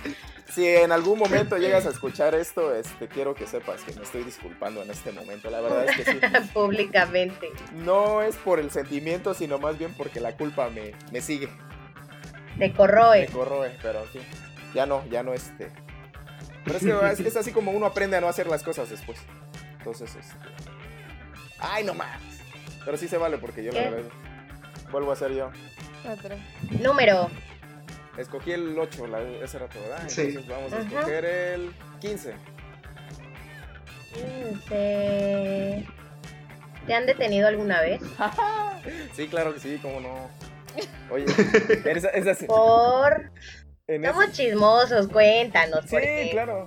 Si 0.55 0.67
en 0.69 0.93
algún 0.93 1.19
momento 1.19 1.57
llegas 1.57 1.87
a 1.87 1.91
escuchar 1.91 2.35
esto, 2.35 2.75
este, 2.75 3.09
quiero 3.09 3.35
que 3.35 3.47
sepas 3.47 3.83
que 3.83 3.95
me 3.95 4.03
estoy 4.03 4.23
disculpando 4.23 4.83
en 4.83 4.91
este 4.91 5.11
momento. 5.11 5.49
La 5.49 5.61
verdad 5.62 5.87
es 5.87 5.97
que 5.97 6.12
sí. 6.12 6.19
Públicamente. 6.53 7.49
No 7.73 8.21
es 8.21 8.37
por 8.37 8.61
el 8.61 8.71
sentimiento, 8.71 9.33
sino 9.33 9.59
más 9.59 9.79
bien 9.79 9.95
porque 9.95 10.21
la 10.21 10.37
culpa 10.37 10.69
me, 10.69 10.93
me 11.11 11.23
sigue, 11.23 11.47
Te 11.47 12.69
me 12.69 12.73
corroe. 12.75 13.27
corroe, 13.33 13.75
pero 13.81 14.05
sí. 14.12 14.21
Ya 14.75 14.85
no, 14.85 15.07
ya 15.11 15.23
no 15.23 15.33
este. 15.33 15.71
Pero 16.65 16.77
es 16.79 16.85
que 16.85 17.23
es, 17.23 17.29
es 17.29 17.37
así 17.37 17.51
como 17.51 17.71
uno 17.73 17.87
aprende 17.87 18.19
a 18.19 18.21
no 18.21 18.29
hacer 18.29 18.47
las 18.47 18.62
cosas 18.62 18.91
después. 18.91 19.19
Entonces, 19.79 20.15
este. 20.15 20.35
¡Ay, 21.59 21.85
no 21.85 21.95
más! 21.95 22.21
Pero 22.85 22.97
sí 22.99 23.09
se 23.09 23.17
vale 23.17 23.38
porque 23.38 23.65
yo 23.65 23.73
la 23.73 23.85
¿Qué? 23.85 23.91
verdad. 23.91 24.11
Vuelvo 24.91 25.12
a 25.12 25.17
ser 25.17 25.33
yo. 25.33 25.51
Cuatro. 26.03 26.37
Número. 26.83 27.31
Escogí 28.18 28.53
el 28.53 28.79
8 28.79 29.07
la, 29.07 29.22
ese 29.22 29.59
rato, 29.59 29.81
¿verdad? 29.81 30.03
Sí. 30.09 30.20
Entonces 30.22 30.48
vamos 30.48 30.72
a 30.72 30.77
Ajá. 30.77 30.87
escoger 30.88 31.25
el 31.25 31.72
15. 32.01 32.35
15. 34.14 35.87
¿Te 36.87 36.94
han 36.94 37.07
detenido 37.07 37.48
alguna 37.48 37.81
vez? 37.81 38.01
Sí, 39.14 39.29
claro 39.29 39.55
que 39.55 39.61
sí, 39.61 39.79
cómo 39.81 40.01
no. 40.01 40.29
Oye, 41.09 41.25
esa, 41.85 42.09
esa 42.09 42.35
sí. 42.35 42.46
Por. 42.46 43.31
en 43.87 44.05
ese- 44.05 44.12
Somos 44.12 44.33
chismosos, 44.33 45.07
cuéntanos. 45.07 45.85
Sí, 45.85 45.90
por 45.92 46.01
qué. 46.01 46.29
claro. 46.33 46.64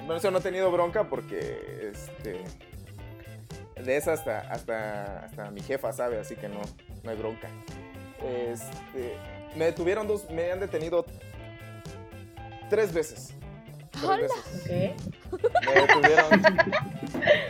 Bueno, 0.00 0.16
eso 0.16 0.30
no 0.30 0.38
he 0.38 0.42
tenido 0.42 0.70
bronca 0.70 1.04
porque, 1.04 1.90
este, 1.90 2.44
de 3.82 3.96
esa 3.96 4.12
hasta, 4.12 4.40
hasta, 4.40 5.24
hasta 5.24 5.50
mi 5.50 5.62
jefa 5.62 5.90
sabe, 5.94 6.18
así 6.20 6.36
que 6.36 6.48
no, 6.48 6.60
no 7.02 7.10
hay 7.10 7.16
bronca. 7.16 7.48
Este, 8.22 9.16
me 9.56 9.66
detuvieron 9.66 10.06
dos, 10.06 10.28
me 10.30 10.50
han 10.52 10.60
detenido 10.60 11.04
tres 12.70 12.92
veces. 12.92 13.34
Tres 13.90 14.04
Hola. 14.04 14.16
veces. 14.22 14.94
Me 15.66 15.74
detuvieron, 15.80 16.42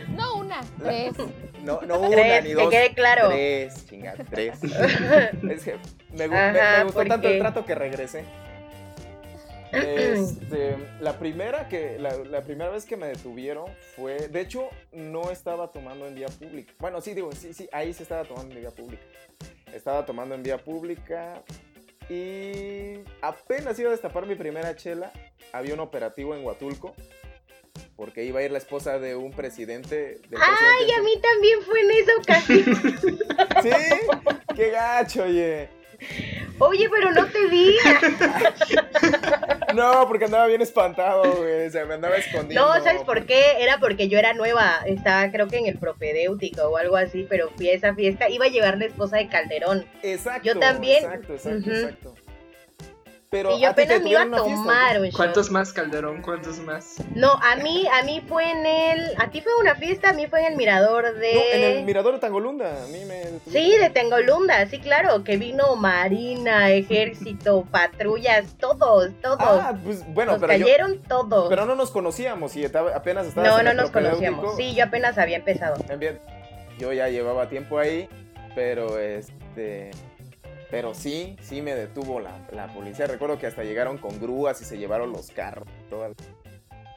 No 0.15 0.35
una, 0.37 0.61
tres. 0.83 1.13
no, 1.63 1.81
no 1.81 1.99
una 1.99 2.09
Tres, 2.15 2.43
ni 2.43 2.49
que 2.49 2.55
dos. 2.55 2.69
quede 2.69 2.93
claro. 2.93 3.29
Tres, 3.29 3.85
chinga, 3.87 4.13
tres. 4.29 4.59
Es 4.63 5.63
que 5.63 5.77
me, 6.11 6.23
Ajá, 6.25 6.77
me 6.79 6.83
gustó 6.85 6.99
¿por 6.99 7.07
tanto 7.07 7.27
qué? 7.27 7.33
el 7.35 7.39
trato 7.39 7.65
que 7.65 7.75
regresé. 7.75 8.23
Este, 9.71 10.77
la 10.99 11.19
primera 11.19 11.67
que 11.67 11.99
la, 11.99 12.15
la 12.15 12.41
primera 12.41 12.71
vez 12.71 12.85
que 12.85 12.97
me 12.97 13.05
detuvieron 13.07 13.65
fue, 13.95 14.27
de 14.27 14.41
hecho, 14.41 14.67
no 14.91 15.29
estaba 15.29 15.71
tomando 15.71 16.07
en 16.07 16.15
vía 16.15 16.27
pública. 16.27 16.73
Bueno, 16.79 17.01
sí 17.01 17.13
digo, 17.13 17.31
sí, 17.33 17.53
sí, 17.53 17.69
ahí 17.71 17.93
sí 17.93 18.01
estaba 18.01 18.23
tomando 18.23 18.55
en 18.55 18.61
vía 18.61 18.71
pública. 18.71 19.03
Estaba 19.71 20.03
tomando 20.07 20.33
en 20.33 20.41
vía 20.41 20.57
pública 20.57 21.43
y 22.09 22.99
apenas 23.21 23.77
iba 23.79 23.89
a 23.89 23.91
destapar 23.91 24.25
mi 24.25 24.35
primera 24.35 24.75
chela, 24.75 25.11
había 25.51 25.73
un 25.73 25.79
operativo 25.79 26.35
en 26.35 26.43
Huatulco 26.43 26.93
porque 27.95 28.23
iba 28.23 28.39
a 28.39 28.43
ir 28.43 28.51
la 28.51 28.57
esposa 28.57 28.97
de 28.97 29.15
un 29.15 29.31
presidente. 29.31 30.21
del 30.29 30.39
Ay, 30.41 30.85
presidente 30.85 30.95
a 30.95 31.01
mí 31.03 31.21
también 31.21 31.61
fue 31.63 31.81
en 31.81 31.91
esa 31.91 32.15
ocasión. 32.17 33.19
Sí, 33.61 33.71
qué 34.55 34.69
gacho, 34.69 35.23
oye. 35.23 35.69
Oye, 36.59 36.89
pero 36.89 37.11
no 37.11 37.25
te 37.25 37.47
vi. 37.47 37.77
No, 39.73 40.07
porque 40.07 40.25
andaba 40.25 40.47
bien 40.47 40.61
espantado, 40.61 41.23
güey. 41.37 41.69
Se 41.69 41.85
me 41.85 41.95
andaba 41.95 42.15
escondiendo. 42.15 42.65
No, 42.65 42.83
¿sabes 42.83 43.03
por 43.03 43.25
qué? 43.25 43.57
Era 43.59 43.79
porque 43.79 44.07
yo 44.07 44.17
era 44.17 44.33
nueva. 44.33 44.79
Estaba, 44.85 45.31
creo 45.31 45.47
que 45.47 45.57
en 45.57 45.67
el 45.67 45.77
propedéutico 45.77 46.63
o 46.63 46.77
algo 46.77 46.97
así, 46.97 47.25
pero 47.29 47.49
fui 47.55 47.69
a 47.69 47.73
esa 47.73 47.93
fiesta. 47.95 48.29
Iba 48.29 48.45
a 48.45 48.49
llevar 48.49 48.77
la 48.77 48.85
esposa 48.85 49.17
de 49.17 49.27
Calderón. 49.27 49.85
Exacto. 50.03 50.47
Yo 50.47 50.59
también. 50.59 51.03
Exacto, 51.03 51.33
exacto, 51.33 51.71
exacto. 51.71 52.15
Pero 53.31 53.55
y 53.55 53.61
yo 53.61 53.69
¿a 53.69 53.75
ti 53.75 53.85
te 53.85 53.93
apenas 53.93 54.01
me 54.03 54.09
iba 54.09 54.21
a 54.23 54.25
tomar 54.37 54.97
¿o 54.97 55.01
un. 55.03 55.11
¿Cuántos 55.11 55.51
más, 55.51 55.71
Calderón? 55.71 56.23
¿Cuántos 56.23 56.57
más? 56.59 56.95
No, 57.13 57.33
a 57.33 57.55
mí, 57.57 57.87
a 57.87 58.01
mí 58.03 58.23
fue 58.27 58.49
en 58.49 58.65
el. 58.65 59.13
A 59.19 59.29
ti 59.29 59.41
fue 59.41 59.51
una 59.61 59.75
fiesta, 59.75 60.09
a 60.09 60.13
mí 60.13 60.25
fue 60.25 60.39
en 60.41 60.53
el 60.53 60.55
mirador 60.57 61.13
de. 61.13 61.35
No, 61.35 61.41
en 61.53 61.63
el 61.77 61.83
mirador 61.85 62.15
de 62.15 62.19
Tangolunda. 62.19 62.83
A 62.83 62.87
mí 62.87 63.05
me. 63.05 63.25
Sí, 63.51 63.77
de 63.77 63.91
Tengolunda, 63.91 64.65
sí, 64.67 64.79
claro, 64.79 65.23
que 65.23 65.37
vino 65.37 65.75
Marina, 65.75 66.71
Ejército, 66.71 67.65
patrullas, 67.71 68.55
todos, 68.59 69.11
todos. 69.21 69.37
Ah, 69.39 69.77
pues 69.83 70.03
bueno, 70.11 70.31
nos 70.31 70.41
pero 70.41 70.53
yo. 70.53 70.65
cayeron 70.65 70.99
todos. 71.03 71.49
Pero 71.49 71.65
no 71.65 71.75
nos 71.75 71.91
conocíamos 71.91 72.55
y 72.55 72.63
estaba- 72.63 72.95
apenas 72.95 73.27
estabas 73.27 73.49
no, 73.51 73.61
no 73.63 73.73
nos 73.79 73.91
conocíamos. 73.91 74.55
Sí, 74.57 74.73
yo 74.73 74.85
apenas 74.85 75.19
había 75.19 75.37
empezado. 75.37 75.75
También, 75.83 76.19
yo 76.79 76.91
ya 76.93 77.07
llevaba 77.09 77.47
tiempo 77.47 77.77
ahí, 77.77 78.09
pero 78.55 78.97
este. 78.97 79.91
Pero 80.71 80.93
sí, 80.93 81.35
sí 81.41 81.61
me 81.61 81.73
detuvo 81.73 82.19
la, 82.19 82.47
la 82.51 82.67
policía. 82.73 83.07
Recuerdo 83.07 83.39
que 83.39 83.47
hasta 83.47 83.63
llegaron 83.63 83.97
con 83.97 84.19
grúas 84.21 84.61
y 84.61 84.65
se 84.65 84.77
llevaron 84.77 85.11
los 85.11 85.31
carros. 85.31 85.67
todas- 85.89 86.11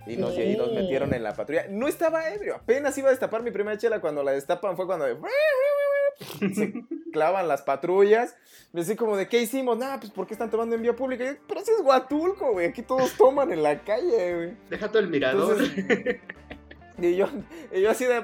y, 0.07 0.17
nos, 0.17 0.37
y 0.37 0.57
nos 0.57 0.71
Sí. 0.71 0.75
metieron 0.75 1.15
en 1.15 1.23
la 1.23 1.35
patrulla. 1.35 1.67
No 1.71 1.87
estaba 1.87 2.29
ebrio, 2.29 2.57
apenas 2.57 2.99
iba 2.99 3.09
a 3.09 3.13
destapar 3.13 3.43
mi 3.43 3.51
primera 3.53 3.79
chela. 3.79 4.01
Cuando 4.01 4.23
la 4.25 4.33
destapan 4.33 4.77
fue 4.77 4.85
cuando 4.87 5.07
se 6.55 6.73
clavan 7.13 7.47
las 7.49 7.63
patrullas. 7.63 8.35
Y 8.75 8.81
así 8.81 8.97
como 8.97 9.17
de, 9.17 9.29
¿qué 9.29 9.41
hicimos? 9.41 9.79
Nah, 9.79 9.99
pues 9.99 10.11
¿por 10.11 10.27
qué 10.27 10.35
están 10.35 10.51
tomando 10.51 10.75
en 10.75 10.83
vía 10.83 10.95
pública? 10.97 11.25
Yo, 11.25 11.33
Pero 11.47 11.61
si 11.65 11.71
es 11.71 11.81
Huatulco, 11.81 12.53
güey. 12.53 12.67
Aquí 12.67 12.83
todos 12.83 13.13
toman 13.17 13.53
en 13.53 13.63
la 13.63 13.79
calle, 13.85 14.35
güey. 14.35 14.57
Deja 14.71 14.89
todo 14.89 14.99
el 14.99 15.09
mirador. 15.09 15.57
Entonces, 15.63 16.17
y 16.99 17.17
yo, 17.17 17.27
y 17.73 17.81
yo 17.81 17.91
así 17.91 18.05
de. 18.05 18.23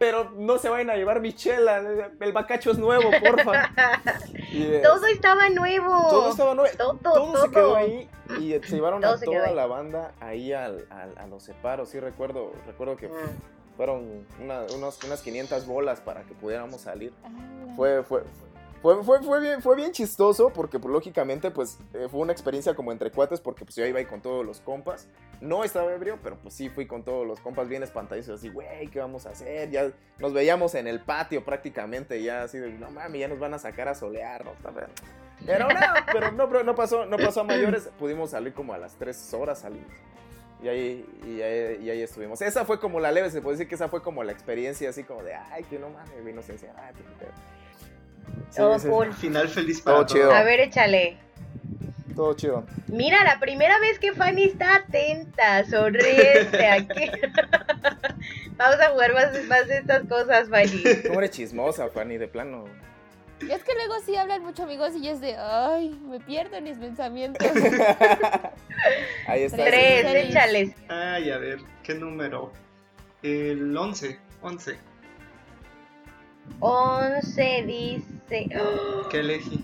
Pero 0.00 0.30
no 0.30 0.56
se 0.56 0.70
vayan 0.70 0.88
a 0.88 0.96
llevar 0.96 1.20
mi 1.20 1.34
chela. 1.34 1.76
El 2.20 2.32
bacacho 2.32 2.70
es 2.70 2.78
nuevo, 2.78 3.10
porfa. 3.22 3.70
Eh, 4.52 4.80
todo 4.82 5.06
estaba 5.06 5.48
nuevo. 5.50 6.08
todo 6.10 6.30
estaba 6.30 6.54
nuevo. 6.56 6.76
todo, 6.76 6.94
Todo, 7.00 7.26
se 7.36 7.42
todo. 7.42 7.50
quedó 7.52 7.76
ahí 7.76 8.08
y 8.40 8.50
se 8.64 8.74
llevaron 8.74 9.00
Todo 9.00 9.12
a 9.14 9.18
se 9.18 9.24
toda 9.26 9.44
ahí. 9.46 9.54
la 9.54 9.66
banda 9.66 10.10
ahí 10.18 10.52
al, 10.52 10.86
al- 10.90 11.16
a 11.18 11.26
los 11.28 11.44
separos. 11.44 11.88
Sí, 11.90 12.00
recuerdo, 12.00 12.50
recuerdo 12.66 12.96
que 12.96 13.06
Mm. 13.06 13.76
fueron 13.76 14.26
una- 14.42 14.62
unos- 14.74 15.04
unas 15.04 15.20
500 15.22 15.66
bolas 15.66 16.00
para 16.00 16.22
que 16.22 16.34
pudiéramos 16.34 16.80
salir. 16.80 17.12
Ah, 17.22 17.28
Fue, 17.76 18.02
fue, 18.02 18.22
fue, 18.22 18.48
fue, 18.82 19.22
fue 19.22 19.40
bien, 19.40 19.60
fue 19.60 19.76
bien 19.76 19.92
chistoso 19.92 20.50
porque 20.50 20.78
pues, 20.78 20.90
lógicamente 20.90 21.50
pues 21.50 21.78
eh, 21.92 22.08
fue 22.10 22.20
una 22.20 22.32
experiencia 22.32 22.74
como 22.74 22.92
entre 22.92 23.10
cuates 23.10 23.40
porque 23.40 23.64
pues 23.64 23.76
yo 23.76 23.84
iba 23.84 23.98
ahí 23.98 24.06
con 24.06 24.22
todos 24.22 24.44
los 24.44 24.60
compas. 24.60 25.06
No 25.42 25.64
estaba 25.64 25.92
ebrio, 25.92 26.18
pero 26.22 26.36
pues 26.36 26.54
sí 26.54 26.68
fui 26.68 26.86
con 26.86 27.02
todos 27.02 27.26
los 27.26 27.40
compas 27.40 27.68
bien 27.68 27.82
espantadizos 27.82 28.38
así, 28.40 28.48
güey, 28.48 28.88
¿qué 28.88 28.98
vamos 28.98 29.26
a 29.26 29.30
hacer? 29.30 29.70
Ya 29.70 29.90
nos 30.18 30.32
veíamos 30.32 30.74
en 30.74 30.86
el 30.86 31.00
patio 31.00 31.44
prácticamente 31.44 32.22
ya 32.22 32.42
así 32.44 32.58
de, 32.58 32.70
no 32.72 32.90
mami, 32.90 33.18
ya 33.18 33.28
nos 33.28 33.38
van 33.38 33.54
a 33.54 33.58
sacar 33.58 33.88
a 33.88 33.94
solearnos. 33.94 34.54
Pero 35.44 35.68
no, 35.68 35.78
pero 36.12 36.32
no, 36.32 36.48
pero 36.48 36.64
no 36.64 36.74
pasó, 36.74 37.06
no 37.06 37.16
pasó 37.16 37.40
a 37.40 37.44
mayores, 37.44 37.90
pudimos 37.98 38.30
salir 38.30 38.52
como 38.54 38.72
a 38.72 38.78
las 38.78 38.94
3 38.96 39.34
horas 39.34 39.60
salimos. 39.60 39.90
Y 40.62 40.68
ahí, 40.68 41.06
y, 41.26 41.40
ahí, 41.40 41.82
y 41.82 41.90
ahí 41.90 42.02
estuvimos. 42.02 42.42
Esa 42.42 42.66
fue 42.66 42.78
como 42.78 43.00
la 43.00 43.10
leve, 43.10 43.30
se 43.30 43.40
puede 43.40 43.56
decir 43.56 43.68
que 43.68 43.76
esa 43.76 43.88
fue 43.88 44.02
como 44.02 44.22
la 44.22 44.32
experiencia 44.32 44.90
así 44.90 45.04
como 45.04 45.22
de, 45.22 45.34
ay, 45.34 45.64
que 45.64 45.78
no 45.78 45.88
mames, 45.88 46.26
inocencia, 46.26 46.74
ay. 46.76 46.94
Sí, 48.50 48.88
cool. 48.88 49.12
Final 49.14 49.48
feliz 49.48 49.80
para 49.80 49.96
Todo 49.98 50.06
todos. 50.06 50.18
chido. 50.20 50.32
A 50.32 50.42
ver, 50.42 50.60
échale. 50.60 51.16
todo 52.16 52.34
chido. 52.34 52.64
Mira, 52.88 53.22
la 53.24 53.38
primera 53.38 53.78
vez 53.78 53.98
que 53.98 54.12
Fanny 54.12 54.44
está 54.44 54.76
atenta, 54.76 55.64
sonríete 55.66 56.66
aquí. 56.66 57.10
Vamos 58.56 58.80
a 58.80 58.90
jugar 58.90 59.14
más, 59.14 59.44
más 59.44 59.68
de 59.68 59.78
estas 59.78 60.06
cosas, 60.06 60.48
Fanny. 60.48 60.82
¿Cómo 61.06 61.20
eres 61.20 61.30
chismosa, 61.30 61.88
Fanny, 61.88 62.18
de 62.18 62.28
plano? 62.28 62.64
Es 63.40 63.64
que 63.64 63.72
luego 63.72 63.94
sí 64.04 64.16
hablan 64.16 64.42
mucho 64.42 64.64
amigos 64.64 64.92
y 65.00 65.08
es 65.08 65.20
de, 65.22 65.34
ay, 65.38 65.98
me 66.06 66.20
pierdo 66.20 66.56
en 66.56 66.64
mis 66.64 66.76
pensamientos. 66.76 67.46
Ahí 69.26 69.44
está. 69.44 69.64
Tres, 69.64 70.04
échales. 70.28 70.74
Ay, 70.88 71.30
a 71.30 71.38
ver, 71.38 71.58
¿qué 71.82 71.94
número? 71.94 72.52
El 73.22 73.74
11. 73.74 74.18
11. 74.42 74.78
11 76.58 77.64
dice. 77.66 78.46
¡Oh! 78.60 79.08
¿Qué 79.08 79.20
elegí? 79.20 79.60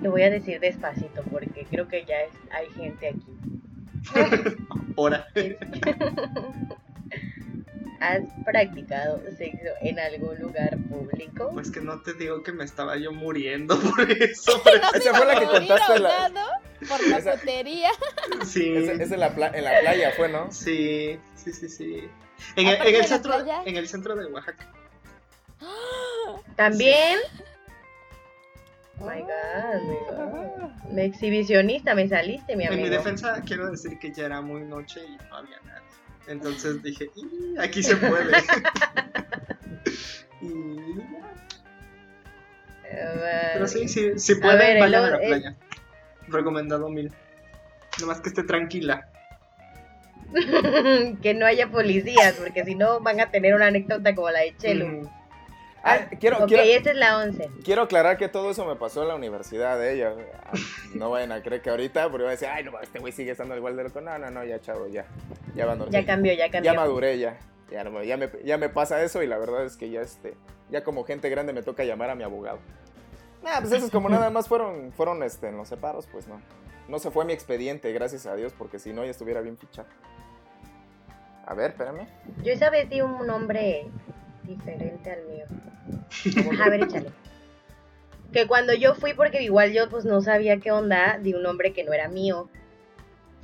Lo 0.00 0.10
voy 0.10 0.22
a 0.22 0.30
decir 0.30 0.60
despacito 0.60 1.22
porque 1.30 1.66
creo 1.70 1.88
que 1.88 2.04
ya 2.04 2.20
es- 2.20 2.32
hay 2.50 2.66
gente 2.74 3.08
aquí. 3.08 3.26
Hora. 4.96 5.26
¿Has 7.98 8.20
practicado 8.44 9.22
sexo 9.38 9.70
en 9.80 9.98
algún 9.98 10.38
lugar 10.38 10.76
público? 10.90 11.50
Pues 11.54 11.70
que 11.70 11.80
no 11.80 12.02
te 12.02 12.12
digo 12.12 12.42
que 12.42 12.52
me 12.52 12.62
estaba 12.64 12.96
yo 12.98 13.10
muriendo 13.10 13.78
por 13.96 14.10
eso. 14.10 14.52
Esa 14.94 15.14
fue 15.14 15.26
la 15.26 15.40
que 15.40 15.46
contaste 15.46 15.98
la- 16.00 16.30
por 16.86 17.08
la 17.08 17.16
Esa- 17.18 17.32
potería. 17.32 17.90
Sí. 18.44 18.70
Es, 18.76 19.00
es 19.00 19.10
en, 19.12 19.20
la 19.20 19.34
pla- 19.34 19.50
en 19.54 19.64
la 19.64 19.80
playa 19.80 20.12
fue, 20.14 20.28
¿no? 20.28 20.52
Sí, 20.52 21.18
sí, 21.34 21.52
sí, 21.54 21.68
sí. 21.70 22.04
En, 22.54 22.66
el- 22.66 22.74
Aparte 22.74 22.88
en 22.90 22.92
de 22.92 22.98
el 23.00 23.06
centro, 23.06 23.32
playa. 23.32 23.62
en 23.64 23.76
el 23.76 23.88
centro 23.88 24.14
de 24.14 24.26
Oaxaca. 24.26 24.70
¿También? 26.56 27.18
Oh 28.98 29.04
my 29.04 29.20
god, 29.20 29.82
my 29.82 29.96
god. 30.10 30.70
Me 30.90 31.04
exhibicionista 31.04 31.94
me 31.94 32.08
saliste, 32.08 32.56
mi 32.56 32.64
En 32.64 32.70
mi 32.70 32.76
amigo. 32.80 32.96
defensa 32.96 33.42
quiero 33.44 33.70
decir 33.70 33.98
que 33.98 34.10
ya 34.12 34.24
era 34.26 34.40
muy 34.40 34.62
noche 34.62 35.00
y 35.06 35.16
no 35.28 35.36
había 35.36 35.58
nadie. 35.64 35.82
Entonces 36.28 36.82
dije, 36.82 37.08
"Y, 37.14 37.58
aquí 37.58 37.82
se 37.82 37.96
puede. 37.96 38.32
y. 40.40 40.76
Eh, 42.88 43.50
Pero 43.54 43.66
sí, 43.68 43.88
sí, 43.88 44.18
si 44.18 44.34
pueden, 44.36 44.58
ver, 44.58 44.76
el 44.76 44.80
vayan 44.82 45.04
a 45.04 45.06
o- 45.06 45.10
la 45.10 45.16
el- 45.18 45.26
playa. 45.28 45.56
Recomendado 46.28 46.88
mil. 46.88 47.12
Nomás 48.00 48.20
que 48.20 48.28
esté 48.30 48.42
tranquila. 48.44 49.08
que 51.22 51.34
no 51.34 51.46
haya 51.46 51.68
policías, 51.68 52.34
porque 52.34 52.64
si 52.64 52.74
no 52.74 53.00
van 53.00 53.20
a 53.20 53.30
tener 53.30 53.54
una 53.54 53.68
anécdota 53.68 54.14
como 54.14 54.30
la 54.30 54.40
de 54.40 54.56
Chelo. 54.56 54.88
Mm, 54.88 55.08
Ah, 55.88 55.98
quiero, 56.18 56.38
ok, 56.38 56.48
quiero, 56.48 56.62
esta 56.64 56.90
es 56.90 56.96
la 56.96 57.18
11. 57.18 57.50
quiero 57.64 57.82
aclarar 57.82 58.16
que 58.16 58.28
todo 58.28 58.50
eso 58.50 58.64
me 58.66 58.74
pasó 58.76 59.02
en 59.02 59.08
la 59.08 59.14
universidad 59.14 59.78
de 59.78 59.94
ella. 59.94 60.14
Ah, 60.44 60.52
No 60.94 61.10
vayan 61.10 61.32
a 61.32 61.42
creer 61.42 61.62
que 61.62 61.70
ahorita, 61.70 62.08
porque 62.10 62.24
van 62.24 62.28
a 62.28 62.32
decir, 62.32 62.48
ay, 62.48 62.64
no, 62.64 62.78
este 62.80 62.98
güey 62.98 63.12
sigue 63.12 63.30
estando 63.30 63.56
igual 63.56 63.76
de 63.76 63.84
loco. 63.84 64.00
No, 64.00 64.18
no, 64.18 64.30
no, 64.30 64.44
ya, 64.44 64.60
chavo, 64.60 64.86
ya. 64.88 65.04
Ya 65.54 65.64
va 65.66 65.76
Ya 65.90 66.04
cambió, 66.04 66.32
ya 66.32 66.50
cambió. 66.50 66.72
Ya 66.72 66.76
maduré, 66.76 67.18
ya. 67.18 67.38
Ya, 67.70 67.84
no 67.84 67.90
me- 67.90 68.06
ya, 68.06 68.16
me, 68.16 68.28
ya 68.44 68.58
me 68.58 68.68
pasa 68.68 69.02
eso 69.02 69.22
y 69.22 69.26
la 69.26 69.38
verdad 69.38 69.64
es 69.64 69.76
que 69.76 69.90
ya, 69.90 70.00
este, 70.00 70.34
ya 70.70 70.84
como 70.84 71.04
gente 71.04 71.28
grande 71.30 71.52
me 71.52 71.62
toca 71.62 71.84
llamar 71.84 72.10
a 72.10 72.14
mi 72.14 72.22
abogado. 72.24 72.58
Nah, 73.42 73.60
pues 73.60 73.72
esos 73.72 73.90
como 73.90 74.08
nada 74.08 74.30
más 74.30 74.48
fueron, 74.48 74.92
fueron 74.92 75.22
este, 75.22 75.48
en 75.48 75.56
los 75.56 75.68
separos, 75.68 76.06
pues 76.10 76.26
no. 76.28 76.40
No 76.88 76.98
se 77.00 77.10
fue 77.10 77.24
mi 77.24 77.32
expediente, 77.32 77.92
gracias 77.92 78.26
a 78.26 78.34
Dios, 78.36 78.52
porque 78.56 78.78
si 78.78 78.92
no 78.92 79.04
ya 79.04 79.10
estuviera 79.10 79.40
bien 79.40 79.56
fichado. 79.58 79.88
A 81.46 81.54
ver, 81.54 81.70
espérame. 81.72 82.06
Yo 82.42 82.52
esa 82.52 82.70
vez 82.70 82.88
di 82.88 83.00
un 83.00 83.26
nombre 83.26 83.86
diferente 84.46 85.10
al 85.10 85.24
mío. 85.26 85.44
A 86.62 86.70
ver, 86.70 86.84
échale. 86.84 87.10
Que 88.32 88.46
cuando 88.46 88.74
yo 88.74 88.94
fui, 88.94 89.14
porque 89.14 89.42
igual 89.42 89.72
yo 89.72 89.88
pues 89.88 90.04
no 90.04 90.20
sabía 90.20 90.58
qué 90.58 90.72
onda, 90.72 91.18
di 91.18 91.34
un 91.34 91.42
nombre 91.42 91.72
que 91.72 91.84
no 91.84 91.92
era 91.92 92.08
mío. 92.08 92.48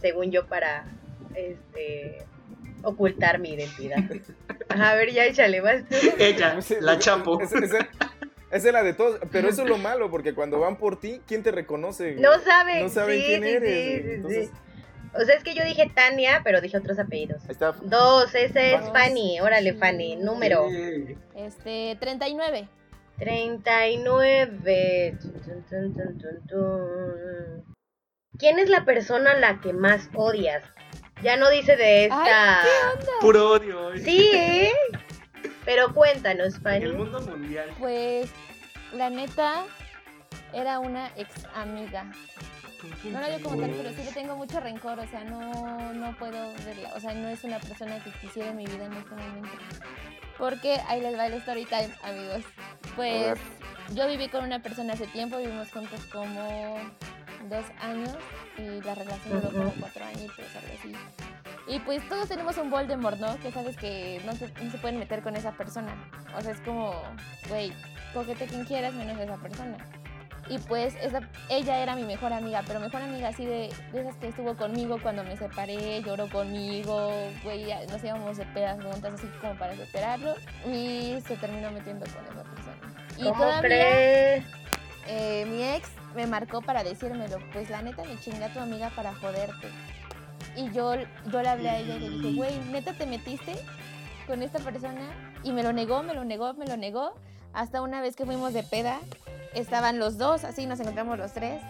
Según 0.00 0.30
yo, 0.30 0.46
para 0.46 0.86
este 1.34 2.26
ocultar 2.82 3.38
mi 3.38 3.50
identidad. 3.54 3.98
A 4.68 4.94
ver, 4.94 5.12
ya 5.12 5.24
échale, 5.24 5.60
vas 5.60 5.84
tú. 5.88 5.96
Ella, 6.18 6.58
la 6.80 6.98
chapo. 6.98 7.40
Esa 7.40 8.68
es 8.68 8.72
la 8.72 8.82
de 8.82 8.92
todos, 8.92 9.18
pero 9.30 9.48
eso 9.48 9.62
es 9.62 9.68
lo 9.68 9.78
malo, 9.78 10.10
porque 10.10 10.34
cuando 10.34 10.60
van 10.60 10.76
por 10.76 11.00
ti, 11.00 11.22
¿quién 11.26 11.42
te 11.42 11.50
reconoce? 11.52 12.16
No 12.16 12.38
saben. 12.40 12.82
No 12.82 12.88
saben 12.90 13.18
sí, 13.18 13.26
quién 13.26 13.42
sí, 13.42 13.48
eres. 13.48 13.70
sí, 13.72 14.02
sí, 14.02 14.02
sí. 14.02 14.14
Entonces, 14.14 14.50
O 15.14 15.24
sea, 15.24 15.34
es 15.36 15.44
que 15.44 15.54
yo 15.54 15.64
dije 15.64 15.90
Tania, 15.94 16.40
pero 16.42 16.60
dije 16.60 16.78
otros 16.78 16.98
apellidos. 16.98 17.42
ahí 17.44 17.50
está. 17.50 17.72
Dos, 17.82 18.34
ese 18.34 18.74
es. 18.74 18.90
Fanny. 18.92 19.40
Órale, 19.40 19.74
Fanny. 19.74 20.16
Número 20.16 20.68
Sí. 20.70 21.16
Este, 21.34 21.96
39. 22.00 22.68
39. 23.18 25.16
Tun, 25.20 25.32
tun, 25.68 25.94
tun, 25.94 26.18
tun, 26.18 26.46
tun. 26.48 27.64
¿Quién 28.38 28.58
es 28.58 28.68
la 28.70 28.84
persona 28.84 29.32
a 29.32 29.38
la 29.38 29.60
que 29.60 29.72
más 29.72 30.08
odias? 30.14 30.64
Ya 31.22 31.36
no 31.36 31.50
dice 31.50 31.76
de 31.76 32.04
esta. 32.04 32.62
Puro 33.20 33.52
odio. 33.52 33.86
hoy. 33.88 34.00
Sí, 34.00 34.30
¿eh? 34.34 34.72
Pero 35.64 35.92
cuéntanos, 35.94 36.56
En 36.56 36.62
Fanny. 36.62 36.84
el 36.86 36.94
mundo 36.94 37.20
mundial. 37.20 37.70
Pues, 37.78 38.30
la 38.92 39.10
neta, 39.10 39.64
era 40.52 40.78
una 40.80 41.10
ex 41.16 41.30
amiga. 41.54 42.10
No 43.04 43.20
la 43.20 43.28
veo 43.28 43.40
como 43.40 43.60
tal, 43.60 43.70
pero 43.70 43.90
sí 43.90 44.02
le 44.04 44.12
tengo 44.12 44.36
mucho 44.36 44.60
rencor, 44.60 44.98
o 44.98 45.06
sea, 45.06 45.24
no, 45.24 45.92
no 45.92 46.16
puedo 46.16 46.52
verla, 46.64 46.92
o 46.94 47.00
sea, 47.00 47.14
no 47.14 47.28
es 47.28 47.44
una 47.44 47.58
persona 47.58 48.02
que 48.02 48.10
quisiera 48.12 48.50
en 48.50 48.56
mi 48.56 48.66
vida 48.66 48.86
en 48.86 48.92
este 48.92 49.14
momento. 49.14 49.48
Porque 50.38 50.80
ahí 50.88 51.00
les 51.00 51.16
va 51.16 51.26
el 51.26 51.34
story 51.34 51.64
time, 51.66 51.90
amigos. 52.02 52.42
Pues 52.96 53.38
yo 53.94 54.06
viví 54.08 54.28
con 54.28 54.44
una 54.44 54.60
persona 54.60 54.94
hace 54.94 55.06
tiempo, 55.06 55.38
vivimos 55.38 55.70
juntos 55.70 56.04
como 56.06 56.76
dos 57.48 57.64
años 57.80 58.16
y 58.58 58.80
la 58.82 58.94
relación 58.94 59.40
duró 59.40 59.52
como 59.52 59.72
cuatro 59.78 60.04
añitos, 60.04 60.46
algo 60.56 60.74
así. 60.78 60.92
Y 61.68 61.78
pues 61.80 62.06
todos 62.08 62.28
tenemos 62.28 62.56
un 62.58 62.70
Voldemort, 62.70 63.18
¿no? 63.18 63.38
Que 63.38 63.52
sabes 63.52 63.76
que 63.76 64.20
no 64.26 64.32
se, 64.34 64.48
no 64.62 64.70
se 64.70 64.78
pueden 64.78 64.98
meter 64.98 65.22
con 65.22 65.36
esa 65.36 65.52
persona. 65.52 65.94
O 66.36 66.40
sea, 66.40 66.52
es 66.52 66.60
como, 66.60 66.92
güey, 67.48 67.72
cógete 68.12 68.46
quien 68.46 68.64
quieras 68.64 68.94
menos 68.94 69.18
esa 69.18 69.36
persona. 69.36 69.76
Y 70.48 70.58
pues 70.58 70.94
esa, 71.00 71.20
ella 71.48 71.78
era 71.78 71.94
mi 71.94 72.02
mejor 72.02 72.32
amiga, 72.32 72.62
pero 72.66 72.80
mejor 72.80 73.02
amiga 73.02 73.28
así 73.28 73.46
de, 73.46 73.72
de 73.92 74.00
esas 74.00 74.16
que 74.16 74.28
estuvo 74.28 74.56
conmigo 74.56 74.98
cuando 75.00 75.22
me 75.24 75.36
separé, 75.36 76.02
lloró 76.02 76.28
conmigo, 76.28 77.10
güey, 77.44 77.66
nos 77.88 78.02
íbamos 78.02 78.36
de 78.36 78.44
pedas 78.46 78.82
juntas 78.82 79.14
así 79.14 79.26
como 79.40 79.54
para 79.54 79.76
superarlo. 79.76 80.34
Y 80.66 81.18
se 81.26 81.36
terminó 81.36 81.70
metiendo 81.70 82.04
con 82.06 82.24
esa 82.24 82.42
persona. 82.42 82.76
Y 83.16 83.22
¿Cómo 83.24 83.34
todavía 83.34 84.44
eh, 85.06 85.44
mi 85.46 85.62
ex 85.62 85.90
me 86.14 86.26
marcó 86.26 86.60
para 86.62 86.84
decírmelo, 86.84 87.38
pues 87.52 87.70
la 87.70 87.82
neta 87.82 88.04
me 88.04 88.18
chinga 88.20 88.52
tu 88.52 88.60
amiga 88.60 88.90
para 88.94 89.14
joderte. 89.14 89.68
Y 90.56 90.70
yo, 90.72 90.94
yo 91.30 91.42
le 91.42 91.48
hablé 91.48 91.70
a 91.70 91.78
ella 91.78 91.96
y 91.96 92.00
le 92.00 92.10
dije, 92.10 92.32
güey, 92.34 92.58
neta 92.70 92.92
te 92.92 93.06
metiste 93.06 93.54
con 94.26 94.42
esta 94.42 94.58
persona 94.58 95.00
y 95.42 95.52
me 95.52 95.62
lo 95.62 95.72
negó, 95.72 96.02
me 96.02 96.14
lo 96.14 96.24
negó, 96.24 96.54
me 96.54 96.66
lo 96.66 96.76
negó. 96.76 97.14
Hasta 97.52 97.82
una 97.82 98.00
vez 98.00 98.16
que 98.16 98.24
fuimos 98.24 98.52
de 98.52 98.62
peda, 98.62 98.98
estaban 99.54 99.98
los 99.98 100.18
dos, 100.18 100.44
así 100.44 100.66
nos 100.66 100.80
encontramos 100.80 101.18
los 101.18 101.32
tres. 101.32 101.60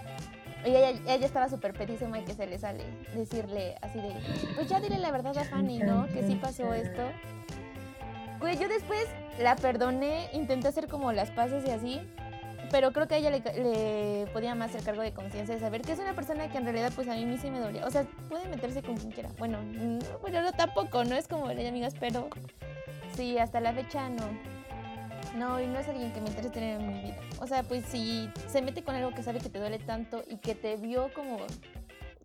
Y 0.64 0.70
ella, 0.70 0.92
estaba 1.26 1.48
súper 1.48 1.72
pedísima 1.72 2.20
y 2.20 2.24
que 2.24 2.34
se 2.34 2.46
le 2.46 2.58
sale 2.58 2.84
decirle 3.14 3.74
así 3.82 4.00
de, 4.00 4.14
pues 4.54 4.68
ya 4.68 4.80
dile 4.80 4.98
la 4.98 5.10
verdad 5.10 5.36
a 5.36 5.44
Fanny, 5.44 5.78
¿no? 5.78 6.06
Que 6.06 6.22
sí 6.22 6.36
pasó 6.36 6.72
esto. 6.72 7.02
Güey, 8.38 8.58
yo 8.58 8.68
después 8.68 9.06
la 9.40 9.56
perdoné, 9.56 10.28
intenté 10.32 10.68
hacer 10.68 10.86
como 10.86 11.12
las 11.12 11.30
paces 11.32 11.64
y 11.66 11.70
así, 11.70 12.00
pero 12.70 12.92
creo 12.92 13.08
que 13.08 13.16
a 13.16 13.18
ella 13.18 13.30
le, 13.30 13.40
le 13.40 14.26
podía 14.32 14.54
más 14.54 14.74
el 14.74 14.84
cargo 14.84 15.02
de 15.02 15.12
conciencia 15.12 15.54
de 15.54 15.60
saber 15.60 15.82
que 15.82 15.92
es 15.92 15.98
una 15.98 16.14
persona 16.14 16.48
que 16.48 16.58
en 16.58 16.64
realidad 16.64 16.92
pues 16.94 17.08
a 17.08 17.14
mí 17.14 17.38
sí 17.38 17.50
me 17.50 17.58
dolía. 17.58 17.86
O 17.86 17.90
sea, 17.90 18.04
puede 18.28 18.48
meterse 18.48 18.82
con 18.82 18.96
quien 18.96 19.10
quiera. 19.10 19.30
Bueno, 19.38 19.62
no, 19.62 19.98
bueno, 20.20 20.42
no 20.42 20.52
tampoco, 20.52 21.04
no 21.04 21.16
es 21.16 21.26
como 21.26 21.48
de 21.48 21.66
amigas, 21.66 21.94
pero 21.98 22.28
sí, 23.16 23.36
hasta 23.38 23.60
la 23.60 23.72
fecha 23.72 24.08
no. 24.08 24.51
No, 25.36 25.60
y 25.60 25.66
no 25.66 25.78
es 25.78 25.88
alguien 25.88 26.12
que 26.12 26.20
me 26.20 26.28
interese 26.28 26.50
tener 26.50 26.80
en 26.80 26.88
mi 26.92 27.00
vida. 27.02 27.16
O 27.40 27.46
sea, 27.46 27.62
pues 27.62 27.84
si 27.86 28.30
se 28.48 28.60
mete 28.62 28.82
con 28.82 28.94
algo 28.94 29.12
que 29.14 29.22
sabe 29.22 29.40
que 29.40 29.48
te 29.48 29.58
duele 29.58 29.78
tanto 29.78 30.22
y 30.28 30.36
que 30.36 30.54
te 30.54 30.76
vio 30.76 31.10
como, 31.14 31.38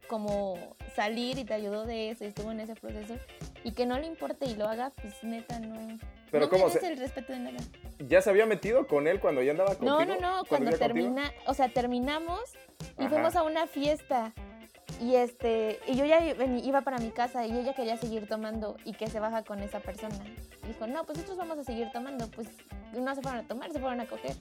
como 0.07 0.75
salir 0.95 1.37
y 1.37 1.43
te 1.45 1.53
ayudó 1.53 1.85
de 1.85 2.09
eso 2.11 2.23
y 2.23 2.27
estuvo 2.27 2.51
en 2.51 2.59
ese 2.59 2.75
proceso 2.75 3.15
y 3.63 3.71
que 3.71 3.85
no 3.85 3.97
le 3.99 4.07
importe 4.07 4.45
y 4.45 4.55
lo 4.55 4.67
haga, 4.67 4.91
pues 5.01 5.23
neta 5.23 5.59
no. 5.59 5.97
Pero 6.31 6.45
no 6.45 6.49
¿cómo 6.49 6.69
se- 6.69 6.85
el 6.85 6.97
respeto 6.97 7.31
de 7.33 7.39
nada. 7.39 7.57
¿Ya 7.99 8.21
se 8.21 8.29
había 8.29 8.45
metido 8.45 8.87
con 8.87 9.07
él 9.07 9.19
cuando 9.19 9.41
ya 9.41 9.51
andaba 9.51 9.75
contigo? 9.75 9.99
No, 9.99 10.05
no, 10.05 10.15
no, 10.19 10.45
cuando 10.45 10.71
contigo? 10.71 10.77
termina, 10.77 11.31
o 11.45 11.53
sea, 11.53 11.69
terminamos 11.69 12.41
y 12.97 13.03
Ajá. 13.03 13.09
fuimos 13.09 13.35
a 13.35 13.43
una 13.43 13.67
fiesta. 13.67 14.33
Y 15.01 15.15
este, 15.15 15.79
y 15.85 15.95
yo 15.95 16.05
ya 16.05 16.19
iba 16.23 16.81
para 16.81 16.97
mi 16.97 17.11
casa 17.11 17.45
y 17.45 17.51
ella 17.51 17.73
quería 17.73 17.97
seguir 17.97 18.27
tomando 18.27 18.77
y 18.83 18.93
que 18.93 19.07
se 19.07 19.19
baja 19.19 19.43
con 19.43 19.59
esa 19.59 19.79
persona. 19.79 20.15
Dijo, 20.67 20.87
no, 20.87 21.03
pues 21.05 21.17
nosotros 21.19 21.37
vamos 21.37 21.59
a 21.59 21.63
seguir 21.63 21.91
tomando. 21.91 22.27
Pues 22.31 22.47
no 22.93 23.13
se 23.13 23.21
fueron 23.21 23.41
a 23.45 23.47
tomar, 23.47 23.71
se 23.71 23.79
fueron 23.79 23.99
a 24.01 24.05
coger. 24.07 24.35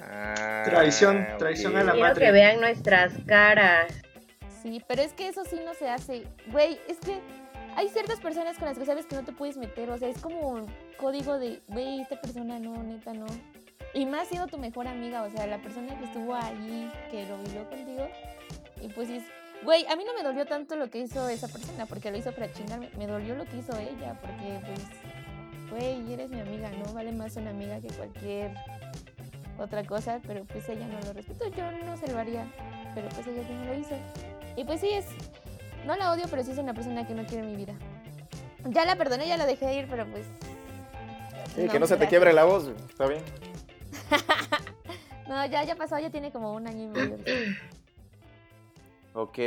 Ah, 0.00 0.62
Traición, 0.64 1.26
traición 1.38 1.76
a 1.76 1.84
la 1.84 1.92
Quiero 1.92 2.08
madre. 2.08 2.24
que 2.26 2.32
vean 2.32 2.60
nuestras 2.60 3.12
caras. 3.26 3.92
Sí, 4.62 4.82
pero 4.88 5.02
es 5.02 5.12
que 5.12 5.28
eso 5.28 5.44
sí 5.44 5.60
no 5.64 5.74
se 5.74 5.88
hace. 5.88 6.24
Güey, 6.48 6.78
es 6.88 6.98
que 6.98 7.20
hay 7.76 7.88
ciertas 7.88 8.20
personas 8.20 8.58
con 8.58 8.68
las 8.68 8.78
que 8.78 8.86
sabes 8.86 9.06
que 9.06 9.14
no 9.14 9.24
te 9.24 9.32
puedes 9.32 9.56
meter. 9.56 9.90
O 9.90 9.98
sea, 9.98 10.08
es 10.08 10.18
como 10.20 10.48
un 10.48 10.66
código 10.96 11.38
de, 11.38 11.60
güey, 11.68 12.00
esta 12.00 12.20
persona 12.20 12.58
no, 12.58 12.82
neta 12.82 13.12
no. 13.12 13.26
Y 13.94 14.06
más 14.06 14.28
siendo 14.28 14.46
tu 14.46 14.58
mejor 14.58 14.88
amiga, 14.88 15.22
o 15.22 15.30
sea, 15.30 15.46
la 15.46 15.58
persona 15.58 15.98
que 15.98 16.04
estuvo 16.04 16.34
ahí, 16.34 16.90
que 17.10 17.26
lo 17.26 17.36
vivió 17.38 17.68
contigo. 17.68 18.08
Y 18.80 18.88
pues 18.88 19.10
es- 19.10 19.24
Güey, 19.64 19.86
a 19.86 19.94
mí 19.94 20.02
no 20.04 20.12
me 20.14 20.24
dolió 20.24 20.44
tanto 20.44 20.74
lo 20.74 20.90
que 20.90 20.98
hizo 20.98 21.28
esa 21.28 21.46
persona, 21.46 21.86
porque 21.86 22.10
lo 22.10 22.16
hizo 22.16 22.32
para 22.32 22.52
chingarme. 22.52 22.90
Me 22.98 23.06
dolió 23.06 23.36
lo 23.36 23.44
que 23.44 23.58
hizo 23.58 23.78
ella, 23.78 24.18
porque 24.20 24.58
pues, 24.66 24.80
güey, 25.70 26.12
eres 26.12 26.30
mi 26.30 26.40
amiga, 26.40 26.68
¿no? 26.70 26.92
Vale 26.92 27.12
más 27.12 27.36
una 27.36 27.50
amiga 27.50 27.78
que 27.80 27.86
cualquier 27.88 28.54
otra 29.58 29.84
cosa, 29.84 30.18
pero 30.26 30.44
pues 30.46 30.68
ella 30.68 30.84
no 30.88 30.98
lo 31.06 31.12
respeto. 31.12 31.46
Yo 31.56 31.70
no 31.86 31.96
se 31.96 32.10
lo 32.10 32.18
haría, 32.18 32.44
pero 32.94 33.08
pues 33.10 33.24
ella 33.28 33.44
sí 33.46 33.52
me 33.52 33.66
lo 33.66 33.74
hizo. 33.78 33.94
Y 34.56 34.64
pues 34.64 34.80
sí 34.80 34.88
es, 34.90 35.04
no 35.86 35.94
la 35.94 36.10
odio, 36.10 36.24
pero 36.28 36.42
sí 36.42 36.50
es 36.50 36.58
una 36.58 36.74
persona 36.74 37.06
que 37.06 37.14
no 37.14 37.24
quiere 37.24 37.46
mi 37.46 37.54
vida. 37.54 37.74
Ya 38.64 38.84
la 38.84 38.96
perdoné, 38.96 39.28
ya 39.28 39.36
la 39.36 39.46
dejé 39.46 39.74
ir, 39.76 39.86
pero 39.88 40.06
pues... 40.06 40.26
Sí, 41.54 41.68
que 41.68 41.78
no 41.78 41.86
se 41.86 41.96
te 41.98 42.08
quiebre 42.08 42.32
la 42.32 42.42
voz, 42.44 42.68
está 42.88 43.06
bien. 43.06 43.22
No, 45.28 45.46
ya, 45.46 45.64
ya 45.64 45.76
pasó, 45.76 45.98
ya 45.98 46.10
tiene 46.10 46.30
como 46.30 46.52
un 46.52 46.66
año 46.66 46.82
y 46.82 46.88
medio. 46.88 47.16
Ok. 49.14 49.38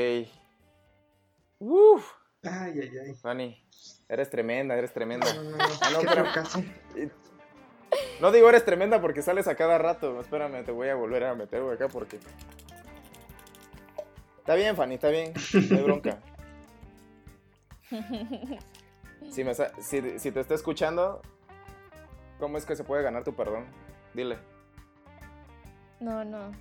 Uf, 1.60 2.12
Ay, 2.44 2.80
ay, 2.82 2.92
ay. 3.06 3.14
Fanny, 3.16 3.64
eres 4.08 4.30
tremenda, 4.30 4.76
eres 4.76 4.94
tremenda. 4.94 5.32
No, 5.34 5.44
no, 5.44 5.58
no. 5.58 5.64
Ah, 5.82 6.44
no. 6.96 7.10
No 8.20 8.32
digo 8.32 8.50
eres 8.50 8.66
tremenda 8.66 9.00
porque 9.00 9.22
sales 9.22 9.48
a 9.48 9.56
cada 9.56 9.78
rato. 9.78 10.20
Espérame, 10.20 10.64
te 10.66 10.72
voy 10.72 10.90
a 10.90 10.96
volver 10.96 11.24
a 11.24 11.36
meter 11.36 11.62
acá 11.72 11.88
porque. 11.88 12.20
Está 14.40 14.56
bien, 14.56 14.76
Fanny, 14.76 14.96
está 14.96 15.10
bien. 15.10 15.34
No 15.70 15.78
hay 15.78 15.84
bronca. 15.84 16.20
Si, 19.32 19.44
me 19.44 19.54
si, 19.56 20.20
si 20.20 20.32
te 20.32 20.40
está 20.40 20.54
escuchando, 20.54 21.22
¿cómo 22.40 22.58
es 22.60 22.66
que 22.66 22.76
se 22.76 22.84
puede 22.84 23.02
ganar 23.02 23.24
tu 23.24 23.34
perdón? 23.34 23.66
Dile. 24.14 24.38
No, 26.00 26.24
no. 26.26 26.52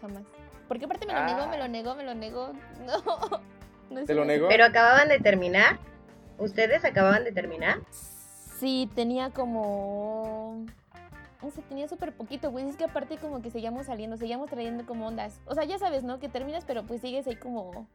Jamás. 0.00 0.22
Porque 0.68 0.84
aparte 0.86 1.06
me 1.06 1.12
lo 1.12 1.18
Ah. 1.18 1.26
negó, 1.26 1.46
me 1.48 1.58
lo 1.58 1.68
negó, 1.68 1.94
me 1.94 2.04
lo 2.04 2.14
negó. 2.14 2.52
No. 3.90 4.00
no 4.00 4.04
¿Te 4.06 4.14
lo 4.14 4.24
negó? 4.24 4.48
Pero 4.48 4.64
acababan 4.64 5.08
de 5.08 5.18
terminar. 5.18 5.78
¿Ustedes 6.38 6.84
acababan 6.84 7.24
de 7.24 7.32
terminar? 7.32 7.78
Sí, 7.90 8.90
tenía 8.94 9.30
como. 9.30 10.64
No 11.42 11.50
sé, 11.50 11.60
tenía 11.62 11.86
súper 11.88 12.12
poquito, 12.14 12.50
güey. 12.50 12.66
Es 12.68 12.76
que 12.76 12.84
aparte, 12.84 13.18
como 13.18 13.42
que 13.42 13.50
seguíamos 13.50 13.86
saliendo, 13.86 14.16
seguíamos 14.16 14.48
trayendo 14.48 14.86
como 14.86 15.06
ondas. 15.06 15.40
O 15.46 15.54
sea, 15.54 15.64
ya 15.64 15.78
sabes, 15.78 16.02
¿no? 16.02 16.18
Que 16.18 16.28
terminas, 16.30 16.64
pero 16.64 16.84
pues 16.84 17.02
sigues 17.02 17.26
ahí 17.26 17.36
como. 17.36 17.86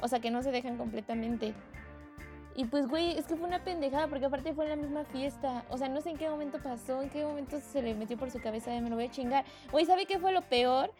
O 0.00 0.08
sea, 0.08 0.20
que 0.20 0.30
no 0.30 0.42
se 0.42 0.50
dejan 0.50 0.78
completamente. 0.78 1.52
Y 2.56 2.64
pues, 2.64 2.88
güey, 2.88 3.16
es 3.16 3.26
que 3.26 3.36
fue 3.36 3.46
una 3.46 3.62
pendejada, 3.62 4.08
porque 4.08 4.26
aparte 4.26 4.52
fue 4.52 4.64
en 4.64 4.70
la 4.70 4.76
misma 4.76 5.04
fiesta. 5.04 5.64
O 5.70 5.78
sea, 5.78 5.88
no 5.88 6.00
sé 6.00 6.10
en 6.10 6.18
qué 6.18 6.28
momento 6.28 6.58
pasó, 6.58 7.00
en 7.02 7.08
qué 7.08 7.24
momento 7.24 7.60
se 7.60 7.80
le 7.80 7.94
metió 7.94 8.16
por 8.16 8.30
su 8.30 8.40
cabeza 8.40 8.70
de 8.70 8.80
me 8.80 8.90
lo 8.90 8.96
voy 8.96 9.06
a 9.06 9.10
chingar. 9.10 9.44
Güey, 9.70 9.86
¿sabe 9.86 10.06
qué 10.06 10.18
fue 10.18 10.32
lo 10.32 10.42
peor? 10.42 10.92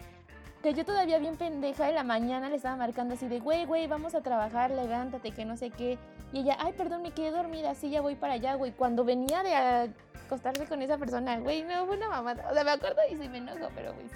Que 0.63 0.75
yo 0.75 0.85
todavía 0.85 1.19
bien 1.19 1.37
pendeja 1.37 1.87
de 1.87 1.93
la 1.93 2.05
mañana 2.05 2.51
le 2.51 2.57
estaba 2.57 2.77
marcando 2.77 3.15
así 3.15 3.27
de, 3.29 3.41
güey, 3.41 3.65
güey, 3.65 3.87
vamos 3.87 4.15
a 4.15 4.21
trabajar, 4.21 4.71
levántate, 4.71 5.33
que 5.33 5.45
no 5.45 5.57
sé 5.57 5.71
qué. 5.71 5.99
Y 6.33 6.41
ella, 6.41 6.57
ay, 6.61 6.73
perdón, 6.75 7.03
me 7.03 7.11
quedé 7.13 7.31
dormida, 7.31 7.75
sí, 7.75 7.91
ya 7.91 8.01
voy 8.01 8.15
para 8.15 8.35
allá, 8.35 8.55
güey. 8.55 8.73
Cuando 8.73 9.05
venía 9.05 9.43
de 9.43 9.91
acostarse 10.27 10.67
con 10.67 10.83
esa 10.83 10.99
persona, 10.99 11.39
güey, 11.41 11.63
no, 11.63 11.87
fue 11.87 11.97
una 11.97 12.09
mamada. 12.09 12.49
O 12.51 12.55
sea, 12.55 12.63
me 12.63 12.71
acuerdo 12.71 13.01
y 13.11 13.17
sí 13.17 13.29
me 13.29 13.39
enojo, 13.39 13.71
pero, 13.75 13.95
güey, 13.95 14.07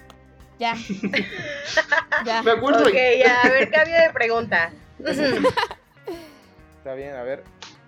ya. 0.59 0.75
ya. 2.25 2.43
Me 2.43 2.53
acuerdo. 2.53 2.85
Ok, 2.85 2.95
ya, 3.19 3.41
a 3.43 3.49
ver, 3.49 3.71
cambio 3.71 3.97
de 3.97 4.11
pregunta. 4.13 4.73
Está 6.85 6.95
bien, 6.97 7.15
a 7.15 7.23
ver. 7.23 7.43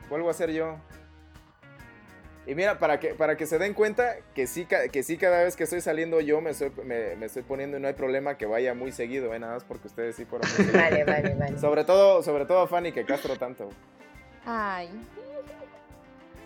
Vuelvo 0.09 0.31
a 0.31 0.33
ser 0.33 0.51
yo. 0.53 0.77
Y 2.47 2.55
mira, 2.55 2.79
para 2.79 2.99
que, 2.99 3.09
para 3.09 3.37
que 3.37 3.45
se 3.45 3.59
den 3.59 3.75
cuenta 3.75 4.17
que 4.35 4.47
sí, 4.47 4.67
que 4.91 5.03
sí 5.03 5.19
cada 5.19 5.45
vez 5.45 5.55
que 5.55 5.65
estoy 5.65 5.83
saliendo 5.83 6.19
yo 6.23 6.41
me 6.41 6.49
estoy, 6.49 6.71
me, 6.83 7.15
me 7.17 7.27
estoy 7.27 7.43
poniendo 7.43 7.77
y 7.77 7.81
no 7.81 7.89
hay 7.89 7.93
problema 7.93 8.39
que 8.39 8.47
vaya 8.47 8.73
muy 8.73 8.93
seguido, 8.93 9.35
¿eh? 9.35 9.39
Nada 9.39 9.53
más 9.53 9.65
porque 9.65 9.89
ustedes 9.89 10.17
sí 10.17 10.25
fueron 10.25 10.49
muy. 10.57 10.69
Vale, 10.73 11.05
vale, 11.05 11.35
vale. 11.35 11.59
Sobre 11.59 11.85
todo, 11.85 12.23
sobre 12.23 12.47
todo 12.47 12.61
a 12.61 12.69
Fanny 12.69 12.91
que 12.91 13.05
castro 13.05 13.37
tanto. 13.37 13.69
Ay. 14.47 14.89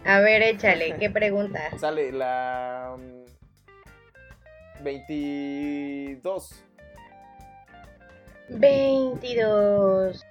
A 0.05 0.19
ver, 0.19 0.43
échale, 0.43 0.97
¿qué 0.99 1.09
pregunta? 1.09 1.71
Sale 1.79 2.11
la... 2.11 2.97
mm, 2.99 4.83
22. 4.83 6.65
22. 8.49 10.27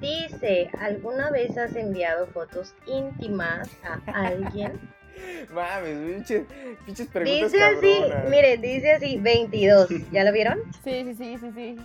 Dice, 0.00 0.70
¿alguna 0.80 1.30
vez 1.30 1.56
has 1.58 1.74
enviado 1.74 2.26
fotos 2.28 2.74
íntimas 2.86 3.68
a 3.82 4.00
alguien? 4.26 4.78
Mames, 5.52 5.98
pinches, 5.98 6.46
pinches 6.86 7.08
preguntas 7.08 7.50
Dice 7.52 7.64
así, 7.64 8.00
cabronas. 8.00 8.30
miren, 8.30 8.60
dice 8.60 8.92
así, 8.92 9.16
22. 9.18 9.88
¿Ya 10.12 10.22
lo 10.24 10.32
vieron? 10.32 10.58
Sí, 10.84 11.04
sí, 11.04 11.14
sí, 11.14 11.38
sí, 11.38 11.52
sí. 11.52 11.76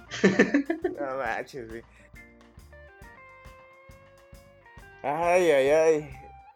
No 0.99 1.17
manches, 1.17 1.67
güey. 1.69 1.83
Ay, 5.01 5.51
ay, 5.51 5.69
ay. 5.69 6.09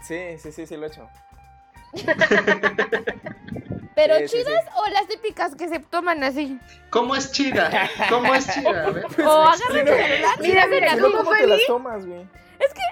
Sí, 0.07 0.37
sí, 0.37 0.51
sí, 0.51 0.65
sí 0.67 0.77
lo 0.77 0.85
he 0.85 0.89
hecho. 0.89 1.09
Pero 3.97 4.15
Sí, 4.19 4.27
sí, 4.27 4.37
chidas 4.37 4.63
o 4.77 4.87
las 4.89 5.07
típicas 5.07 5.55
que 5.55 5.67
se 5.67 5.79
toman 5.79 6.23
así. 6.23 6.59
¿Cómo 6.91 7.15
es 7.15 7.31
chida? 7.31 7.89
¿Cómo 8.09 8.35
es 8.35 8.47
chida? 8.53 8.85
A 8.85 8.89
ver. 8.91 9.05
o 9.25 9.31
agarran 9.41 9.87
el 9.87 9.87
celular 9.87 10.35
y 10.37 10.41
Mira, 10.43 10.67
mira. 10.67 10.91
¿cómo 10.91 11.17
¿Cómo 11.17 11.23
fue 11.23 11.39
te 11.39 11.47
las 11.47 11.65
tomas, 11.65 12.05
güey? 12.05 12.27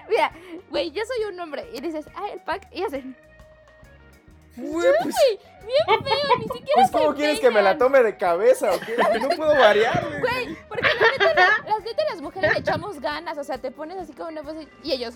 Mira, 0.10 0.32
güey, 0.72 0.90
yo 0.92 1.04
soy 1.06 1.26
un 1.32 1.40
hombre 1.40 1.70
y 1.74 1.80
dices, 1.80 2.06
ah, 2.16 2.26
el 2.34 2.40
pack, 2.42 2.68
y 2.72 2.84
hacen. 2.84 3.16
Güey, 4.58 4.94
pues, 5.04 5.16
Bien 5.66 6.04
feo, 6.04 6.38
ni 6.38 6.44
siquiera 6.44 6.64
pues 6.76 6.88
se 6.88 6.92
¿cómo 6.94 7.14
quieres 7.16 7.40
que 7.40 7.52
me 7.52 7.62
la 7.62 7.78
tome 7.78 8.02
de 8.02 8.18
cabeza 8.18 8.72
o 8.72 8.80
qué? 8.80 8.96
No 9.20 9.30
puedo 9.30 9.54
variar, 9.56 10.06
güey. 10.08 10.22
Güey, 10.22 10.58
porque 10.68 10.88
la 10.88 11.12
neta, 11.28 11.34
la- 11.36 11.70
las 11.70 11.84
neta 11.84 12.04
las 12.10 12.22
mujeres 12.22 12.54
le 12.54 12.60
echamos 12.60 13.00
ganas, 13.00 13.38
o 13.38 13.44
sea, 13.44 13.58
te 13.60 13.70
pones 13.72 13.98
así 13.98 14.14
como 14.14 14.30
una 14.30 14.42
pose 14.42 14.68
y 14.84 14.92
ellos. 14.92 15.16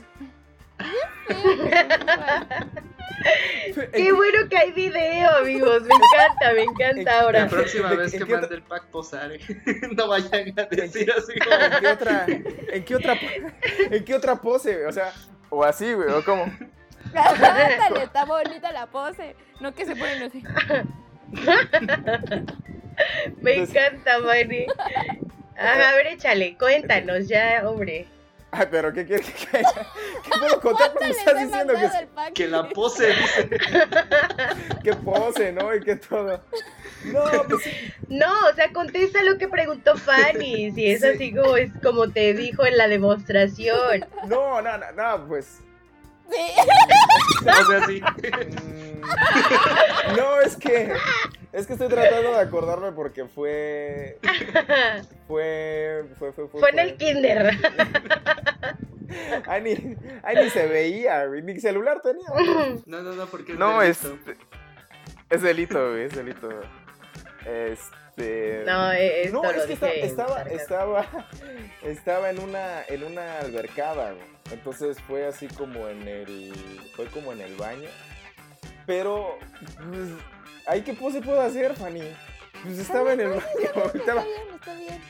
Bien 0.80 1.70
feo. 1.70 2.70
Qué 3.94 4.12
bueno 4.12 4.50
que 4.50 4.58
hay 4.58 4.72
video, 4.72 5.30
amigos. 5.38 5.84
Me 5.84 5.94
encanta, 5.96 6.54
me 6.54 6.64
encanta 6.64 7.04
La 7.14 7.20
ahora. 7.22 7.48
próxima 7.48 7.90
¿De- 7.90 7.96
vez 7.98 8.14
en 8.14 8.26
que 8.26 8.34
mande 8.34 8.56
el 8.56 8.62
pack 8.64 8.86
posare, 8.88 9.40
no 9.96 10.08
vayan 10.08 10.54
a 10.60 10.64
decir 10.66 11.12
así 11.12 11.38
como. 11.40 11.56
¿En 11.56 11.80
qué 11.82 11.88
otra, 11.88 12.26
en 12.28 12.84
qué 12.86 12.96
otra, 12.96 13.20
en 13.92 14.06
qué 14.06 14.16
otra 14.16 14.36
pose? 14.36 14.86
O 14.86 14.92
sea, 14.92 15.14
o 15.50 15.64
así, 15.64 15.94
güey, 15.94 16.10
o 16.10 16.24
cómo. 16.24 16.52
Ándale, 17.14 18.04
está 18.04 18.26
bonita 18.26 18.72
la 18.72 18.88
pose. 18.88 19.36
No 19.60 19.74
que 19.74 19.86
se 19.86 19.96
ponen 19.96 20.24
así. 20.24 20.44
Me 23.42 23.54
encanta. 23.56 24.12
Ajá, 24.18 25.90
a 25.90 25.94
ver, 25.96 26.08
échale, 26.08 26.58
cuéntanos 26.58 27.28
ya, 27.28 27.64
hombre. 27.68 28.08
Ay, 28.52 28.66
pero 28.72 28.92
¿qué 28.92 29.06
quieres 29.06 29.28
que? 29.30 29.60
¿Qué 29.60 30.40
puedo 30.40 30.60
contar? 30.60 30.92
Le 31.00 31.10
estás 31.10 31.38
diciendo 31.40 31.74
que. 31.76 32.34
Que 32.34 32.48
la 32.48 32.68
pose 32.70 33.08
dice. 33.14 33.50
que 34.84 34.94
pose, 34.96 35.52
¿no? 35.52 35.74
Y 35.76 35.82
que 35.82 35.96
todo. 35.98 36.42
No, 37.06 37.24
pues. 37.48 37.64
No, 38.08 38.32
o 38.52 38.56
sea, 38.56 38.72
contesta 38.74 39.22
lo 39.24 39.38
que 39.38 39.48
preguntó 39.48 39.96
Fanny. 39.98 40.72
Si 40.72 40.90
es 40.92 41.02
Sí. 41.02 41.08
así 41.08 41.34
como 41.36 41.58
es 41.58 41.72
como 41.84 42.10
te 42.10 42.34
dijo 42.34 42.66
en 42.66 42.78
la 42.78 42.88
demostración. 42.88 44.06
No, 44.28 44.62
no, 44.62 44.78
no, 44.78 44.92
no, 44.94 45.28
pues. 45.28 45.60
Sí. 46.32 46.42
O 47.42 47.66
sea, 47.66 47.86
sí. 47.86 48.02
mm, 48.02 49.02
No, 50.18 50.42
es 50.42 50.56
que. 50.58 50.92
Es 51.52 51.66
que 51.66 51.74
estoy 51.74 51.88
tratando 51.88 52.32
de 52.32 52.40
acordarme 52.40 52.92
porque 52.92 53.26
fue. 53.26 54.20
Fue. 55.28 56.06
Fue, 56.18 56.32
fue, 56.34 56.48
fue. 56.48 56.60
Fue 56.60 56.70
en 56.70 56.80
el 56.80 56.96
kinder. 56.98 57.52
Ay, 59.48 59.62
ni, 59.64 59.96
ay, 60.24 60.36
ni 60.44 60.50
se 60.52 60.68
veía, 60.68 61.26
güey. 61.26 61.42
Ni 61.42 61.60
celular 61.60 62.02
tenía. 62.02 62.28
No, 62.86 63.02
no, 63.02 63.14
no, 63.14 63.26
porque 63.26 63.54
es 63.54 63.60
No, 63.60 63.82
es. 63.82 64.04
delito. 64.04 64.32
Es 65.30 65.42
delito, 65.42 65.90
güey, 65.92 66.04
es 66.04 66.16
delito. 66.16 66.50
Este. 67.46 68.64
No, 68.66 68.92
eh, 68.92 69.24
esto 69.24 69.42
No, 69.42 69.50
es 69.50 69.64
que 69.64 69.68
dije 69.68 70.06
estaba, 70.06 70.42
estaba, 70.44 71.06
estaba 71.84 72.30
en 72.30 72.40
una, 72.40 72.84
en 72.88 73.04
una 73.04 73.40
albercada, 73.40 74.12
güey. 74.12 74.26
Entonces 74.52 75.00
fue 75.02 75.26
así 75.26 75.48
como 75.48 75.88
en 75.88 76.08
el, 76.08 76.54
fue 76.96 77.06
como 77.08 77.32
en 77.34 77.42
el 77.42 77.56
baño. 77.56 77.90
Pero, 78.86 79.38
pues, 79.78 80.10
¿ahí 80.70 80.82
qué 80.82 80.94
pose 80.94 81.22
puedo 81.22 81.42
hacer, 81.42 81.74
Fanny? 81.76 82.04
Pues 82.64 82.80
estaba 82.80 83.14
en 83.14 83.22
el 83.22 83.30
baño, 83.30 83.42
Está 83.74 83.98
estaba 83.98 84.24
bien, 84.24 84.42
está 84.56 84.74
bien. 84.76 85.02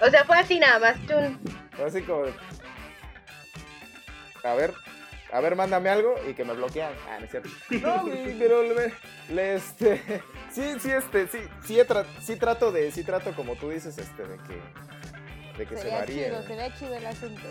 O 0.00 0.10
sea, 0.10 0.24
fue 0.24 0.38
así 0.38 0.58
nada 0.58 0.78
más. 0.78 0.96
Chun. 1.06 1.38
así 1.84 2.02
como, 2.02 2.24
a 4.44 4.54
ver, 4.54 4.72
a 5.32 5.40
ver, 5.40 5.56
mándame 5.56 5.88
algo 5.90 6.14
y 6.28 6.34
que 6.34 6.44
me 6.44 6.52
bloquean. 6.54 6.92
Ah, 7.08 7.16
no 7.18 7.24
es 7.24 7.30
cierto. 7.30 7.48
No, 7.70 8.04
pero 8.38 8.62
le, 8.62 8.92
le, 9.30 9.54
este, 9.54 10.22
sí, 10.52 10.74
sí, 10.80 10.90
este, 10.90 11.26
sí, 11.28 11.38
sí, 11.66 11.74
tra- 11.78 12.06
sí 12.22 12.36
trato 12.36 12.70
de, 12.72 12.92
sí 12.92 13.02
trato 13.04 13.32
como 13.34 13.56
tú 13.56 13.70
dices, 13.70 13.96
este, 13.98 14.22
de 14.24 14.36
que, 14.36 15.58
de 15.58 15.66
que 15.66 15.76
se, 15.76 15.90
varíe. 15.90 16.24
chido, 16.26 16.36
güey. 16.42 16.46
se 16.46 16.56
ve 16.56 16.72
chido 16.78 16.94
el 16.94 17.06
asunto. 17.06 17.42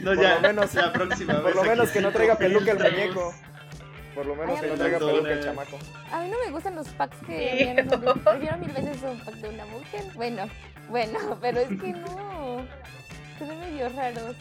No, 0.00 0.14
Por 0.14 0.22
ya. 0.22 0.34
lo 0.36 0.40
menos- 0.40 0.74
la 0.74 0.92
próxima 0.92 1.34
Por 1.34 1.44
vez 1.44 1.54
lo 1.54 1.64
menos 1.64 1.90
que 1.90 2.00
no 2.00 2.10
traiga 2.12 2.36
peluca 2.36 2.72
el 2.72 2.78
muñeco. 2.78 3.34
Por 4.14 4.26
lo 4.26 4.34
menos 4.34 4.56
Ay, 4.56 4.62
que 4.62 4.66
no 4.68 4.74
traiga 4.74 4.98
peluca 4.98 5.32
el 5.32 5.44
chamaco. 5.44 5.78
A 6.10 6.20
mí 6.22 6.30
no 6.30 6.36
me 6.44 6.50
gustan 6.50 6.76
los 6.76 6.88
packs 6.90 7.16
que 7.26 7.54
vienen 7.56 7.88
Prefiero 8.24 8.58
mil 8.58 8.70
veces 8.72 9.02
un 9.02 9.18
pack 9.20 9.34
de 9.36 9.48
una 9.48 9.64
mujer. 9.66 10.04
Bueno, 10.14 10.48
bueno, 10.88 11.38
pero 11.40 11.60
es 11.60 11.68
que 11.68 11.92
no. 11.92 12.66
Se 13.38 13.44
ven 13.46 13.60
medio 13.60 13.88
raros. 13.88 14.36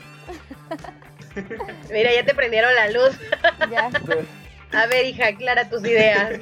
Mira, 1.91 2.13
ya 2.13 2.25
te 2.25 2.33
prendieron 2.35 2.73
la 2.75 2.89
luz. 2.89 3.17
Ya. 3.69 3.89
A 4.77 4.85
ver, 4.87 5.05
hija, 5.05 5.27
aclara 5.27 5.69
tus 5.69 5.83
ideas. 5.85 6.33
Sí, 6.33 6.41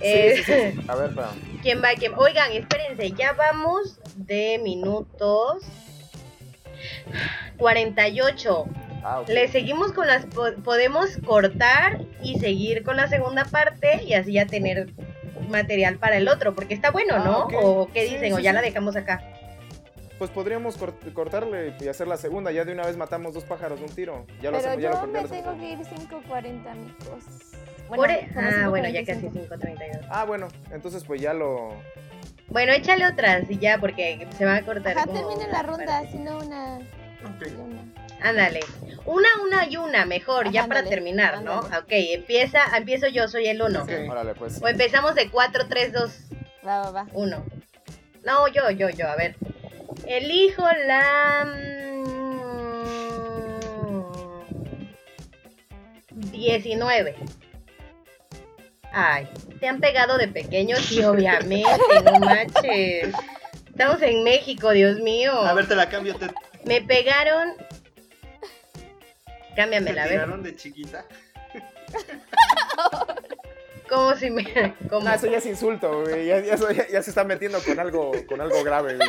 Eh, 0.00 0.34
sí, 0.36 0.42
sí, 0.44 0.52
sí. 0.52 0.84
A 0.88 0.94
ver, 0.96 1.10
espera. 1.10 1.28
¿Quién 1.62 1.82
va? 1.82 1.88
¿Quién? 1.96 2.12
Oigan, 2.16 2.52
espérense, 2.52 3.10
ya 3.12 3.32
vamos 3.32 3.98
de 4.16 4.60
minutos 4.62 5.62
48. 7.56 8.66
Ah. 9.04 9.22
Le 9.28 9.48
seguimos 9.48 9.92
con 9.92 10.06
las... 10.06 10.24
po- 10.26 10.54
podemos 10.64 11.18
cortar 11.26 12.00
y 12.22 12.38
seguir 12.40 12.82
con 12.82 12.96
la 12.96 13.06
segunda 13.08 13.44
parte 13.44 14.02
y 14.02 14.14
así 14.14 14.32
ya 14.32 14.46
tener 14.46 14.88
material 15.48 15.98
para 15.98 16.16
el 16.16 16.26
otro, 16.28 16.54
porque 16.54 16.72
está 16.74 16.90
bueno, 16.90 17.14
Ah, 17.16 17.22
¿no? 17.24 17.38
ok. 17.44 17.54
¿O 17.62 17.88
qué 17.92 18.06
Sí, 18.08 18.14
dicen? 18.14 18.32
¿O 18.32 18.38
ya 18.38 18.50
sí. 18.50 18.54
la 18.54 18.62
dejamos 18.62 18.96
acá? 18.96 19.22
Pues 20.18 20.30
podríamos 20.30 20.78
cort- 20.80 21.12
cortarle 21.12 21.74
y 21.80 21.88
hacer 21.88 22.06
la 22.08 22.16
segunda. 22.16 22.50
Ya 22.52 22.64
de 22.64 22.72
una 22.72 22.86
vez 22.86 22.96
matamos 22.96 23.34
dos 23.34 23.44
pájaros 23.44 23.78
de 23.80 23.84
un 23.84 23.90
tiro. 23.92 24.26
Ya 24.40 24.50
lo 24.50 24.58
hacemos, 24.58 24.80
ya 24.80 24.90
lo 24.90 24.94
yo 24.94 25.00
ya 25.00 25.06
me 25.06 25.12
lo 25.12 25.18
hacemos. 25.26 25.44
tengo 25.44 25.58
que 25.60 25.70
ir 25.72 25.78
5.40, 25.80 26.70
amigos. 26.70 27.24
Por 27.88 28.10
e- 28.10 28.28
Ah, 28.36 28.68
bueno, 28.70 28.88
ya 28.88 29.04
casi 29.04 29.26
5:45. 29.28 29.48
5.32. 29.48 30.06
Ah, 30.08 30.24
bueno, 30.24 30.48
entonces 30.70 31.04
pues 31.04 31.20
ya 31.20 31.34
lo. 31.34 31.74
Bueno, 32.48 32.72
échale 32.72 33.06
otras 33.06 33.50
y 33.50 33.58
ya, 33.58 33.78
porque 33.78 34.26
se 34.38 34.44
va 34.46 34.56
a 34.56 34.62
cortar. 34.62 34.94
Como 34.94 35.12
terminen 35.12 35.50
la 35.52 35.62
ronda, 35.62 36.02
si 36.10 36.18
no 36.18 36.38
una. 36.38 36.76
Ok. 36.76 37.46
y 37.48 37.54
una. 37.60 37.82
Ándale. 38.20 38.60
Una, 39.06 39.28
una 39.42 39.66
y 39.68 39.76
una, 39.76 40.06
mejor, 40.06 40.50
ya 40.50 40.66
para 40.66 40.80
ándale, 40.80 40.88
terminar, 40.96 41.42
¿no? 41.42 41.58
Ok, 41.60 41.90
empieza, 41.90 42.60
empiezo 42.76 43.06
yo, 43.08 43.28
soy 43.28 43.46
el 43.48 43.60
uno. 43.60 43.82
Ok. 43.82 43.90
Órale, 44.08 44.34
pues. 44.34 44.62
O 44.62 44.68
empezamos 44.68 45.14
de 45.14 45.28
4, 45.30 45.66
3, 45.68 45.92
2, 45.92 46.10
Va, 46.66 46.80
va, 46.84 46.90
va. 46.90 47.06
1. 47.12 47.44
No, 48.24 48.48
yo, 48.48 48.70
yo, 48.70 48.88
yo, 48.88 49.06
a 49.08 49.16
ver. 49.16 49.36
Elijo 50.06 50.66
la... 50.86 51.44
mm, 51.44 51.84
19. 56.30 57.16
Ay, 58.92 59.28
¿te 59.60 59.68
han 59.68 59.80
pegado 59.80 60.16
de 60.18 60.28
pequeño? 60.28 60.76
Sí, 60.76 61.02
obviamente, 61.02 61.68
no 62.04 62.20
manches. 62.20 63.12
Estamos 63.68 64.00
en 64.02 64.22
México, 64.22 64.70
Dios 64.70 64.98
mío. 65.00 65.32
A 65.40 65.52
ver, 65.52 65.66
te 65.66 65.74
la 65.74 65.88
cambio. 65.88 66.14
¿Te, 66.16 66.28
Me 66.64 66.80
pegaron... 66.80 67.54
te 69.54 69.60
Cámbiamela, 69.60 70.02
a 70.02 70.04
ver. 70.06 70.14
tiraron 70.14 70.42
de 70.42 70.56
chiquita? 70.56 71.04
¿Cómo 73.88 74.14
si 74.16 74.30
me.? 74.30 74.74
¿Cómo? 74.88 75.04
No, 75.06 75.14
eso 75.14 75.26
ya 75.26 75.38
es 75.38 75.46
insulto, 75.46 76.02
güey. 76.02 76.26
Ya, 76.26 76.40
ya, 76.40 76.56
ya- 76.56 76.88
ya 76.88 77.02
se 77.02 77.10
está 77.10 77.24
metiendo 77.24 77.60
con 77.62 77.78
algo, 77.78 78.12
con 78.26 78.40
algo 78.40 78.64
grave, 78.64 78.96
güey. 78.96 79.08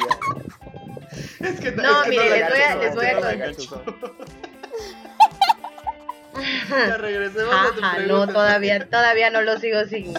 Es 1.39 1.59
que 1.59 1.71
No, 1.71 2.03
es 2.03 2.05
que 2.05 2.09
mire, 2.09 2.39
la 2.39 2.47
les 2.49 2.49
voy 2.49 2.59
a- 2.61 2.67
gacho, 2.67 2.81
les 2.81 2.89
no, 2.89 2.95
voy 2.95 3.05
a 3.05 3.13
no 3.13 3.19
la 3.21 3.55
contar. 3.55 3.83
Ya 6.87 6.97
regresemos 6.97 7.55
a 7.55 7.71
tu 7.73 7.81
Ajá, 7.83 7.99
no, 7.99 8.27
todavía, 8.27 8.85
todavía 8.89 9.29
no 9.29 9.41
lo 9.41 9.57
sigo 9.57 9.85
sin. 9.85 10.13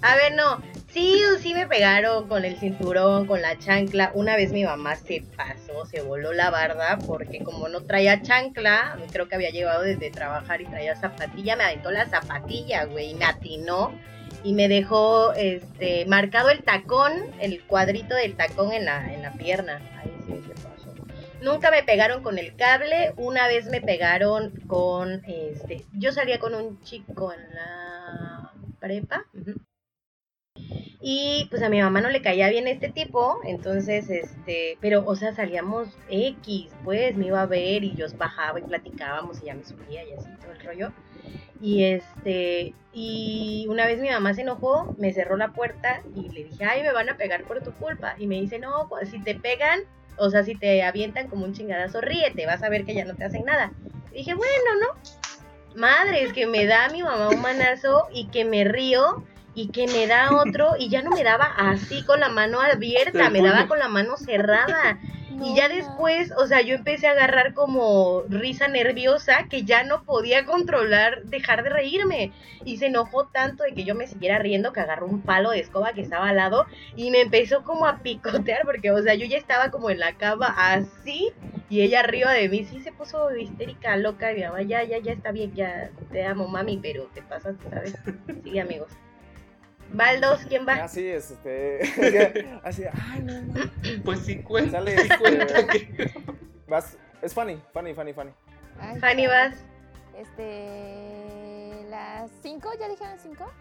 A 0.00 0.16
ver, 0.16 0.34
no. 0.34 0.62
Sí, 0.92 1.18
sí 1.40 1.54
me 1.54 1.66
pegaron 1.66 2.28
con 2.28 2.44
el 2.44 2.58
cinturón, 2.58 3.26
con 3.26 3.40
la 3.40 3.58
chancla. 3.58 4.12
Una 4.14 4.36
vez 4.36 4.52
mi 4.52 4.62
mamá 4.62 4.94
se 4.96 5.24
pasó, 5.36 5.86
se 5.86 6.02
voló 6.02 6.34
la 6.34 6.50
barda, 6.50 6.98
porque 7.06 7.42
como 7.42 7.66
no 7.68 7.80
traía 7.80 8.20
chancla, 8.20 8.98
creo 9.10 9.26
que 9.26 9.34
había 9.34 9.48
llegado 9.48 9.82
desde 9.82 10.10
trabajar 10.10 10.60
y 10.60 10.66
traía 10.66 10.94
zapatilla, 10.94 11.56
me 11.56 11.64
aventó 11.64 11.90
la 11.90 12.04
zapatilla, 12.04 12.84
güey, 12.84 13.12
y 13.12 13.14
me 13.14 13.24
atinó 13.24 13.98
y 14.44 14.52
me 14.52 14.68
dejó 14.68 15.32
este 15.32 16.04
marcado 16.04 16.50
el 16.50 16.62
tacón, 16.62 17.12
el 17.40 17.62
cuadrito 17.64 18.14
del 18.14 18.36
tacón 18.36 18.72
en 18.72 18.84
la, 18.84 19.14
en 19.14 19.22
la 19.22 19.32
pierna. 19.32 19.80
Ahí 19.96 20.14
sí 20.26 20.42
se 20.46 20.54
pasó. 20.62 20.94
Nunca 21.40 21.70
me 21.70 21.82
pegaron 21.84 22.22
con 22.22 22.36
el 22.36 22.54
cable, 22.54 23.14
una 23.16 23.46
vez 23.46 23.64
me 23.70 23.80
pegaron 23.80 24.50
con 24.66 25.22
este, 25.26 25.86
yo 25.94 26.12
salía 26.12 26.38
con 26.38 26.54
un 26.54 26.82
chico 26.82 27.32
en 27.32 27.54
la 27.54 28.52
prepa. 28.78 29.24
Y 31.04 31.48
pues 31.50 31.62
a 31.62 31.68
mi 31.68 31.82
mamá 31.82 32.00
no 32.00 32.10
le 32.10 32.22
caía 32.22 32.48
bien 32.48 32.68
este 32.68 32.88
tipo, 32.88 33.40
entonces 33.44 34.08
este, 34.08 34.78
pero 34.80 35.02
o 35.04 35.16
sea, 35.16 35.34
salíamos 35.34 35.88
X, 36.08 36.70
pues 36.84 37.16
me 37.16 37.26
iba 37.26 37.42
a 37.42 37.46
ver 37.46 37.82
y 37.82 37.96
yo 37.96 38.06
bajaba 38.16 38.60
y 38.60 38.62
platicábamos 38.62 39.42
y 39.42 39.46
ya 39.46 39.54
me 39.54 39.64
subía 39.64 40.04
y 40.04 40.12
así 40.12 40.28
todo 40.40 40.52
el 40.52 40.60
rollo. 40.60 40.92
Y 41.60 41.84
este, 41.84 42.74
y 42.92 43.66
una 43.68 43.86
vez 43.86 44.00
mi 44.00 44.10
mamá 44.10 44.34
se 44.34 44.42
enojó, 44.42 44.94
me 44.98 45.12
cerró 45.12 45.36
la 45.36 45.52
puerta 45.52 46.02
y 46.14 46.28
le 46.28 46.44
dije, 46.44 46.64
ay, 46.64 46.82
me 46.82 46.92
van 46.92 47.08
a 47.08 47.16
pegar 47.16 47.44
por 47.44 47.62
tu 47.62 47.72
culpa. 47.72 48.14
Y 48.18 48.26
me 48.26 48.40
dice, 48.40 48.58
no, 48.58 48.88
pues 48.88 49.10
si 49.10 49.20
te 49.20 49.34
pegan, 49.34 49.80
o 50.18 50.30
sea, 50.30 50.42
si 50.44 50.54
te 50.54 50.82
avientan 50.82 51.28
como 51.28 51.44
un 51.44 51.52
chingadazo, 51.52 52.00
ríete, 52.00 52.46
vas 52.46 52.62
a 52.62 52.68
ver 52.68 52.84
que 52.84 52.94
ya 52.94 53.04
no 53.04 53.14
te 53.14 53.24
hacen 53.24 53.44
nada. 53.44 53.72
Y 54.12 54.18
dije, 54.18 54.34
bueno, 54.34 54.52
¿no? 54.80 55.80
Madre, 55.80 56.32
que 56.32 56.46
me 56.46 56.66
da 56.66 56.88
mi 56.90 57.02
mamá 57.02 57.28
un 57.28 57.40
manazo 57.40 58.08
y 58.12 58.26
que 58.28 58.44
me 58.44 58.64
río 58.64 59.24
y 59.54 59.68
que 59.68 59.86
me 59.86 60.06
da 60.06 60.36
otro 60.36 60.74
y 60.78 60.88
ya 60.88 61.02
no 61.02 61.10
me 61.10 61.24
daba 61.24 61.44
así 61.56 62.04
con 62.04 62.20
la 62.20 62.28
mano 62.28 62.60
abierta, 62.60 63.30
me 63.30 63.42
daba 63.42 63.66
con 63.68 63.78
la 63.78 63.88
mano 63.88 64.16
cerrada. 64.16 64.98
Y 65.44 65.56
ya 65.56 65.68
después, 65.68 66.30
o 66.36 66.46
sea, 66.46 66.60
yo 66.60 66.74
empecé 66.74 67.08
a 67.08 67.12
agarrar 67.12 67.52
como 67.52 68.22
risa 68.28 68.68
nerviosa 68.68 69.48
que 69.48 69.64
ya 69.64 69.82
no 69.82 70.04
podía 70.04 70.44
controlar, 70.44 71.24
dejar 71.24 71.64
de 71.64 71.70
reírme. 71.70 72.32
Y 72.64 72.76
se 72.76 72.86
enojó 72.86 73.26
tanto 73.26 73.64
de 73.64 73.72
que 73.72 73.84
yo 73.84 73.94
me 73.94 74.06
siguiera 74.06 74.38
riendo 74.38 74.72
que 74.72 74.80
agarró 74.80 75.06
un 75.06 75.22
palo 75.22 75.50
de 75.50 75.60
escoba 75.60 75.94
que 75.94 76.02
estaba 76.02 76.28
al 76.28 76.36
lado 76.36 76.66
y 76.94 77.10
me 77.10 77.22
empezó 77.22 77.64
como 77.64 77.86
a 77.86 77.98
picotear 77.98 78.62
porque, 78.64 78.92
o 78.92 79.02
sea, 79.02 79.14
yo 79.14 79.26
ya 79.26 79.36
estaba 79.36 79.70
como 79.70 79.90
en 79.90 79.98
la 79.98 80.12
cama 80.12 80.54
así 80.56 81.32
y 81.68 81.80
ella 81.80 82.00
arriba 82.00 82.32
de 82.32 82.48
mí 82.48 82.64
sí 82.64 82.80
se 82.80 82.92
puso 82.92 83.34
histérica, 83.34 83.96
loca 83.96 84.30
y 84.32 84.36
mi 84.36 84.42
mamá, 84.42 84.62
ya, 84.62 84.84
ya, 84.84 84.98
ya 84.98 85.12
está 85.12 85.32
bien, 85.32 85.54
ya 85.54 85.90
te 86.12 86.24
amo, 86.24 86.46
mami, 86.46 86.78
pero 86.80 87.04
te 87.14 87.22
pasas, 87.22 87.56
¿sabes? 87.70 87.96
Sí, 88.44 88.58
amigos. 88.58 88.92
Baldos, 89.90 90.40
¿quién 90.48 90.66
va? 90.66 90.74
Así 90.84 91.06
es, 91.06 91.30
este. 91.30 91.80
Así, 92.64 92.84
ay, 92.84 93.22
no, 93.22 93.42
no. 93.42 93.70
Pues 94.04 94.20
sí 94.20 94.42
cuenta. 94.42 94.78
Sale, 94.78 94.98
sí 94.98 95.08
cuenta 95.18 95.44
este, 95.44 95.88
que... 95.88 96.14
vas. 96.66 96.96
Es 97.20 97.34
funny, 97.34 97.60
funny, 97.72 97.94
funny, 97.94 98.12
funny. 98.12 98.30
Ay, 98.80 98.98
Fanny, 98.98 99.26
vas. 99.26 99.54
Este. 100.16 101.86
¿Las 101.88 102.30
5? 102.42 102.70
¿Ya 102.80 102.88
dijeron 102.88 103.18
5? 103.18 103.52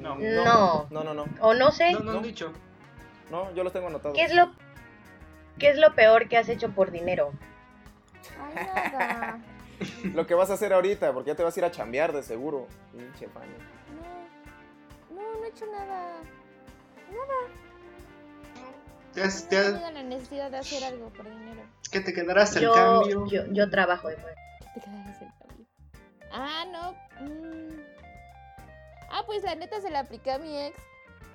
No. 0.00 0.16
No. 0.16 0.86
No, 0.90 1.04
no, 1.04 1.14
no. 1.14 1.24
O 1.40 1.54
no 1.54 1.70
sé, 1.70 1.92
No, 1.92 2.00
no 2.00 2.12
han 2.12 2.22
dicho. 2.22 2.52
No, 3.30 3.52
yo 3.54 3.64
los 3.64 3.72
tengo 3.72 3.86
anotados. 3.86 4.16
¿qué 4.16 4.24
es 4.24 4.34
lo 4.34 4.52
qué 5.58 5.70
es 5.70 5.78
lo 5.78 5.94
peor 5.94 6.28
que 6.28 6.36
has 6.36 6.48
hecho 6.48 6.70
por 6.70 6.90
dinero? 6.90 7.32
Ay, 8.38 8.66
nada. 8.66 9.40
Lo 10.14 10.26
que 10.26 10.34
vas 10.34 10.48
a 10.48 10.54
hacer 10.54 10.72
ahorita, 10.72 11.12
porque 11.12 11.28
ya 11.28 11.34
te 11.34 11.42
vas 11.42 11.54
a 11.54 11.60
ir 11.60 11.64
a 11.64 11.70
chambear 11.70 12.12
de 12.12 12.22
seguro. 12.22 12.66
Pinche 12.92 13.28
Fanny. 13.28 13.52
No. 15.16 15.22
No, 15.22 15.44
he 15.44 15.48
hecho 15.48 15.66
nada. 15.66 16.20
Te 19.14 19.22
has- 19.22 19.44
No 19.44 19.48
te 19.48 19.56
he 19.56 19.58
has- 19.60 19.72
tenido 19.72 19.90
la 19.90 20.02
necesidad 20.02 20.50
de 20.50 20.58
hacer 20.58 20.84
algo 20.84 21.08
por 21.10 21.28
dinero. 21.28 21.62
que 21.90 22.00
te 22.00 22.12
quedarás 22.12 22.54
el 22.56 22.62
Yo, 22.64 22.72
cambio. 22.74 23.26
yo, 23.26 23.46
yo 23.52 23.70
trabajo 23.70 24.08
de 24.08 24.16
nuevo. 24.18 24.36
Te 24.74 24.80
quedas 24.80 25.22
el 25.22 25.28
cambio. 25.38 25.66
Ah, 26.32 26.64
no. 26.70 26.92
mm. 27.24 27.80
Ah, 29.10 29.22
pues 29.24 29.42
la 29.44 29.54
neta 29.54 29.80
se 29.80 29.90
la 29.90 30.00
apliqué 30.00 30.32
a 30.32 30.38
mi 30.38 30.58
ex. 30.58 30.76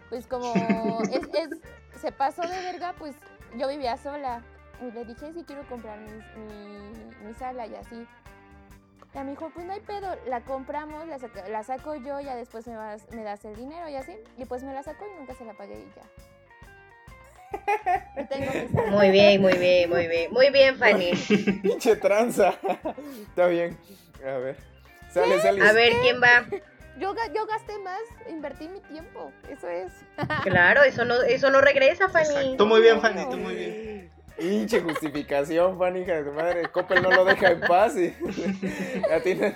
Pues 0.10 0.28
como 0.28 0.54
es, 1.12 1.24
es- 1.34 2.00
se 2.02 2.12
pasó 2.12 2.42
de 2.42 2.60
verga, 2.62 2.94
pues 3.00 3.16
yo 3.58 3.68
vivía 3.70 3.98
sola. 3.98 4.44
Y 4.82 4.92
le 4.92 5.06
dije, 5.06 5.32
sí 5.34 5.44
quiero 5.46 5.64
comprar 5.70 6.00
mi, 6.00 6.12
mi, 6.12 7.26
mi 7.26 7.34
sala 7.36 7.66
y 7.68 7.76
así. 7.76 8.06
Y 9.14 9.18
me 9.20 9.32
dijo, 9.32 9.50
pues 9.54 9.66
no 9.66 9.74
hay 9.74 9.82
pedo, 9.82 10.16
la 10.28 10.42
compramos, 10.42 11.06
la, 11.08 11.20
saca- 11.20 11.48
la 11.50 11.64
saco 11.64 11.96
yo, 11.96 12.20
ya 12.22 12.36
después 12.36 12.66
me, 12.68 12.76
vas- 12.78 13.10
me 13.12 13.24
das 13.24 13.44
el 13.46 13.56
dinero 13.56 13.90
y 13.90 13.96
así. 13.96 14.14
Y 14.38 14.46
pues 14.46 14.64
me 14.64 14.74
la 14.74 14.84
sacó 14.84 15.06
y 15.06 15.20
nunca 15.20 15.34
se 15.36 15.44
la 15.46 15.54
pagué 15.54 15.76
y 15.80 15.92
ya. 15.96 16.04
Muy 18.92 19.12
bien, 19.12 19.42
muy 19.42 19.58
bien, 19.58 19.90
muy 19.90 20.08
bien. 20.08 20.32
Muy 20.32 20.50
bien, 20.52 20.78
Fanny. 20.78 21.12
Pinche 21.62 21.96
tranza. 21.98 22.54
Está 23.30 23.48
bien. 23.48 23.78
A 24.26 24.38
ver. 24.38 24.56
Sale, 25.12 25.42
sale. 25.42 25.62
A 25.68 25.74
ver, 25.74 25.92
¿quién 26.02 26.22
va? 26.22 26.46
Yo, 26.98 27.14
yo 27.34 27.46
gasté 27.48 27.78
más, 27.80 28.00
invertí 28.30 28.68
mi 28.68 28.80
tiempo, 28.82 29.32
eso 29.50 29.68
es. 29.68 29.92
Claro, 30.44 30.84
eso 30.84 31.04
no, 31.04 31.16
eso 31.24 31.50
no 31.50 31.60
regresa, 31.60 32.10
Fanny. 32.10 32.30
Exacto. 32.30 32.66
Muy 32.66 32.82
bien, 32.82 33.02
Fanny, 33.02 33.26
tú 33.30 33.38
muy 33.38 33.56
bien. 33.56 34.12
Pinche 34.38 34.82
justificación, 34.82 35.78
Fanny, 35.78 36.02
hija 36.02 36.16
de 36.16 36.24
tu 36.24 36.32
madre. 36.32 36.64
Coppel 36.72 37.02
no 37.04 37.12
lo 37.12 37.26
deja 37.26 37.52
en 37.52 37.62
paz 37.62 37.96
y 37.96 38.08
a 39.12 39.20
ti 39.22 39.36
no, 39.36 39.48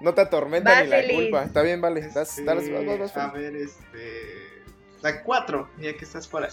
no 0.00 0.14
te 0.14 0.20
atormenta 0.20 0.82
ni 0.82 0.88
la 0.88 1.02
culpa. 1.08 1.44
Está 1.44 1.62
bien, 1.62 1.80
vale. 1.80 2.02
Das, 2.08 2.38
Este, 2.38 2.44
das- 2.44 2.70
vas, 2.70 2.86
vas, 2.86 2.98
vas, 2.98 3.16
a 3.16 3.30
ver, 3.32 3.56
este. 3.56 4.62
La 5.02 5.22
4, 5.22 5.70
ya 5.78 5.96
que 5.96 6.04
estás 6.04 6.28
por 6.28 6.44
ahí. 6.44 6.50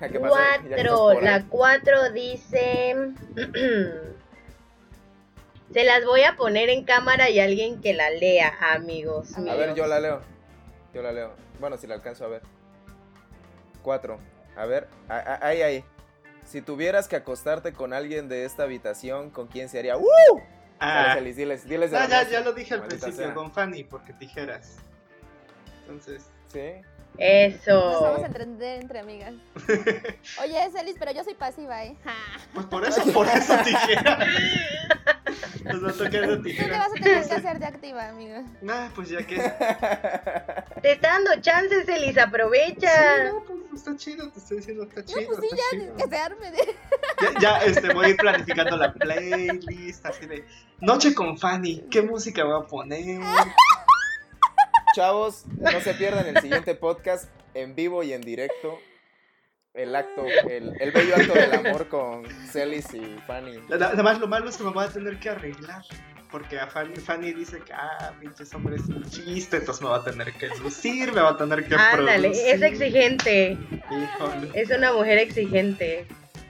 ¿A 0.00 0.08
qué 0.08 0.20
pasa? 0.20 0.34
Cuatro, 0.60 1.20
la 1.20 1.34
ahí. 1.36 1.46
cuatro 1.48 2.10
dice... 2.12 2.94
Se 5.72 5.82
las 5.82 6.04
voy 6.04 6.22
a 6.22 6.36
poner 6.36 6.68
en 6.68 6.84
cámara 6.84 7.30
y 7.30 7.40
alguien 7.40 7.80
que 7.80 7.94
la 7.94 8.10
lea, 8.10 8.54
amigos. 8.74 9.36
A 9.36 9.54
ver, 9.56 9.74
yo 9.74 9.86
la 9.86 9.98
leo. 9.98 10.20
Yo 10.92 11.02
la 11.02 11.10
leo. 11.10 11.32
Bueno, 11.58 11.76
si 11.78 11.86
la 11.88 11.94
alcanzo 11.96 12.24
a 12.26 12.28
ver. 12.28 12.42
Cuatro. 13.82 14.18
A 14.56 14.64
ver, 14.66 14.88
a- 15.08 15.18
a- 15.18 15.46
ahí, 15.46 15.62
ahí. 15.62 15.84
Si 16.44 16.60
tuvieras 16.60 17.08
que 17.08 17.16
acostarte 17.16 17.72
con 17.72 17.92
alguien 17.92 18.28
de 18.28 18.44
esta 18.44 18.64
habitación, 18.64 19.30
¿con 19.30 19.46
quién 19.48 19.68
sería? 19.68 19.96
¡Uh! 19.96 20.04
Ah, 20.78 21.14
Dale, 21.14 21.32
diles, 21.32 21.66
diles 21.66 21.92
ah, 21.94 22.00
la 22.08 22.24
ya, 22.24 22.28
ya 22.28 22.40
lo 22.40 22.52
dije 22.52 22.74
al 22.74 22.80
maldita 22.80 23.02
principio, 23.06 23.26
sea. 23.28 23.34
con 23.34 23.52
Fanny, 23.52 23.84
porque 23.84 24.12
tijeras. 24.12 24.76
Entonces, 25.82 26.24
Sí. 26.52 26.60
Nos 27.16 27.20
Eso. 27.20 28.00
vamos 28.02 28.22
a 28.24 28.26
entender 28.26 28.80
entre 28.82 28.98
amigas. 28.98 29.34
Oye, 30.42 30.68
Celis, 30.72 30.96
pero 30.98 31.12
yo 31.12 31.22
soy 31.24 31.34
pasiva, 31.34 31.84
¿eh? 31.84 31.96
Pues 32.52 32.66
por 32.66 32.84
eso, 32.84 33.04
por 33.12 33.26
eso 33.28 33.56
tijera. 33.64 34.18
Nos 35.64 35.84
va 35.84 35.88
a 35.90 35.92
tocar 35.92 36.10
de 36.12 36.36
Tú 36.36 36.42
te 36.42 36.48
tijera. 36.50 36.78
vas 36.78 36.88
a 36.90 36.94
tener 36.94 37.26
que 37.28 37.34
hacer 37.34 37.58
de 37.58 37.66
activa, 37.66 38.08
amiga. 38.08 38.42
Ah, 38.68 38.90
pues 38.94 39.08
ya 39.08 39.26
que. 39.26 39.36
Te 40.82 40.92
está 40.92 41.08
dando 41.08 41.30
chances, 41.40 41.88
Elis, 41.88 42.14
Sí, 42.14 42.20
aprovecha. 42.20 43.24
no, 43.32 43.42
pues 43.44 43.80
está 43.80 43.96
chido, 43.96 44.30
te 44.30 44.38
estoy 44.38 44.58
diciendo, 44.58 44.84
está 44.84 45.00
No, 45.00 45.06
chido. 45.06 45.26
pues 45.26 45.40
sí, 45.40 45.48
ya, 45.56 45.78
chido. 45.78 45.96
que 45.96 46.08
se 46.08 46.16
arme 46.16 46.50
de... 46.50 46.58
Ya, 47.22 47.40
ya, 47.40 47.58
este, 47.64 47.92
voy 47.94 48.06
a 48.06 48.08
ir 48.10 48.16
planificando 48.16 48.76
la 48.76 48.92
playlist, 48.92 50.04
así 50.06 50.26
de 50.26 50.44
Noche 50.80 51.14
con 51.14 51.38
Fanny, 51.38 51.86
¿qué 51.90 52.02
música 52.02 52.44
voy 52.44 52.60
a 52.62 52.66
poner? 52.66 53.20
Chavos, 54.94 55.44
no 55.58 55.80
se 55.80 55.94
pierdan 55.94 56.26
el 56.26 56.40
siguiente 56.40 56.74
podcast 56.74 57.28
en 57.54 57.74
vivo 57.74 58.02
y 58.02 58.12
en 58.12 58.20
directo. 58.20 58.78
El 59.74 59.96
acto, 59.96 60.24
el, 60.48 60.72
el 60.80 60.92
bello 60.92 61.16
acto 61.16 61.34
del 61.34 61.52
amor 61.52 61.88
con 61.88 62.24
Celis 62.48 62.94
y 62.94 63.16
Fanny. 63.26 63.58
Además, 63.72 64.20
lo 64.20 64.28
malo 64.28 64.48
es 64.48 64.56
que 64.56 64.62
me 64.62 64.70
voy 64.70 64.84
a 64.84 64.88
tener 64.88 65.18
que 65.18 65.30
arreglar. 65.30 65.82
Porque 66.30 66.58
a 66.58 66.66
Fanny, 66.66 66.96
Fanny 66.96 67.32
dice 67.32 67.60
que, 67.60 67.72
ah, 67.72 68.12
pinches 68.20 68.52
hombres 68.54 68.82
sin 68.86 69.02
chiste, 69.04 69.56
entonces 69.58 69.82
me 69.82 69.88
va 69.88 69.98
a 69.98 70.04
tener 70.04 70.32
que 70.34 70.48
lucir, 70.62 71.12
me 71.12 71.20
va 71.20 71.30
a 71.30 71.36
tener 71.36 71.64
que 71.66 71.74
Ándale, 71.76 72.28
producir. 72.28 72.54
es 72.54 72.62
exigente. 72.62 73.58
Híjole. 73.90 74.50
Es 74.54 74.70
una 74.70 74.92
mujer 74.92 75.18
exigente. 75.18 76.06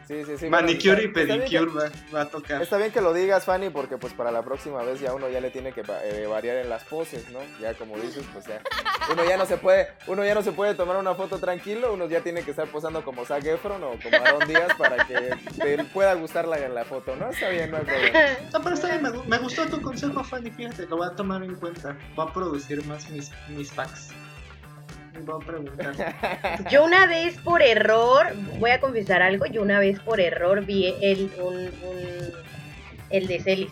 Sí, 0.07 0.23
sí, 0.25 0.37
sí. 0.39 0.51
Manicure 0.51 1.03
y 1.03 1.07
bueno, 1.07 1.35
pedicure 1.35 1.71
va, 1.73 1.91
va 2.15 2.21
a 2.23 2.27
tocar. 2.27 2.61
Está 2.61 2.77
bien 2.77 2.91
que 2.93 3.01
lo 3.01 3.13
digas, 3.15 3.45
Fanny, 3.45 3.71
porque 3.71 3.97
pues 3.97 4.13
para 4.13 4.31
la 4.31 4.43
próxima 4.43 4.83
vez 4.83 5.01
ya 5.01 5.15
uno 5.15 5.29
ya 5.29 5.41
le 5.41 5.51
tiene 5.51 5.73
que 5.73 5.83
eh, 6.05 6.27
variar 6.29 6.59
en 6.59 6.69
las 6.69 6.85
poses, 6.85 7.31
¿no? 7.31 7.39
Ya 7.61 7.75
como 7.75 7.97
dices, 7.97 8.25
pues 8.33 8.47
ya. 8.47 8.61
Uno 9.11 9.25
ya 9.25 9.37
no 9.37 9.47
se 9.47 9.57
puede, 9.57 9.89
uno 10.07 10.25
ya 10.25 10.35
no 10.35 10.43
se 10.43 10.53
puede 10.53 10.75
tomar 10.75 10.97
una 10.97 11.15
foto 11.15 11.39
tranquilo, 11.39 11.93
uno 11.93 12.07
ya 12.07 12.21
tiene 12.21 12.43
que 12.43 12.51
estar 12.51 12.69
posando 12.69 13.05
como 13.05 13.25
Zac 13.25 13.45
Efron 13.45 13.83
o 13.83 13.99
como 14.03 14.17
Aaron 14.17 14.49
Díaz 14.49 14.75
para 14.77 15.07
que 15.07 15.31
te 15.59 15.85
pueda 15.85 16.15
gustar 16.15 16.47
la, 16.47 16.69
la 16.69 16.85
foto, 16.85 17.17
¿no? 17.17 17.31
Está 17.31 17.49
bien, 17.49 17.71
no 17.71 17.79
hay 17.79 17.85
problema. 17.85 18.19
No, 18.53 18.63
pero 18.63 18.75
está 18.75 18.89
bien, 18.89 19.03
me, 19.03 19.11
me 19.11 19.39
gustó 19.39 19.67
tu 19.67 19.81
consejo, 19.81 20.23
Fanny, 20.23 20.51
fíjate, 20.51 20.87
lo 20.87 20.99
voy 20.99 21.07
a 21.07 21.17
tomar 21.17 21.43
en 21.43 21.55
cuenta. 21.55 21.97
Voy 22.15 22.27
a 22.29 22.33
producir 22.33 22.85
más 22.87 23.09
mis, 23.11 23.31
mis 23.49 23.71
packs. 23.71 24.09
Voy 25.23 25.43
a 25.43 25.47
preguntar. 25.47 26.67
Yo 26.71 26.85
una 26.85 27.07
vez 27.07 27.37
por 27.39 27.62
error, 27.62 28.27
voy 28.59 28.71
a 28.73 28.81
confesar 28.81 29.23
algo, 29.23 29.47
yo 29.47 29.62
una 29.62 29.79
vez 29.79 30.01
por 30.01 30.21
error 30.21 30.65
vi 30.65 30.93
el, 31.01 31.31
un, 31.41 31.55
un- 31.57 32.33
el 33.11 33.27
de 33.27 33.41
Celis. 33.41 33.71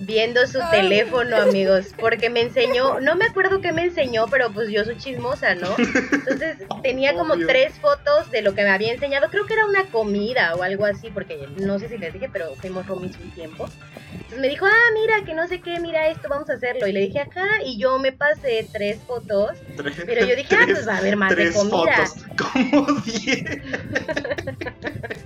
Viendo 0.00 0.46
su 0.46 0.58
teléfono, 0.72 1.36
amigos, 1.36 1.94
porque 1.98 2.28
me 2.28 2.40
enseñó, 2.40 2.98
no 3.00 3.14
me 3.14 3.26
acuerdo 3.26 3.60
qué 3.60 3.72
me 3.72 3.84
enseñó, 3.84 4.26
pero 4.30 4.52
pues 4.52 4.68
yo 4.70 4.84
soy 4.84 4.96
chismosa, 4.96 5.54
¿no? 5.54 5.76
Entonces 5.78 6.56
tenía 6.82 7.14
como 7.14 7.34
Obvio. 7.34 7.46
tres 7.46 7.78
fotos 7.78 8.30
de 8.30 8.42
lo 8.42 8.54
que 8.54 8.62
me 8.64 8.70
había 8.70 8.92
enseñado, 8.92 9.28
creo 9.30 9.46
que 9.46 9.54
era 9.54 9.66
una 9.66 9.84
comida 9.90 10.54
o 10.56 10.62
algo 10.62 10.84
así, 10.86 11.10
porque 11.10 11.46
no 11.56 11.78
sé 11.78 11.88
si 11.88 11.98
les 11.98 12.12
dije, 12.12 12.28
pero 12.32 12.56
fuimos 12.56 12.86
roomies 12.86 13.16
un 13.18 13.30
tiempo. 13.32 13.68
Entonces 14.10 14.40
me 14.40 14.48
dijo, 14.48 14.66
ah, 14.66 14.90
mira, 14.94 15.24
que 15.24 15.34
no 15.34 15.46
sé 15.46 15.60
qué, 15.60 15.78
mira 15.78 16.08
esto, 16.08 16.28
vamos 16.28 16.48
a 16.50 16.54
hacerlo. 16.54 16.86
Y 16.88 16.92
le 16.92 17.00
dije, 17.00 17.20
acá, 17.20 17.44
y 17.64 17.78
yo 17.78 17.98
me 17.98 18.12
pasé 18.12 18.68
tres 18.72 18.98
fotos, 19.06 19.50
Tres- 19.76 20.02
pero 20.06 20.26
yo 20.26 20.34
dije, 20.34 20.56
ah, 20.58 20.64
pues 20.66 20.88
va 20.88 20.94
a 20.94 20.98
haber 20.98 21.16
más 21.16 21.30
de 21.30 21.36
tres 21.36 21.54
comida. 21.54 22.06
fotos, 22.06 22.24
como 22.36 22.86
diez. 23.02 23.44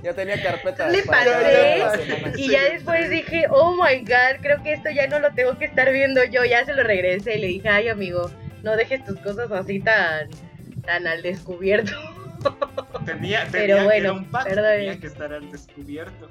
Ya 0.02 0.12
tenía 0.14 0.40
carpeta 0.40 0.88
Le 0.88 1.02
pasé. 1.02 1.82
Y 2.36 2.48
ya 2.50 2.62
después 2.64 3.10
dije, 3.10 3.46
oh 3.50 3.74
my 3.74 4.00
god, 4.02 4.40
creo 4.40 4.55
que 4.62 4.72
esto 4.74 4.90
ya 4.90 5.06
no 5.06 5.18
lo 5.18 5.32
tengo 5.34 5.56
que 5.58 5.64
estar 5.66 5.90
viendo 5.92 6.24
yo. 6.24 6.44
Ya 6.44 6.64
se 6.64 6.74
lo 6.74 6.82
regresé 6.82 7.36
y 7.36 7.40
le 7.40 7.46
dije, 7.48 7.68
ay 7.68 7.88
amigo, 7.88 8.30
no 8.62 8.76
dejes 8.76 9.04
tus 9.04 9.18
cosas 9.20 9.50
así 9.52 9.80
tan, 9.80 10.28
tan 10.84 11.06
al 11.06 11.22
descubierto. 11.22 11.92
Tenía, 13.04 13.46
tenía 13.50 13.50
Pero 13.50 13.76
que 13.78 13.84
bueno, 13.84 13.94
era 13.94 14.12
un 14.12 14.24
pack, 14.30 14.44
perdón. 14.44 14.64
tenía 14.78 15.00
que 15.00 15.06
estar 15.06 15.32
al 15.32 15.50
descubierto. 15.50 16.28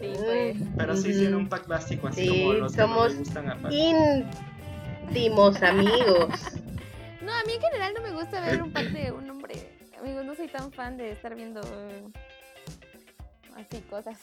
Sí, 0.00 0.12
pues. 0.24 0.56
Pero 0.76 0.96
sí, 0.96 1.12
sí, 1.14 1.24
era 1.26 1.36
un 1.36 1.48
pack 1.48 1.66
básico, 1.66 2.08
así 2.08 2.22
Sí, 2.22 2.28
como 2.40 2.52
los 2.54 2.72
que 2.72 2.80
somos 2.80 2.98
no 3.08 3.08
le 3.08 3.18
gustan 3.18 3.50
a 3.50 3.56
Fanny. 3.56 3.94
Íntimos 5.08 5.62
amigos. 5.62 6.28
No, 7.20 7.34
a 7.34 7.42
mí 7.44 7.52
en 7.56 7.60
general 7.60 7.92
no 7.94 8.00
me 8.00 8.12
gusta 8.12 8.40
ver 8.40 8.62
un 8.62 8.72
pack 8.72 8.86
de 8.86 9.12
un 9.12 9.28
hombre. 9.28 9.56
Amigos, 10.00 10.24
no 10.24 10.34
soy 10.34 10.48
tan 10.48 10.72
fan 10.72 10.96
de 10.96 11.10
estar 11.12 11.34
viendo 11.34 11.60
eh, 11.60 12.04
así 13.58 13.80
cosas. 13.90 14.16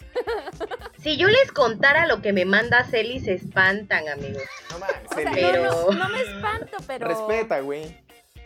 Si 1.01 1.17
yo 1.17 1.27
les 1.27 1.51
contara 1.51 2.07
lo 2.07 2.21
que 2.21 2.33
me 2.33 2.45
manda 2.45 2.83
Celi, 2.85 3.19
se 3.19 3.33
espantan, 3.33 4.07
amigos. 4.09 4.43
No 4.71 4.79
mames, 4.79 4.95
sea, 5.15 5.31
Pero- 5.33 5.63
no, 5.63 5.91
no, 5.91 5.91
no 5.91 6.09
me 6.09 6.21
espanto, 6.21 6.77
pero. 6.87 7.07
Respeta, 7.07 7.59
güey. 7.61 7.97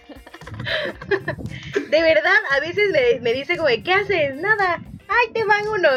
De 1.90 2.02
verdad, 2.02 2.38
a 2.52 2.60
veces 2.60 2.90
me, 2.92 3.20
me 3.22 3.34
dice 3.34 3.58
como, 3.58 3.70
¿qué 3.84 3.94
haces? 3.94 4.36
Nada. 4.36 4.82
Ay, 5.08 5.34
te 5.34 5.44
van 5.44 5.68
uno. 5.68 5.90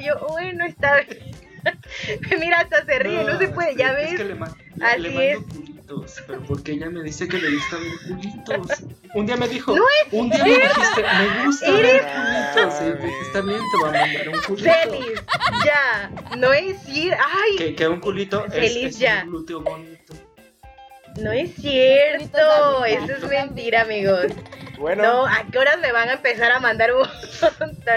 Y 0.00 0.04
yo, 0.04 0.26
bueno, 0.28 0.64
está 0.66 1.00
bien. 1.02 1.30
Mira, 2.40 2.60
hasta 2.60 2.84
se 2.84 2.98
ríe, 2.98 3.22
no, 3.24 3.38
se 3.38 3.48
puede, 3.48 3.72
es 3.72 3.76
ya 3.76 3.90
Es 3.92 4.10
ves. 4.10 4.18
que 4.18 4.24
le, 4.24 4.34
ma- 4.34 4.56
Así 4.82 5.00
le 5.00 5.08
mando 5.10 5.20
es. 5.20 5.38
Culitos, 5.94 6.22
pero 6.26 6.40
porque 6.42 6.72
ella 6.72 6.88
me 6.90 7.02
dice 7.02 7.28
que 7.28 7.38
le 7.38 7.50
gusta 7.54 7.76
ver 7.76 7.92
culitos. 8.08 8.82
Un 9.14 9.26
día 9.26 9.36
me 9.36 9.48
dijo, 9.48 9.74
No 9.76 9.82
un 10.12 10.30
día 10.30 10.44
me 10.44 10.50
dijiste, 10.50 11.02
me 11.02 11.44
gusta 11.46 11.70
ver 11.72 12.02
culitos. 12.02 12.80
Y 12.80 12.84
yo 12.84 12.94
dije, 12.94 13.20
está 13.22 13.40
bien, 13.40 13.58
te 13.58 13.76
voy 13.78 13.88
a 13.88 13.92
mandar 14.00 14.28
un 14.28 14.40
culito. 14.42 14.70
Celis, 14.70 15.22
ya. 15.64 16.10
No 16.36 16.52
es 16.52 16.82
cierto. 16.84 17.22
Ay, 17.26 17.56
Que, 17.56 17.74
que 17.74 17.88
un 17.88 18.00
culito 18.00 18.44
es, 18.46 18.52
Feliz 18.54 18.76
es 18.86 18.98
ya. 18.98 19.22
un 19.24 19.30
glúteo 19.30 19.60
bonito. 19.62 20.14
no 21.20 21.32
es 21.32 21.54
cierto. 21.56 22.84
Eso 22.84 23.12
es 23.12 23.28
mentira, 23.28 23.82
amigos. 23.82 24.26
Bueno, 24.78 25.02
No, 25.02 25.26
¿a 25.26 25.44
qué 25.52 25.58
horas 25.58 25.78
me 25.80 25.92
van 25.92 26.08
a 26.08 26.14
empezar 26.14 26.50
a 26.52 26.58
mandar 26.60 26.94
un... 26.94 27.02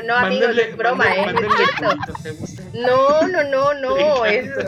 No, 0.06 0.16
amigos, 0.16 0.50
Mándale- 0.50 0.70
es 0.70 0.76
broma, 0.78 1.06
mándale- 1.06 1.48
¿eh? 1.48 1.50
No 2.74 3.22
es. 3.22 3.28
No, 3.28 3.44
no, 3.44 3.74
no, 3.76 4.26
eso... 4.26 4.60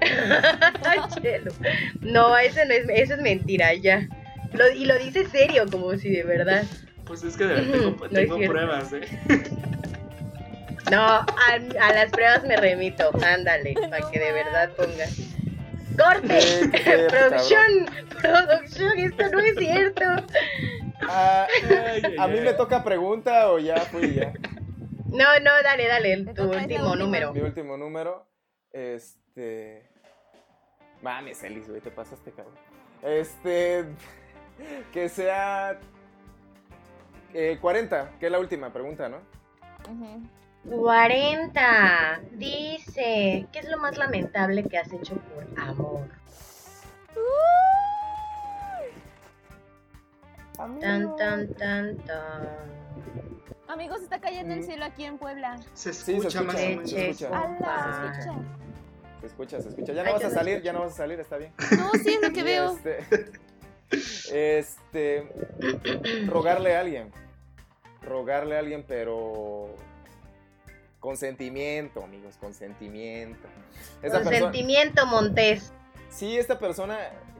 Chelo. 1.22 1.52
No, 2.00 2.36
eso 2.36 2.60
no 2.66 2.72
es, 2.74 2.86
eso 2.88 3.14
es 3.14 3.20
mentira, 3.20 3.74
ya. 3.74 4.08
Lo- 4.52 4.70
y 4.70 4.84
lo 4.84 4.96
dice 4.98 5.26
serio, 5.26 5.64
como 5.70 5.94
si 5.96 6.10
de 6.10 6.22
verdad. 6.24 6.64
Pues 7.04 7.22
es 7.22 7.36
que 7.36 7.44
de 7.44 7.54
verdad 7.54 7.72
tengo, 7.72 7.90
No 7.90 8.08
tengo 8.08 8.36
pruebas, 8.46 8.92
¿eh? 8.92 9.00
No, 10.90 11.02
a, 11.02 11.26
a 11.80 11.92
las 11.92 12.10
pruebas 12.10 12.44
me 12.44 12.56
remito. 12.56 13.10
Ándale, 13.22 13.74
para 13.90 14.10
que 14.10 14.18
de 14.18 14.32
verdad 14.32 14.70
pongas. 14.74 15.18
¡Corte! 15.98 16.38
¡Producción! 17.10 17.86
¡Producción! 18.22 18.98
Esto 18.98 19.28
no 19.30 19.40
es 19.40 19.54
cierto. 19.58 20.04
ah, 21.02 21.46
Ay, 21.62 22.02
ay, 22.04 22.16
¿a 22.18 22.26
mí 22.28 22.38
ay. 22.38 22.44
me 22.44 22.54
toca 22.54 22.82
pregunta 22.84 23.50
o 23.50 23.58
ya 23.58 23.76
fui 23.80 24.14
ya? 24.14 24.32
No, 25.10 25.26
no, 25.40 25.50
dale, 25.62 25.86
dale, 25.88 26.24
tu 26.34 26.44
último 26.52 26.94
número. 26.96 27.34
Mi 27.34 27.40
último 27.40 27.76
número, 27.76 28.26
este... 28.72 29.87
Mames, 31.02 31.42
Elis, 31.44 31.68
güey, 31.68 31.80
te 31.80 31.90
pasaste, 31.90 32.30
cabrón. 32.32 32.54
Este... 33.02 33.84
Que 34.92 35.08
sea... 35.08 35.78
eh, 37.32 37.58
40, 37.60 38.10
que 38.18 38.26
es 38.26 38.32
la 38.32 38.40
última 38.40 38.72
pregunta, 38.72 39.08
¿no? 39.08 39.18
Ujú. 39.88 40.80
40. 40.82 42.20
Dice, 42.32 43.46
¿qué 43.52 43.58
es 43.60 43.68
lo 43.68 43.78
más 43.78 43.96
lamentable 43.96 44.64
que 44.64 44.78
has 44.78 44.92
hecho 44.92 45.14
por 45.14 45.46
amor? 45.60 46.08
Tan, 50.56 51.14
tan, 51.16 51.54
tan, 51.54 51.96
tan. 51.98 52.48
Amigos, 53.68 54.02
está 54.02 54.18
cayendo 54.20 54.54
el 54.54 54.60
Mm. 54.60 54.64
cielo 54.64 54.84
aquí 54.86 55.04
en 55.04 55.18
Puebla. 55.18 55.56
Se 55.74 55.92
se 55.92 56.16
escucha 56.16 56.42
más 56.42 56.56
o 56.56 56.58
escucha, 56.58 56.68
menos. 56.68 56.90
se 56.90 57.08
escucha. 57.10 57.30
¿Se 57.30 58.18
escucha? 58.18 58.40
Se 59.20 59.26
escucha, 59.26 59.60
se 59.60 59.68
escucha. 59.68 59.92
Ya 59.92 60.02
no 60.02 60.08
Ay, 60.08 60.14
vas 60.14 60.24
a 60.24 60.30
salir, 60.30 60.62
ya 60.62 60.72
no 60.72 60.80
vas 60.80 60.92
a 60.92 60.96
salir, 60.96 61.18
está 61.20 61.36
bien. 61.38 61.52
No, 61.76 61.90
sí 62.02 62.14
es 62.14 62.22
lo 62.22 62.32
que 62.32 62.42
veo. 62.42 62.76
Este, 62.76 64.58
este, 64.60 65.28
rogarle 66.26 66.76
a 66.76 66.80
alguien. 66.80 67.10
Rogarle 68.02 68.56
a 68.56 68.60
alguien, 68.60 68.84
pero 68.86 69.74
con 71.00 71.16
sentimiento, 71.16 72.02
amigos, 72.04 72.36
con 72.38 72.54
sentimiento. 72.54 73.46
Esta 74.02 74.18
persona, 74.18 74.40
Consentimiento, 74.40 75.06
Montés. 75.06 75.72
sí, 76.10 76.36
esta 76.38 76.58
persona, 76.58 76.98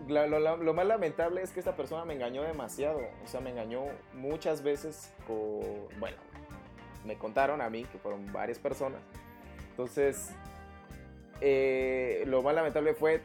la- 0.09 0.27
lo, 0.27 0.39
lo- 0.39 0.57
lo 0.57 0.75
más 0.75 0.87
lamentable 0.87 1.43
es 1.43 1.51
que 1.51 1.61
esta 1.61 1.75
persona 1.77 2.05
me 2.05 2.15
engañó 2.15 2.43
demasiado. 2.43 3.01
O 3.25 3.29
sea, 3.29 3.41
me 3.41 3.51
engañó 3.51 3.83
muchas 4.15 4.63
veces 4.63 5.13
con, 5.27 5.61
bueno, 6.01 6.17
me 7.05 7.17
contaron 7.17 7.61
a 7.61 7.71
mí 7.71 7.85
que 7.85 7.99
fueron 7.99 8.33
varias 8.33 8.59
personas. 8.59 9.01
Entonces, 9.71 10.31
eh, 11.41 12.25
lo 12.27 12.43
más 12.43 12.55
lamentable 12.55 12.95
fue 12.95 13.21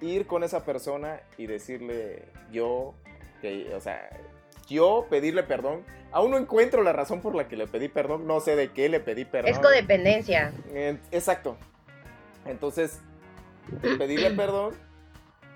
ir 0.00 0.26
con 0.26 0.42
esa 0.44 0.64
persona 0.64 1.20
y 1.38 1.46
decirle 1.46 2.24
yo, 2.50 2.94
que, 3.40 3.74
o 3.74 3.80
sea, 3.80 4.10
yo 4.68 5.06
pedirle 5.08 5.42
perdón. 5.42 5.84
Aún 6.10 6.32
no 6.32 6.38
encuentro 6.38 6.82
la 6.82 6.92
razón 6.92 7.20
por 7.20 7.34
la 7.34 7.48
que 7.48 7.56
le 7.56 7.66
pedí 7.66 7.88
perdón, 7.88 8.26
no 8.26 8.40
sé 8.40 8.56
de 8.56 8.72
qué 8.72 8.88
le 8.88 9.00
pedí 9.00 9.24
perdón. 9.24 9.50
Es 9.50 9.58
codependencia. 9.58 10.52
Eh, 10.72 10.98
exacto. 11.10 11.56
Entonces, 12.44 13.00
pedirle 13.98 14.30
perdón 14.36 14.74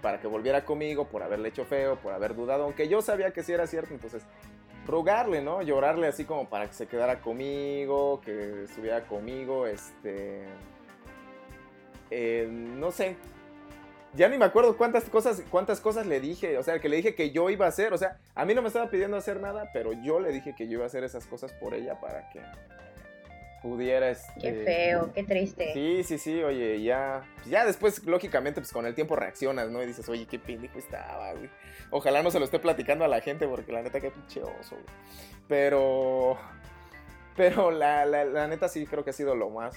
para 0.01 0.21
que 0.21 0.29
volviera 0.29 0.65
conmigo 0.65 1.09
por 1.09 1.23
haberle 1.23 1.49
hecho 1.49 1.65
feo, 1.65 1.97
por 1.97 2.13
haber 2.13 2.35
dudado, 2.35 2.65
aunque 2.65 2.89
yo 2.89 3.03
sabía 3.03 3.33
que 3.33 3.43
sí 3.43 3.53
era 3.53 3.67
cierto, 3.67 3.93
entonces 3.93 4.23
rogarle, 4.87 5.43
¿no? 5.43 5.63
Llorarle 5.63 6.07
así 6.07 6.25
como 6.25 6.49
para 6.49 6.69
que 6.69 6.75
se 6.75 6.87
quedara 6.87 7.21
conmigo, 7.21 8.21
que 8.21 8.65
estuviera 8.65 9.03
conmigo, 9.07 9.67
este... 9.67 10.45
eh, 12.11 12.49
no 12.51 12.91
sé. 12.91 13.17
Ya 14.15 14.29
ni 14.29 14.39
me 14.39 14.47
acuerdo 14.47 14.77
cuántas 14.79 15.05
cosas, 15.11 15.43
cuántas 15.51 15.81
cosas 15.81 16.07
le 16.07 16.21
dije, 16.21 16.57
o 16.57 16.63
sea, 16.63 16.79
que 16.79 16.89
le 16.89 16.97
dije 16.97 17.15
que 17.15 17.33
yo 17.33 17.51
iba 17.51 17.67
a 17.67 17.69
hacer, 17.69 17.93
o 17.93 17.99
sea, 17.99 18.19
a 18.35 18.47
mí 18.47 18.55
no 18.55 18.63
me 18.63 18.69
estaba 18.69 18.89
pidiendo 18.89 19.17
hacer 19.17 19.41
nada, 19.41 19.69
pero 19.75 19.93
yo 19.93 20.21
le 20.21 20.33
dije 20.33 20.55
que 20.57 20.67
yo 20.69 20.75
iba 20.75 20.85
a 20.85 20.87
hacer 20.87 21.05
esas 21.05 21.27
cosas 21.27 21.53
por 21.53 21.75
ella 21.75 22.01
para 22.01 22.31
que 22.31 22.41
pudiera... 23.67 24.11
Este... 24.11 24.41
Qué 24.41 24.53
feo, 24.65 25.13
qué 25.13 25.25
triste. 25.25 25.73
Sí, 25.75 26.05
sí, 26.05 26.19
sí, 26.19 26.43
oye, 26.43 26.83
ya, 26.83 27.25
ya 27.47 27.67
después, 27.67 28.05
lógicamente, 28.05 28.61
pues 28.61 28.73
con 28.73 28.87
el 28.87 28.95
tiempo 28.95 29.17
reaccionas, 29.17 29.71
¿no? 29.71 29.83
Y 29.83 29.87
dices, 29.87 30.09
oye, 30.09 30.27
qué 30.27 30.39
pendejo 30.39 30.79
estaba, 30.79 31.33
güey. 31.33 31.51
Ojalá 31.91 32.23
no 32.23 32.31
se 32.31 32.39
lo 32.39 32.45
esté 32.45 32.59
platicando 32.59 33.05
a 33.05 33.09
la 33.09 33.21
gente, 33.21 33.47
porque 33.47 33.73
la 33.73 33.83
neta, 33.83 34.01
qué 34.01 34.11
pinche 34.11 34.43
oso, 34.43 34.77
güey. 34.77 34.87
Pero, 35.49 36.39
pero 37.37 37.71
la, 37.71 38.05
la, 38.07 38.25
la, 38.25 38.47
neta 38.47 38.69
sí 38.69 38.87
creo 38.87 39.05
que 39.05 39.11
ha 39.11 39.15
sido 39.15 39.35
lo 39.35 39.51
más, 39.51 39.77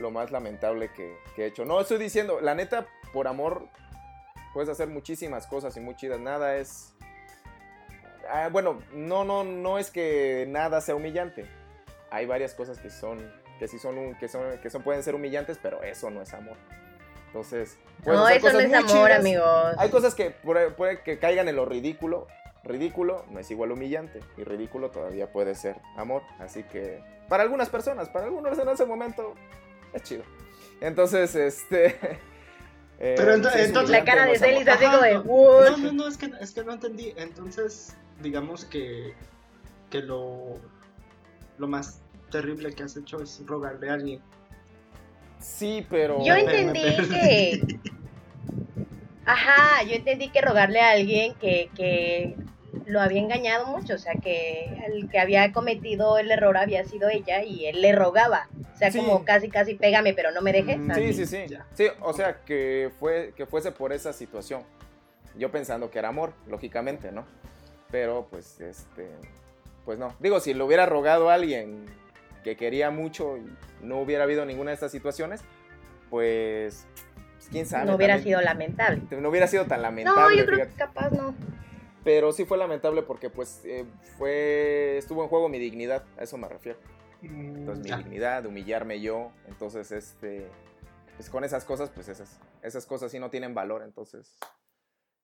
lo 0.00 0.10
más 0.10 0.30
lamentable 0.30 0.90
que, 0.92 1.16
que 1.34 1.44
he 1.44 1.46
hecho. 1.46 1.64
No 1.64 1.80
estoy 1.80 1.98
diciendo, 1.98 2.40
la 2.40 2.54
neta, 2.54 2.86
por 3.12 3.28
amor, 3.28 3.68
puedes 4.52 4.68
hacer 4.68 4.88
muchísimas 4.88 5.46
cosas 5.46 5.76
y 5.76 5.80
muy 5.80 5.96
chidas. 5.96 6.20
Nada 6.20 6.56
es... 6.56 6.94
Ah, 8.28 8.48
bueno, 8.50 8.80
no, 8.92 9.24
no, 9.24 9.44
no 9.44 9.78
es 9.78 9.90
que 9.90 10.46
nada 10.48 10.80
sea 10.80 10.94
humillante 10.94 11.46
hay 12.10 12.26
varias 12.26 12.54
cosas 12.54 12.78
que 12.78 12.90
son 12.90 13.18
que 13.58 13.68
sí 13.68 13.78
son 13.78 14.14
que 14.16 14.28
son 14.28 14.58
que 14.58 14.70
son 14.70 14.82
pueden 14.82 15.02
ser 15.02 15.14
humillantes, 15.14 15.58
pero 15.62 15.82
eso 15.82 16.10
no 16.10 16.22
es 16.22 16.32
amor. 16.34 16.56
Entonces, 17.26 17.78
no, 18.04 18.28
eso 18.28 18.52
no 18.52 18.58
es 18.58 18.72
amor, 18.72 18.86
chidas. 18.86 19.20
amigos. 19.20 19.74
Hay 19.78 19.90
cosas 19.90 20.14
que 20.14 20.30
puede, 20.30 21.00
que 21.02 21.18
caigan 21.18 21.48
en 21.48 21.56
lo 21.56 21.64
ridículo. 21.64 22.26
Ridículo 22.62 23.24
no 23.30 23.38
es 23.38 23.50
igual 23.50 23.72
humillante 23.72 24.20
y 24.36 24.44
ridículo 24.44 24.90
todavía 24.90 25.32
puede 25.32 25.54
ser 25.54 25.76
amor. 25.96 26.22
Así 26.38 26.62
que 26.64 27.02
para 27.28 27.42
algunas 27.42 27.68
personas, 27.70 28.08
para 28.08 28.26
algunos 28.26 28.58
en 28.58 28.68
ese 28.68 28.84
momento 28.84 29.34
es 29.94 30.02
chido. 30.02 30.22
Entonces, 30.80 31.34
este 31.34 31.86
eh, 32.98 33.14
Pero 33.16 33.34
entonces, 33.34 33.66
entonces 33.66 33.90
la 33.90 34.04
cara 34.04 34.26
de 34.26 34.38
Celis 34.38 34.66
así 34.68 34.84
como 34.84 34.98
de 34.98 35.14
no, 35.14 35.76
no, 35.76 35.92
no, 35.92 36.08
es 36.08 36.16
que, 36.16 36.30
es 36.40 36.52
que 36.52 36.64
no 36.64 36.72
entendí. 36.72 37.12
Entonces, 37.16 37.96
digamos 38.20 38.64
que 38.64 39.14
que 39.90 40.00
lo 40.00 40.54
lo 41.58 41.68
más 41.68 42.00
terrible 42.30 42.72
que 42.72 42.82
has 42.82 42.96
hecho 42.96 43.20
es 43.22 43.42
rogarle 43.46 43.90
a 43.90 43.94
alguien. 43.94 44.22
Sí, 45.38 45.86
pero... 45.88 46.24
Yo 46.24 46.34
entendí 46.34 46.82
que... 47.08 47.60
Ajá, 49.26 49.82
yo 49.84 49.94
entendí 49.94 50.30
que 50.30 50.40
rogarle 50.40 50.80
a 50.80 50.90
alguien 50.92 51.34
que, 51.34 51.70
que 51.74 52.36
lo 52.86 53.00
había 53.00 53.20
engañado 53.20 53.66
mucho, 53.66 53.94
o 53.94 53.98
sea, 53.98 54.14
que 54.14 54.64
el 54.86 55.08
que 55.08 55.18
había 55.18 55.52
cometido 55.52 56.18
el 56.18 56.30
error 56.30 56.56
había 56.56 56.84
sido 56.84 57.08
ella 57.08 57.42
y 57.42 57.66
él 57.66 57.80
le 57.82 57.92
rogaba. 57.92 58.48
O 58.74 58.76
sea, 58.76 58.90
sí. 58.90 58.98
como 58.98 59.24
casi, 59.24 59.48
casi 59.48 59.74
pégame, 59.74 60.14
pero 60.14 60.30
no 60.30 60.40
me 60.40 60.52
dejes. 60.52 60.78
Mm, 60.78 60.92
sí, 60.92 61.12
sí, 61.12 61.26
sí. 61.26 61.38
Ya. 61.48 61.66
Sí, 61.74 61.88
o 62.00 62.12
sea, 62.12 62.40
que, 62.44 62.90
fue, 62.98 63.32
que 63.36 63.46
fuese 63.46 63.72
por 63.72 63.92
esa 63.92 64.12
situación. 64.12 64.62
Yo 65.36 65.50
pensando 65.50 65.90
que 65.90 65.98
era 65.98 66.08
amor, 66.08 66.32
lógicamente, 66.48 67.12
¿no? 67.12 67.24
Pero 67.90 68.26
pues, 68.30 68.60
este, 68.60 69.08
pues 69.84 69.98
no. 69.98 70.14
Digo, 70.20 70.40
si 70.40 70.54
lo 70.54 70.66
hubiera 70.66 70.86
rogado 70.86 71.30
a 71.30 71.34
alguien 71.34 71.86
que 72.42 72.56
quería 72.56 72.90
mucho 72.90 73.36
y 73.36 73.46
no 73.82 74.00
hubiera 74.00 74.24
habido 74.24 74.44
ninguna 74.44 74.70
de 74.70 74.74
estas 74.74 74.92
situaciones, 74.92 75.42
pues, 76.08 76.86
pues 77.36 77.48
quién 77.50 77.66
sabe. 77.66 77.86
No 77.86 77.96
hubiera 77.96 78.14
también. 78.14 78.36
sido 78.36 78.40
lamentable. 78.42 79.02
No 79.20 79.28
hubiera 79.28 79.46
sido 79.46 79.66
tan 79.66 79.82
lamentable. 79.82 80.20
No, 80.20 80.40
yo 80.40 80.46
creo 80.46 80.58
fíjate. 80.58 80.72
que 80.72 80.78
capaz 80.78 81.10
no. 81.10 81.34
Pero 82.04 82.32
sí 82.32 82.44
fue 82.46 82.56
lamentable 82.58 83.02
porque 83.02 83.28
pues 83.30 83.60
eh, 83.64 83.84
fue 84.16 84.96
estuvo 84.98 85.22
en 85.22 85.28
juego 85.28 85.48
mi 85.48 85.58
dignidad, 85.58 86.04
a 86.18 86.22
eso 86.22 86.38
me 86.38 86.48
refiero. 86.48 86.78
Entonces 87.22 87.84
mi 87.84 87.90
Ah. 87.92 87.98
dignidad, 87.98 88.46
humillarme 88.46 89.00
yo, 89.00 89.32
entonces 89.46 89.92
este 89.92 90.48
pues 91.16 91.28
con 91.28 91.44
esas 91.44 91.64
cosas 91.66 91.90
pues 91.90 92.08
esas 92.08 92.40
esas 92.62 92.86
cosas 92.86 93.10
sí 93.12 93.18
no 93.18 93.28
tienen 93.28 93.54
valor, 93.54 93.82
entonces 93.82 94.38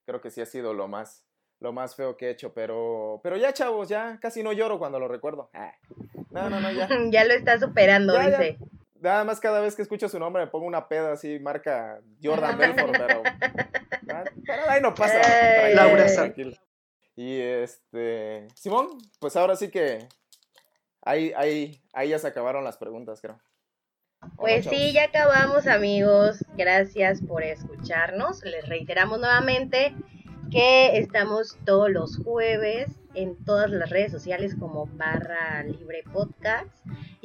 creo 0.04 0.20
que 0.20 0.30
sí 0.30 0.42
ha 0.42 0.46
sido 0.46 0.74
lo 0.74 0.88
más 0.88 1.24
lo 1.58 1.72
más 1.72 1.94
feo 1.96 2.18
que 2.18 2.26
he 2.26 2.30
hecho, 2.30 2.52
pero 2.52 3.20
pero 3.22 3.38
ya 3.38 3.54
chavos, 3.54 3.88
ya 3.88 4.18
casi 4.20 4.42
no 4.42 4.52
lloro 4.52 4.78
cuando 4.78 5.00
lo 5.00 5.08
recuerdo. 5.08 5.48
Ah, 5.54 5.72
no, 6.30 6.50
no, 6.50 6.60
no, 6.60 6.70
ya. 6.70 6.86
ya 7.10 7.24
lo 7.24 7.32
está 7.32 7.58
superando, 7.58 8.12
Ya, 8.12 8.28
ya. 8.28 8.38
dice. 8.38 8.58
Nada 9.00 9.24
más 9.24 9.40
cada 9.40 9.60
vez 9.60 9.74
que 9.74 9.82
escucho 9.82 10.08
su 10.10 10.18
nombre 10.18 10.44
me 10.44 10.50
pongo 10.50 10.66
una 10.66 10.88
peda 10.88 11.12
así, 11.12 11.38
marca 11.38 12.00
Jordan 12.22 12.58
Belfort, 12.58 12.92
pero, 12.92 13.22
ah, 14.10 14.24
pero 14.46 14.62
ahí 14.70 14.80
no 14.82 14.94
pasa. 14.94 15.20
Ay. 15.64 15.74
Laura 15.74 16.08
San. 16.08 16.34
Y 17.16 17.40
este, 17.40 18.46
Simón, 18.54 18.98
pues 19.18 19.36
ahora 19.36 19.56
sí 19.56 19.70
que 19.70 20.06
ahí, 21.00 21.32
ahí, 21.34 21.82
ahí 21.94 22.10
ya 22.10 22.18
se 22.18 22.28
acabaron 22.28 22.62
las 22.62 22.76
preguntas, 22.76 23.20
creo. 23.22 23.40
¿O 24.20 24.26
no, 24.26 24.36
Pues 24.36 24.66
sí, 24.66 24.92
ya 24.92 25.04
acabamos 25.04 25.66
amigos. 25.66 26.44
Gracias 26.56 27.22
por 27.22 27.42
escucharnos. 27.42 28.44
Les 28.44 28.68
reiteramos 28.68 29.18
nuevamente 29.18 29.94
que 30.50 30.98
estamos 30.98 31.56
todos 31.64 31.90
los 31.90 32.18
jueves 32.18 32.88
en 33.14 33.42
todas 33.44 33.70
las 33.70 33.88
redes 33.90 34.12
sociales 34.12 34.54
como 34.58 34.86
barra 34.86 35.62
libre 35.64 36.04
podcast. 36.12 36.68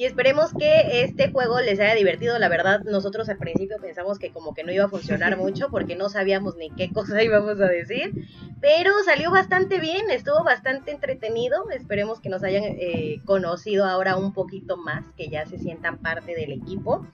Y 0.02 0.06
esperemos 0.06 0.52
que 0.58 1.04
este 1.04 1.32
juego 1.32 1.62
les 1.62 1.80
haya 1.80 1.93
divertido. 1.93 2.39
La 2.39 2.49
verdad, 2.49 2.82
nosotros 2.86 3.30
al 3.30 3.38
principio 3.38 3.78
pensamos 3.80 4.18
que 4.18 4.32
como 4.32 4.56
que 4.56 4.64
no 4.64 4.72
iba 4.72 4.86
a 4.86 4.89
funcionar 4.89 5.38
mucho 5.38 5.70
porque 5.70 5.95
no 5.95 6.10
sabíamos 6.10 6.56
ni 6.56 6.72
qué 6.72 6.91
cosa 6.91 7.22
íbamos 7.24 7.62
a 7.62 7.68
decir. 7.68 8.12
Pero 8.60 8.91
salió 9.06 9.30
bastante 9.30 9.80
bien, 9.80 10.10
estuvo 10.10 10.43
bastante 10.43 10.89
entretenido. 10.89 11.70
Esperemos 11.70 12.20
que 12.20 12.30
nos 12.30 12.43
hayan 12.43 12.64
eh, 12.64 13.22
conocido 13.26 13.86
ahora 13.86 14.18
un 14.18 14.34
poquito 14.34 14.76
más, 14.76 15.06
que 15.16 15.30
ya 15.30 15.45
se 15.45 15.60
sientan 15.60 15.99
parte 15.99 16.34
del 16.34 16.52
equipo 16.52 17.06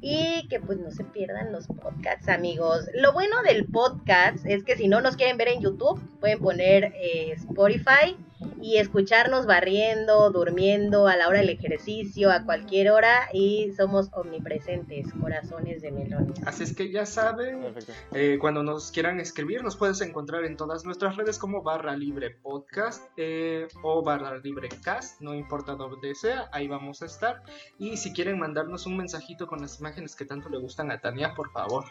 y 0.00 0.48
que 0.48 0.58
pues 0.58 0.78
no 0.78 0.90
se 0.90 1.04
pierdan 1.04 1.52
los 1.52 1.66
podcasts, 1.66 2.30
amigos. 2.30 2.86
Lo 2.94 3.12
bueno 3.12 3.42
del 3.42 3.66
podcast 3.66 4.46
es 4.46 4.64
que 4.64 4.78
si 4.78 4.88
no 4.88 5.02
nos 5.02 5.16
quieren 5.16 5.36
ver 5.36 5.48
en 5.48 5.60
YouTube, 5.60 6.00
pueden 6.18 6.38
poner 6.38 6.94
eh, 6.96 7.32
Spotify 7.32 8.16
y 8.60 8.76
escucharnos 8.78 9.46
barriendo, 9.46 10.30
durmiendo, 10.30 11.06
a 11.06 11.16
la 11.16 11.28
hora 11.28 11.40
del 11.40 11.50
ejercicio, 11.50 12.30
a 12.30 12.44
cualquier 12.44 12.90
hora 12.90 13.28
y 13.32 13.72
somos 13.76 14.10
omnipresentes, 14.12 15.12
corazones 15.20 15.82
de 15.82 15.90
melones. 15.90 16.46
Así 16.46 16.64
es 16.64 16.74
que 16.74 16.90
ya 16.90 17.06
saben, 17.06 17.74
eh, 18.12 18.38
cuando 18.40 18.62
nos 18.62 18.90
quieran 18.90 19.20
escribir, 19.20 19.62
nos 19.62 19.76
puedes 19.76 20.00
encontrar 20.00 20.44
en 20.44 20.56
todas 20.56 20.84
nuestras 20.84 21.16
redes 21.16 21.38
como 21.38 21.62
barra 21.62 21.96
libre 21.96 22.30
podcast 22.30 23.04
eh, 23.16 23.68
o 23.82 24.02
barra 24.02 24.38
libre 24.38 24.68
cast, 24.82 25.20
no 25.20 25.34
importa 25.34 25.74
donde 25.74 26.14
sea, 26.14 26.48
ahí 26.52 26.68
vamos 26.68 27.02
a 27.02 27.06
estar. 27.06 27.42
Y 27.78 27.96
si 27.96 28.12
quieren 28.12 28.38
mandarnos 28.38 28.86
un 28.86 28.96
mensajito 28.96 29.46
con 29.46 29.60
las 29.60 29.80
imágenes 29.80 30.16
que 30.16 30.24
tanto 30.24 30.48
le 30.48 30.58
gustan 30.58 30.90
a 30.90 31.00
Tania, 31.00 31.34
por 31.34 31.50
favor. 31.50 31.84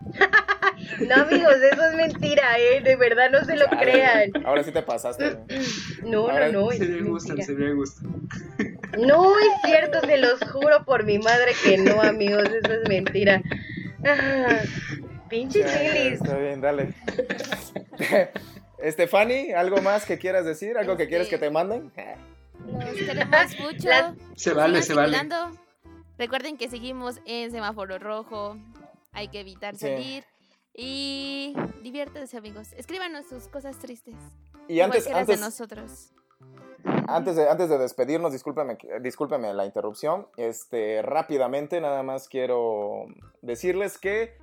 No, 1.08 1.14
amigos, 1.22 1.54
eso 1.72 1.86
es 1.86 1.94
mentira, 1.96 2.58
¿eh? 2.58 2.80
De 2.80 2.96
verdad, 2.96 3.30
no 3.30 3.44
se 3.44 3.56
lo 3.56 3.66
crean. 3.66 4.30
Ahora 4.44 4.62
sí 4.62 4.70
te 4.72 4.82
pasaste. 4.82 5.36
No, 6.04 6.20
Ahora 6.30 6.48
no, 6.50 6.66
no. 6.66 6.70
Si 6.70 6.82
es 6.82 6.88
le 6.88 7.02
gustan, 7.02 7.42
si 7.42 7.54
le 7.54 7.72
gustan. 7.72 8.28
No 8.98 9.38
es 9.38 9.48
cierto, 9.64 10.00
se 10.00 10.18
los 10.18 10.40
juro 10.50 10.84
por 10.84 11.04
mi 11.04 11.18
madre 11.18 11.52
que 11.64 11.78
no, 11.78 12.00
amigos, 12.02 12.44
eso 12.44 12.72
es 12.72 12.88
mentira. 12.88 13.42
Ah, 14.06 14.58
pinche 15.28 15.64
chilis. 15.64 16.20
Está 16.20 16.36
bien, 16.36 16.60
dale. 16.60 16.94
Estefani, 18.78 19.52
¿algo 19.52 19.80
más 19.82 20.04
que 20.04 20.18
quieras 20.18 20.44
decir? 20.44 20.76
¿Algo 20.78 20.96
que 20.96 21.04
Este- 21.04 21.10
quieres 21.10 21.28
que 21.28 21.38
te 21.38 21.50
manden? 21.50 21.90
Los 22.66 22.94
queremos 22.94 23.58
mucho. 23.60 23.88
Las- 23.88 24.14
Se 24.36 24.52
vale, 24.52 24.82
se 24.82 24.94
vale. 24.94 25.16
Recuerden 26.18 26.56
que 26.56 26.68
seguimos 26.68 27.20
en 27.26 27.50
semáforo 27.50 27.98
rojo. 27.98 28.56
Hay 29.16 29.28
que 29.28 29.40
evitar 29.40 29.74
salir. 29.76 30.24
Y 30.74 31.54
diviértanse, 31.82 32.36
amigos. 32.36 32.74
Escríbanos 32.74 33.26
sus 33.26 33.48
cosas 33.48 33.78
tristes. 33.78 34.14
Y 34.68 34.80
antes, 34.80 35.06
las 35.06 35.26
de 35.26 35.34
antes, 35.34 35.40
nosotros. 35.40 36.12
Antes 37.08 37.36
de, 37.36 37.48
antes 37.48 37.70
de 37.70 37.78
despedirnos, 37.78 38.32
discúlpeme, 38.32 38.76
discúlpeme 39.00 39.54
la 39.54 39.64
interrupción. 39.64 40.28
Este, 40.36 41.00
rápidamente, 41.00 41.80
nada 41.80 42.02
más 42.02 42.28
quiero 42.28 43.06
decirles 43.40 43.96
que, 43.96 44.36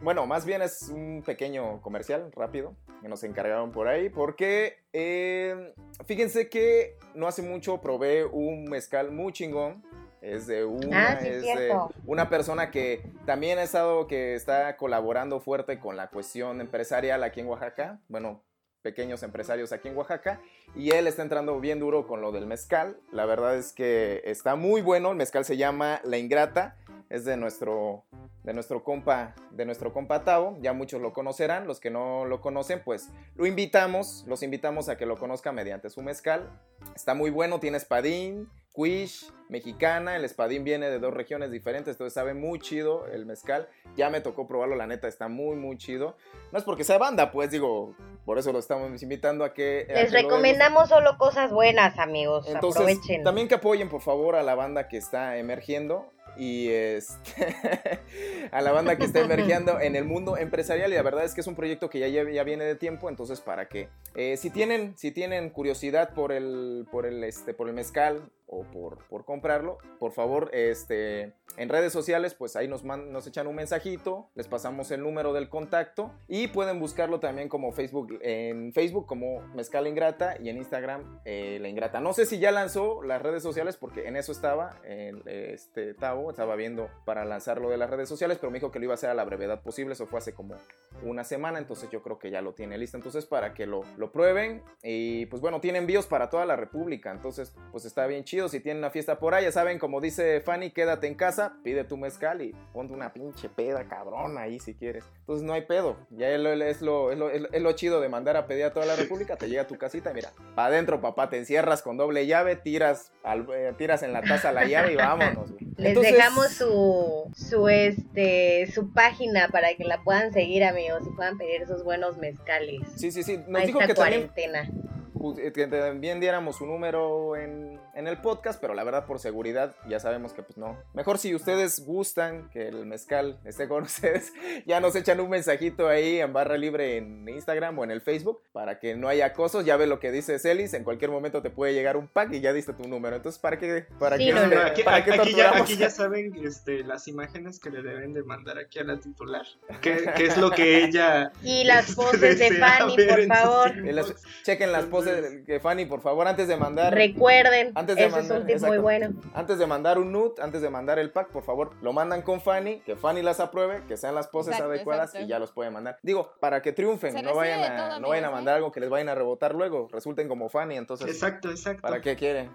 bueno, 0.00 0.26
más 0.26 0.44
bien 0.44 0.60
es 0.60 0.88
un 0.88 1.22
pequeño 1.24 1.80
comercial 1.80 2.32
rápido 2.32 2.74
que 3.00 3.08
nos 3.08 3.22
encargaron 3.22 3.70
por 3.70 3.86
ahí, 3.86 4.08
porque 4.08 4.78
eh, 4.92 5.72
fíjense 6.06 6.48
que 6.48 6.98
no 7.14 7.28
hace 7.28 7.42
mucho 7.42 7.80
probé 7.80 8.24
un 8.24 8.64
mezcal 8.64 9.12
muy 9.12 9.32
chingón. 9.32 9.84
Es 10.26 10.46
de 10.46 10.64
una, 10.64 11.12
Ah, 11.12 11.18
sí, 11.20 11.28
es 11.28 11.42
de 11.42 11.72
una 12.04 12.28
persona 12.28 12.70
que 12.70 13.02
también 13.24 13.58
ha 13.58 13.62
estado, 13.62 14.06
que 14.06 14.34
está 14.34 14.76
colaborando 14.76 15.40
fuerte 15.40 15.78
con 15.78 15.96
la 15.96 16.08
cuestión 16.08 16.60
empresarial 16.60 17.22
aquí 17.22 17.40
en 17.40 17.46
Oaxaca, 17.46 18.00
bueno, 18.08 18.42
pequeños 18.82 19.22
empresarios 19.22 19.72
aquí 19.72 19.88
en 19.88 19.96
Oaxaca, 19.96 20.40
y 20.74 20.90
él 20.90 21.06
está 21.06 21.22
entrando 21.22 21.58
bien 21.60 21.80
duro 21.80 22.06
con 22.06 22.20
lo 22.20 22.32
del 22.32 22.46
mezcal. 22.46 22.98
La 23.12 23.24
verdad 23.24 23.56
es 23.56 23.72
que 23.72 24.22
está 24.24 24.56
muy 24.56 24.80
bueno, 24.80 25.10
el 25.10 25.16
mezcal 25.16 25.44
se 25.44 25.56
llama 25.56 26.00
La 26.04 26.18
Ingrata, 26.18 26.76
es 27.08 27.24
de 27.24 27.36
nuestro, 27.36 28.04
de 28.42 28.52
nuestro 28.52 28.82
compa, 28.82 29.34
de 29.50 29.64
nuestro 29.64 29.92
compa 29.92 30.24
Tavo, 30.24 30.56
ya 30.60 30.72
muchos 30.72 31.00
lo 31.00 31.12
conocerán, 31.12 31.66
los 31.66 31.80
que 31.80 31.90
no 31.90 32.24
lo 32.24 32.40
conocen, 32.40 32.82
pues 32.84 33.08
lo 33.36 33.46
invitamos, 33.46 34.24
los 34.26 34.42
invitamos 34.42 34.88
a 34.88 34.96
que 34.96 35.06
lo 35.06 35.18
conozcan 35.18 35.54
mediante 35.54 35.88
su 35.90 36.02
mezcal. 36.02 36.48
Está 36.94 37.14
muy 37.14 37.30
bueno, 37.30 37.60
tiene 37.60 37.76
espadín, 37.76 38.48
quiche, 38.76 39.26
mexicana, 39.48 40.16
el 40.16 40.24
espadín 40.24 40.64
viene 40.64 40.88
de 40.90 40.98
dos 40.98 41.14
regiones 41.14 41.50
diferentes, 41.50 41.94
entonces 41.94 42.12
sabe 42.12 42.34
muy 42.34 42.58
chido 42.58 43.06
el 43.06 43.26
mezcal. 43.26 43.68
Ya 43.96 44.10
me 44.10 44.20
tocó 44.20 44.46
probarlo, 44.46 44.76
la 44.76 44.86
neta 44.86 45.08
está 45.08 45.28
muy 45.28 45.56
muy 45.56 45.78
chido. 45.78 46.16
No 46.52 46.58
es 46.58 46.64
porque 46.64 46.84
sea 46.84 46.98
banda, 46.98 47.30
pues 47.30 47.50
digo, 47.50 47.94
por 48.24 48.38
eso 48.38 48.52
lo 48.52 48.58
estamos 48.58 49.02
invitando 49.02 49.44
a 49.44 49.52
que 49.54 49.86
a 49.88 49.94
Les 49.94 50.12
que 50.12 50.22
lo 50.22 50.28
recomendamos 50.28 50.88
solo 50.88 51.16
cosas 51.18 51.52
buenas, 51.52 51.98
amigos. 51.98 52.46
entonces, 52.48 52.82
Aprovechen. 52.82 53.22
también 53.22 53.48
que 53.48 53.54
apoyen, 53.54 53.88
por 53.88 54.02
favor, 54.02 54.36
a 54.36 54.42
la 54.42 54.54
banda 54.54 54.88
que 54.88 54.96
está 54.96 55.38
emergiendo 55.38 56.12
y 56.36 56.68
este, 56.68 57.46
a 58.52 58.60
la 58.60 58.72
banda 58.72 58.96
que 58.96 59.04
está 59.04 59.20
emergiendo 59.20 59.80
en 59.80 59.96
el 59.96 60.04
mundo 60.04 60.36
empresarial. 60.36 60.92
Y 60.92 60.96
la 60.96 61.02
verdad 61.02 61.24
es 61.24 61.34
que 61.34 61.40
es 61.40 61.46
un 61.46 61.54
proyecto 61.54 61.88
que 61.88 61.98
ya, 61.98 62.08
ya, 62.08 62.28
ya 62.28 62.44
viene 62.44 62.64
de 62.64 62.74
tiempo, 62.74 63.08
entonces 63.08 63.40
para 63.40 63.68
que 63.68 63.88
eh, 64.14 64.36
si 64.36 64.50
tienen 64.50 64.96
si 64.98 65.12
tienen 65.12 65.50
curiosidad 65.50 66.12
por 66.14 66.32
el 66.32 66.86
por 66.90 67.06
el 67.06 67.24
este 67.24 67.54
por 67.54 67.68
el 67.68 67.74
mezcal 67.74 68.30
o 68.46 68.62
por, 68.64 69.06
por 69.08 69.24
comprarlo, 69.24 69.78
por 69.98 70.12
favor, 70.12 70.50
este 70.52 71.32
en 71.56 71.68
redes 71.68 71.92
sociales, 71.92 72.34
pues 72.34 72.54
ahí 72.54 72.68
nos, 72.68 72.84
man- 72.84 73.12
nos 73.12 73.26
echan 73.26 73.46
un 73.46 73.54
mensajito, 73.54 74.28
les 74.34 74.46
pasamos 74.46 74.90
el 74.90 75.02
número 75.02 75.32
del 75.32 75.48
contacto 75.48 76.12
y 76.28 76.48
pueden 76.48 76.78
buscarlo 76.78 77.18
también 77.18 77.48
como 77.48 77.72
Facebook, 77.72 78.18
en 78.20 78.72
Facebook 78.72 79.06
como 79.06 79.40
Mezcal 79.54 79.86
Ingrata 79.86 80.36
y 80.40 80.50
en 80.50 80.58
Instagram 80.58 81.20
eh, 81.24 81.58
La 81.60 81.68
Ingrata. 81.68 82.00
No 82.00 82.12
sé 82.12 82.26
si 82.26 82.38
ya 82.38 82.52
lanzó 82.52 83.02
las 83.02 83.22
redes 83.22 83.42
sociales 83.42 83.76
porque 83.76 84.06
en 84.06 84.16
eso 84.16 84.32
estaba, 84.32 84.76
este 85.24 85.94
Tavo, 85.94 86.30
estaba 86.30 86.56
viendo 86.56 86.88
para 87.04 87.24
lanzarlo 87.24 87.70
de 87.70 87.78
las 87.78 87.88
redes 87.90 88.08
sociales, 88.08 88.38
pero 88.38 88.50
me 88.50 88.58
dijo 88.58 88.70
que 88.70 88.78
lo 88.78 88.84
iba 88.84 88.94
a 88.94 88.96
hacer 88.96 89.10
a 89.10 89.14
la 89.14 89.24
brevedad 89.24 89.62
posible, 89.62 89.94
eso 89.94 90.06
fue 90.06 90.18
hace 90.18 90.34
como 90.34 90.54
una 91.02 91.24
semana, 91.24 91.58
entonces 91.58 91.90
yo 91.90 92.02
creo 92.02 92.18
que 92.18 92.30
ya 92.30 92.42
lo 92.42 92.52
tiene 92.54 92.76
listo, 92.78 92.96
entonces 92.98 93.24
para 93.26 93.54
que 93.54 93.66
lo, 93.66 93.82
lo 93.96 94.12
prueben 94.12 94.62
y 94.82 95.26
pues 95.26 95.40
bueno, 95.40 95.60
tiene 95.60 95.78
envíos 95.78 96.06
para 96.06 96.28
toda 96.28 96.44
la 96.44 96.56
República, 96.56 97.10
entonces 97.10 97.54
pues 97.72 97.84
está 97.86 98.06
bien 98.06 98.24
chido, 98.24 98.35
si 98.48 98.60
tienen 98.60 98.78
una 98.78 98.90
fiesta 98.90 99.18
por 99.18 99.34
ahí, 99.34 99.44
ya 99.44 99.52
saben, 99.52 99.78
como 99.78 100.00
dice 100.00 100.40
Fanny, 100.40 100.70
quédate 100.70 101.06
en 101.06 101.14
casa, 101.14 101.54
pide 101.64 101.84
tu 101.84 101.96
mezcal 101.96 102.42
y 102.42 102.54
ponte 102.72 102.92
una 102.94 103.12
pinche 103.12 103.48
peda 103.48 103.84
cabrona 103.88 104.42
ahí 104.42 104.58
si 104.60 104.74
quieres, 104.74 105.04
entonces 105.20 105.44
no 105.46 105.52
hay 105.52 105.62
pedo, 105.62 105.96
ya 106.10 106.28
es 106.30 106.40
lo, 106.40 106.52
es 106.52 106.82
lo, 106.82 107.10
es 107.12 107.18
lo, 107.18 107.30
es 107.30 107.62
lo- 107.62 107.72
chido 107.72 108.00
de 108.00 108.08
mandar 108.08 108.36
a 108.36 108.46
pedir 108.46 108.64
a 108.64 108.72
toda 108.72 108.86
la 108.86 108.96
República, 108.96 109.36
te 109.36 109.48
llega 109.48 109.62
a 109.62 109.66
tu 109.66 109.76
casita 109.76 110.10
y 110.10 110.14
mira, 110.14 110.30
para 110.54 110.68
adentro 110.68 111.00
papá, 111.00 111.28
te 111.28 111.36
encierras 111.38 111.82
con 111.82 111.96
doble 111.96 112.26
llave, 112.26 112.56
tiras, 112.56 113.12
al- 113.24 113.46
eh, 113.54 113.72
tiras 113.76 114.02
en 114.02 114.12
la 114.12 114.22
taza 114.22 114.52
la 114.52 114.64
llave 114.64 114.92
y 114.92 114.96
vámonos. 114.96 115.52
güey. 115.52 115.66
Les 115.76 115.88
Entonces- 115.88 116.12
dejamos 116.14 116.48
su, 116.52 117.30
su, 117.34 117.68
este, 117.68 118.66
su 118.72 118.92
página 118.92 119.48
para 119.48 119.74
que 119.74 119.84
la 119.84 120.02
puedan 120.02 120.32
seguir, 120.32 120.64
amigos, 120.64 121.02
y 121.06 121.14
puedan 121.14 121.36
pedir 121.38 121.62
esos 121.62 121.84
buenos 121.84 122.16
mezcales. 122.18 122.80
Sí, 122.96 123.10
sí, 123.10 123.22
sí, 123.22 123.38
nos 123.48 123.62
a 123.62 123.66
dijo 123.66 123.80
esta 123.80 123.92
que 123.94 124.00
también 124.00 124.28
cuarentena. 124.28 124.70
pu- 125.14 125.38
eh, 125.38 125.52
que 125.52 125.66
también 125.66 126.18
diéramos 126.20 126.56
su 126.56 126.66
número 126.66 127.36
en, 127.36 127.78
en 127.96 128.06
el 128.06 128.18
podcast, 128.18 128.60
pero 128.60 128.74
la 128.74 128.84
verdad 128.84 129.06
por 129.06 129.18
seguridad 129.18 129.74
ya 129.88 129.98
sabemos 129.98 130.32
que 130.34 130.42
pues 130.42 130.58
no. 130.58 130.76
Mejor 130.92 131.16
si 131.18 131.34
ustedes 131.34 131.80
gustan 131.84 132.50
que 132.50 132.68
el 132.68 132.84
mezcal 132.86 133.40
esté 133.44 133.66
con 133.68 133.82
ustedes, 133.84 134.32
ya 134.66 134.80
nos 134.80 134.94
echan 134.94 135.18
un 135.20 135.30
mensajito 135.30 135.88
ahí 135.88 136.20
en 136.20 136.32
barra 136.32 136.58
libre 136.58 136.98
en 136.98 137.26
Instagram 137.28 137.78
o 137.78 137.84
en 137.84 137.90
el 137.90 138.02
Facebook 138.02 138.42
para 138.52 138.78
que 138.78 138.94
no 138.94 139.08
haya 139.08 139.26
acosos. 139.26 139.64
Ya 139.64 139.76
ve 139.76 139.86
lo 139.86 139.98
que 139.98 140.12
dice 140.12 140.38
Celis, 140.38 140.74
en 140.74 140.84
cualquier 140.84 141.10
momento 141.10 141.40
te 141.40 141.48
puede 141.50 141.72
llegar 141.72 141.96
un 141.96 142.06
pack 142.06 142.34
y 142.34 142.40
ya 142.40 142.52
diste 142.52 142.74
tu 142.74 142.86
número. 142.86 143.16
Entonces, 143.16 143.40
¿para 143.40 143.58
qué? 143.58 143.86
¿Para 143.98 144.18
Sí, 144.18 144.26
qué, 144.26 144.32
no, 144.34 144.42
este, 144.42 144.54
no, 144.54 144.60
aquí, 144.62 144.82
¿para 144.82 144.96
aquí 144.98 145.34
ya, 145.34 145.56
aquí 145.56 145.76
ya 145.76 145.88
saben 145.90 146.34
este, 146.44 146.84
las 146.84 147.08
imágenes 147.08 147.58
que 147.58 147.70
le 147.70 147.82
deben 147.82 148.12
de 148.12 148.22
mandar 148.22 148.58
aquí 148.58 148.78
a 148.78 148.84
la 148.84 149.00
titular. 149.00 149.46
¿Qué, 149.80 150.10
qué 150.16 150.26
es 150.26 150.36
lo 150.36 150.50
que 150.50 150.84
ella... 150.84 151.32
Y 151.42 151.64
las 151.64 151.94
poses 151.94 152.38
de 152.38 152.52
Fanny, 152.58 152.96
por 152.96 153.26
favor. 153.26 153.76
Las- 153.76 154.14
chequen 154.42 154.70
las 154.72 154.84
poses 154.84 155.44
que 155.46 155.60
Fanny, 155.60 155.86
por 155.86 156.02
favor, 156.02 156.26
antes 156.28 156.46
de 156.48 156.56
mandar. 156.56 156.92
Recuerden, 156.92 157.72
Antes 157.74 157.85
de 157.94 158.06
eso 158.06 158.16
mandar- 158.16 158.36
es 158.38 158.42
un 158.42 158.46
tip 158.60 158.66
muy 158.66 158.78
bueno. 158.78 159.10
Antes 159.34 159.58
de 159.58 159.66
mandar 159.66 159.98
un 159.98 160.10
nude, 160.10 160.34
antes 160.42 160.62
de 160.62 160.70
mandar 160.70 160.98
el 160.98 161.10
pack, 161.10 161.28
por 161.28 161.44
favor, 161.44 161.70
lo 161.82 161.92
mandan 161.92 162.22
con 162.22 162.40
Fanny, 162.40 162.80
que 162.80 162.96
Fanny 162.96 163.22
las 163.22 163.38
apruebe, 163.38 163.82
que 163.86 163.96
sean 163.96 164.14
las 164.14 164.26
poses 164.28 164.52
Exacto, 164.54 164.72
adecuadas 164.72 165.10
exacto. 165.10 165.26
y 165.26 165.28
ya 165.28 165.38
los 165.38 165.52
pueden 165.52 165.72
mandar. 165.72 165.98
Digo, 166.02 166.32
para 166.40 166.62
que 166.62 166.72
triunfen, 166.72 167.12
Se 167.12 167.22
no 167.22 167.34
vayan, 167.34 167.60
a, 167.62 167.76
todo, 167.90 168.00
no 168.00 168.08
vayan 168.08 168.24
a 168.24 168.30
mandar 168.30 168.56
algo 168.56 168.72
que 168.72 168.80
les 168.80 168.90
vayan 168.90 169.08
a 169.10 169.14
rebotar 169.14 169.54
luego, 169.54 169.88
resulten 169.92 170.26
como 170.28 170.48
Fanny, 170.48 170.76
entonces, 170.76 171.08
Exacto, 171.08 171.50
exacto. 171.50 171.82
¿para 171.82 172.00
qué 172.00 172.16
quieren? 172.16 172.50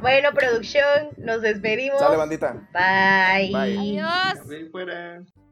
Bueno, 0.00 0.30
producción, 0.32 1.10
nos 1.16 1.42
despedimos. 1.42 1.98
Sale 1.98 2.16
bandita. 2.16 2.52
Bye. 2.72 3.52
Bye. 3.52 4.00
Adiós. 4.00 5.45